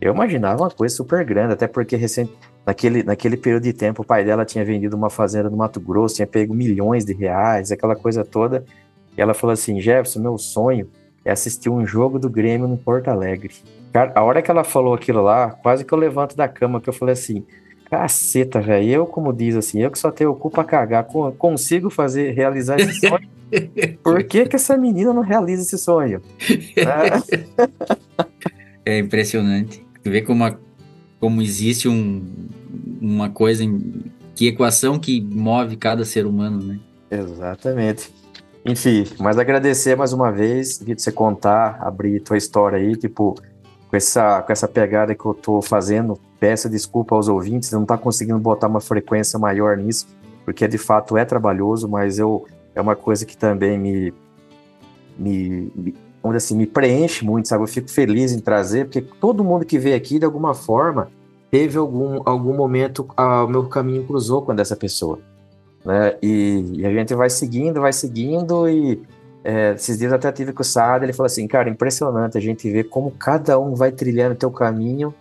Eu 0.00 0.14
imaginava 0.14 0.62
uma 0.62 0.70
coisa 0.70 0.94
super 0.94 1.24
grande, 1.24 1.52
até 1.54 1.66
porque 1.66 1.96
recente, 1.96 2.32
naquele, 2.66 3.04
naquele 3.04 3.36
período 3.36 3.62
de 3.62 3.72
tempo, 3.72 4.02
o 4.02 4.04
pai 4.04 4.24
dela 4.24 4.44
tinha 4.44 4.64
vendido 4.64 4.96
uma 4.96 5.08
fazenda 5.08 5.48
no 5.48 5.56
Mato 5.56 5.80
Grosso, 5.80 6.16
tinha 6.16 6.26
pego 6.26 6.52
milhões 6.52 7.04
de 7.04 7.14
reais, 7.14 7.70
aquela 7.70 7.94
coisa 7.94 8.24
toda. 8.24 8.64
E 9.16 9.20
ela 9.20 9.32
falou 9.32 9.54
assim: 9.54 9.80
Jefferson, 9.80 10.20
meu 10.20 10.36
sonho 10.36 10.88
é 11.24 11.30
assistir 11.30 11.70
um 11.70 11.86
jogo 11.86 12.18
do 12.18 12.28
Grêmio 12.28 12.66
no 12.66 12.76
Porto 12.76 13.08
Alegre. 13.08 13.54
Cara, 13.92 14.12
a 14.14 14.22
hora 14.22 14.42
que 14.42 14.50
ela 14.50 14.64
falou 14.64 14.94
aquilo 14.94 15.22
lá, 15.22 15.50
quase 15.50 15.84
que 15.84 15.94
eu 15.94 15.98
levanto 15.98 16.36
da 16.36 16.48
cama, 16.48 16.80
que 16.80 16.88
eu 16.88 16.92
falei 16.92 17.12
assim: 17.12 17.44
caceta, 17.88 18.60
velho, 18.60 18.90
eu, 18.90 19.06
como 19.06 19.32
diz 19.32 19.54
assim, 19.54 19.80
eu 19.80 19.90
que 19.90 19.98
só 19.98 20.10
tenho 20.10 20.34
culpa 20.34 20.64
cagar, 20.64 21.06
consigo 21.38 21.88
fazer, 21.88 22.32
realizar 22.32 22.80
esse 22.80 23.00
sonho. 23.00 23.28
Por 24.02 24.24
que, 24.24 24.44
que 24.46 24.56
essa 24.56 24.76
menina 24.76 25.12
não 25.12 25.22
realiza 25.22 25.62
esse 25.62 25.78
sonho? 25.78 26.20
é 28.84 28.98
impressionante. 28.98 29.86
Tu 30.02 30.10
vê 30.10 30.20
como, 30.20 30.44
a, 30.44 30.56
como 31.20 31.40
existe 31.40 31.88
um, 31.88 32.48
uma 33.00 33.30
coisa, 33.30 33.64
em, 33.64 34.04
que 34.34 34.48
equação 34.48 34.98
que 34.98 35.20
move 35.20 35.76
cada 35.76 36.04
ser 36.04 36.26
humano, 36.26 36.62
né? 36.62 36.78
Exatamente. 37.10 38.12
Enfim, 38.64 39.04
mas 39.20 39.38
agradecer 39.38 39.96
mais 39.96 40.12
uma 40.12 40.32
vez, 40.32 40.78
Vitor, 40.78 41.00
você 41.00 41.12
contar, 41.12 41.78
abrir 41.80 42.20
tua 42.20 42.36
história 42.36 42.78
aí, 42.78 42.96
tipo, 42.96 43.36
com 43.88 43.96
essa, 43.96 44.42
com 44.42 44.52
essa 44.52 44.66
pegada 44.66 45.14
que 45.14 45.24
eu 45.24 45.32
tô 45.32 45.62
fazendo, 45.62 46.18
peço 46.40 46.68
desculpa 46.68 47.14
aos 47.14 47.28
ouvintes, 47.28 47.70
não 47.70 47.86
tá 47.86 47.96
conseguindo 47.96 48.38
botar 48.38 48.66
uma 48.66 48.80
frequência 48.80 49.38
maior 49.38 49.76
nisso, 49.76 50.08
porque 50.44 50.66
de 50.66 50.78
fato 50.78 51.16
é 51.16 51.24
trabalhoso, 51.24 51.88
mas 51.88 52.18
eu 52.18 52.44
é 52.74 52.80
uma 52.80 52.94
coisa 52.94 53.24
que 53.24 53.36
também 53.36 53.78
me, 53.78 54.12
me, 55.18 55.72
me 55.74 55.94
assim, 56.34 56.56
me 56.56 56.66
preenche 56.66 57.24
muito, 57.24 57.48
sabe? 57.48 57.62
Eu 57.62 57.68
fico 57.68 57.88
feliz 57.88 58.32
em 58.32 58.40
trazer, 58.40 58.86
porque 58.86 59.00
todo 59.00 59.44
mundo 59.44 59.64
que 59.64 59.78
veio 59.78 59.96
aqui, 59.96 60.18
de 60.18 60.24
alguma 60.24 60.54
forma, 60.54 61.08
teve 61.50 61.78
algum, 61.78 62.20
algum 62.24 62.54
momento, 62.54 63.06
ah, 63.16 63.44
o 63.44 63.48
meu 63.48 63.64
caminho 63.68 64.04
cruzou 64.04 64.42
com 64.42 64.52
essa 64.52 64.76
pessoa. 64.76 65.18
Né? 65.84 66.16
E, 66.22 66.64
e, 66.78 66.86
a 66.86 66.92
gente 66.92 67.14
vai 67.14 67.30
seguindo, 67.30 67.80
vai 67.80 67.92
seguindo, 67.92 68.68
e 68.68 69.00
é, 69.44 69.74
esses 69.74 69.98
dias 69.98 70.12
até 70.12 70.32
tive 70.32 70.52
com 70.52 70.62
o 70.62 70.64
Saad, 70.64 71.04
ele 71.04 71.12
falou 71.12 71.26
assim, 71.26 71.46
cara, 71.46 71.70
impressionante 71.70 72.36
a 72.36 72.40
gente 72.40 72.68
ver 72.70 72.84
como 72.84 73.12
cada 73.12 73.58
um 73.58 73.74
vai 73.74 73.92
trilhando 73.92 74.34
o 74.34 74.38
teu 74.38 74.50
caminho 74.50 75.14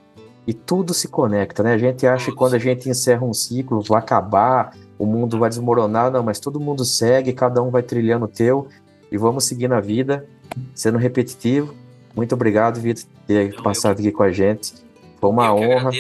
e 0.48 0.54
tudo 0.54 0.94
se 0.94 1.08
conecta, 1.08 1.64
né? 1.64 1.74
A 1.74 1.78
gente 1.78 2.06
acha 2.06 2.32
que 2.32 2.38
quando 2.38 2.56
a 2.56 2.60
gente 2.60 2.90
encerra 2.90 3.24
um 3.24 3.34
ciclo, 3.34 3.82
vai 3.82 4.00
acabar, 4.00 4.76
o 4.98 5.06
mundo 5.06 5.40
vai 5.40 5.50
desmoronar, 5.50 6.12
não, 6.12 6.24
mas 6.24 6.40
todo 6.40 6.60
mundo 6.60 6.86
segue, 6.86 7.34
cada 7.34 7.62
um 7.62 7.70
vai 7.70 7.84
trilhando 7.84 8.26
o 8.26 8.28
teu, 8.28 8.68
e 9.12 9.18
vamos 9.18 9.46
seguir 9.46 9.68
na 9.68 9.80
vida, 9.80 10.26
sendo 10.74 10.98
repetitivo. 10.98 11.74
Muito 12.16 12.34
obrigado, 12.34 12.80
Vitor, 12.80 13.06
por 13.06 13.28
ter 13.28 13.62
passado 13.62 14.00
eu... 14.00 14.06
aqui 14.06 14.12
com 14.12 14.24
a 14.24 14.32
gente. 14.32 14.74
Foi 15.20 15.30
uma 15.30 15.48
eu 15.48 15.56
honra. 15.56 15.92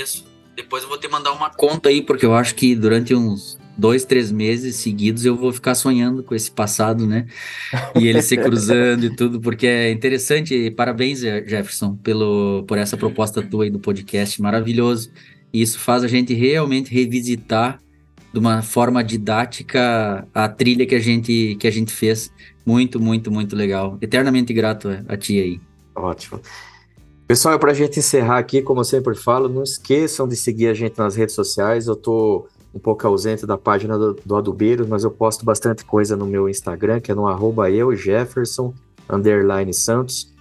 Depois 0.56 0.84
eu 0.84 0.90
vou 0.90 0.98
te 0.98 1.08
mandar 1.08 1.34
uma 1.34 1.50
conta 1.50 1.90
aí, 1.90 2.02
porque 2.02 2.26
eu 2.26 2.34
acho 2.34 2.56
que 2.56 2.76
durante 2.76 3.14
uns 3.14 3.58
dois, 3.78 4.06
três 4.06 4.32
meses 4.32 4.78
seguidos 4.78 5.26
eu 5.26 5.36
vou 5.36 5.52
ficar 5.52 5.76
sonhando 5.76 6.24
com 6.24 6.34
esse 6.34 6.50
passado, 6.50 7.06
né? 7.06 7.28
E 7.94 8.08
ele 8.08 8.22
se 8.22 8.38
cruzando 8.40 9.06
e 9.06 9.16
tudo, 9.16 9.42
porque 9.42 9.68
é 9.68 9.92
interessante. 9.92 10.72
Parabéns, 10.72 11.20
Jefferson, 11.20 11.96
pelo, 11.96 12.64
por 12.68 12.78
essa 12.78 12.96
proposta 12.96 13.42
tua 13.42 13.66
aí 13.66 13.70
do 13.70 13.80
podcast, 13.80 14.42
maravilhoso. 14.42 15.12
E 15.52 15.62
isso 15.62 15.80
faz 15.80 16.04
a 16.04 16.08
gente 16.08 16.34
realmente 16.34 16.94
revisitar 16.94 17.80
de 18.32 18.40
uma 18.40 18.62
forma 18.62 19.04
didática 19.04 20.28
a 20.34 20.50
trilha 20.50 20.86
que 20.86 20.96
a 20.96 21.00
gente, 21.00 21.56
que 21.58 21.68
a 21.68 21.72
gente 21.72 21.94
fez 21.94 22.30
Muito, 22.66 23.00
muito, 23.00 23.32
muito 23.32 23.56
legal. 23.56 23.98
Eternamente 24.02 24.54
grato 24.54 24.90
a 25.08 25.16
ti 25.16 25.40
aí. 25.40 25.62
Ótimo. 25.96 26.42
Pessoal, 27.28 27.58
para 27.58 27.72
a 27.72 27.74
gente 27.74 27.98
encerrar 27.98 28.38
aqui, 28.38 28.62
como 28.62 28.82
eu 28.82 28.84
sempre 28.84 29.16
falo, 29.16 29.50
não 29.50 29.64
esqueçam 29.64 30.28
de 30.28 30.36
seguir 30.36 30.68
a 30.68 30.76
gente 30.76 31.00
nas 31.00 31.16
redes 31.16 31.34
sociais. 31.34 31.88
Eu 31.88 31.96
estou 31.96 32.48
um 32.72 32.78
pouco 32.78 33.08
ausente 33.08 33.48
da 33.48 33.58
página 33.58 33.98
do, 33.98 34.14
do 34.24 34.36
Adubeiros, 34.36 34.88
mas 34.88 35.04
eu 35.04 35.10
posto 35.10 35.44
bastante 35.44 35.84
coisa 35.84 36.16
no 36.16 36.28
meu 36.28 36.48
Instagram, 36.48 37.00
que 37.00 37.12
é 37.12 37.16
no 37.16 37.28
arroba 37.28 37.68
Santos. 39.74 40.32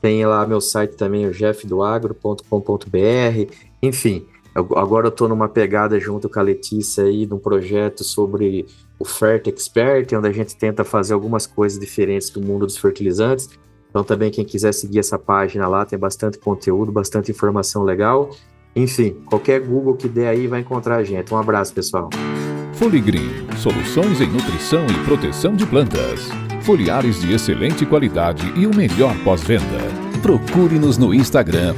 Tem 0.00 0.24
lá 0.24 0.46
meu 0.46 0.60
site 0.60 0.92
também, 0.92 1.26
o 1.26 1.32
jeffdoagro.com.br. 1.32 3.52
Enfim, 3.82 4.24
agora 4.54 5.08
eu 5.08 5.10
estou 5.10 5.28
numa 5.28 5.48
pegada 5.48 5.98
junto 5.98 6.28
com 6.28 6.38
a 6.38 6.42
Letícia 6.42 7.04
aí, 7.04 7.26
num 7.26 7.38
projeto 7.38 8.04
sobre 8.04 8.66
o 9.00 9.04
Fert 9.04 9.48
Expert, 9.48 10.14
onde 10.14 10.28
a 10.28 10.32
gente 10.32 10.54
tenta 10.54 10.84
fazer 10.84 11.12
algumas 11.12 11.44
coisas 11.44 11.76
diferentes 11.76 12.30
do 12.30 12.40
mundo 12.40 12.66
dos 12.66 12.78
fertilizantes. 12.78 13.48
Então 13.90 14.04
também 14.04 14.30
quem 14.30 14.44
quiser 14.44 14.72
seguir 14.72 15.00
essa 15.00 15.18
página 15.18 15.68
lá, 15.68 15.84
tem 15.84 15.98
bastante 15.98 16.38
conteúdo, 16.38 16.90
bastante 16.90 17.30
informação 17.30 17.82
legal. 17.82 18.30
Enfim, 18.74 19.16
qualquer 19.26 19.60
Google 19.60 19.96
que 19.96 20.08
der 20.08 20.28
aí 20.28 20.46
vai 20.46 20.60
encontrar 20.60 20.96
a 20.96 21.04
gente. 21.04 21.34
Um 21.34 21.36
abraço, 21.36 21.74
pessoal. 21.74 22.08
Foligreen, 22.74 23.46
soluções 23.58 24.20
em 24.20 24.28
nutrição 24.28 24.86
e 24.86 25.04
proteção 25.04 25.54
de 25.54 25.66
plantas. 25.66 26.28
Foliares 26.62 27.20
de 27.20 27.32
excelente 27.34 27.84
qualidade 27.84 28.50
e 28.56 28.66
o 28.66 28.74
melhor 28.74 29.14
pós-venda. 29.24 29.80
Procure-nos 30.22 30.96
no 30.96 31.12
Instagram, 31.12 31.74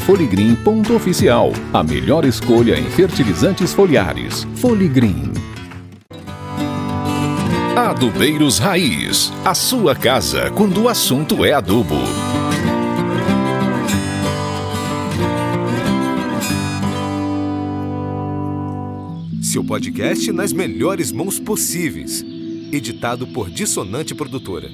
foligreen.oficial. 0.00 1.52
A 1.72 1.82
melhor 1.82 2.24
escolha 2.24 2.78
em 2.78 2.84
fertilizantes 2.84 3.72
foliares. 3.72 4.44
Foligreen. 4.56 5.55
Adubeiros 7.76 8.56
Raiz. 8.58 9.30
A 9.44 9.54
sua 9.54 9.94
casa 9.94 10.50
quando 10.50 10.84
o 10.84 10.88
assunto 10.88 11.44
é 11.44 11.52
adubo. 11.52 11.94
Seu 19.42 19.62
podcast 19.62 20.32
nas 20.32 20.54
melhores 20.54 21.12
mãos 21.12 21.38
possíveis. 21.38 22.24
Editado 22.72 23.26
por 23.26 23.50
Dissonante 23.50 24.14
Produtora. 24.14 24.70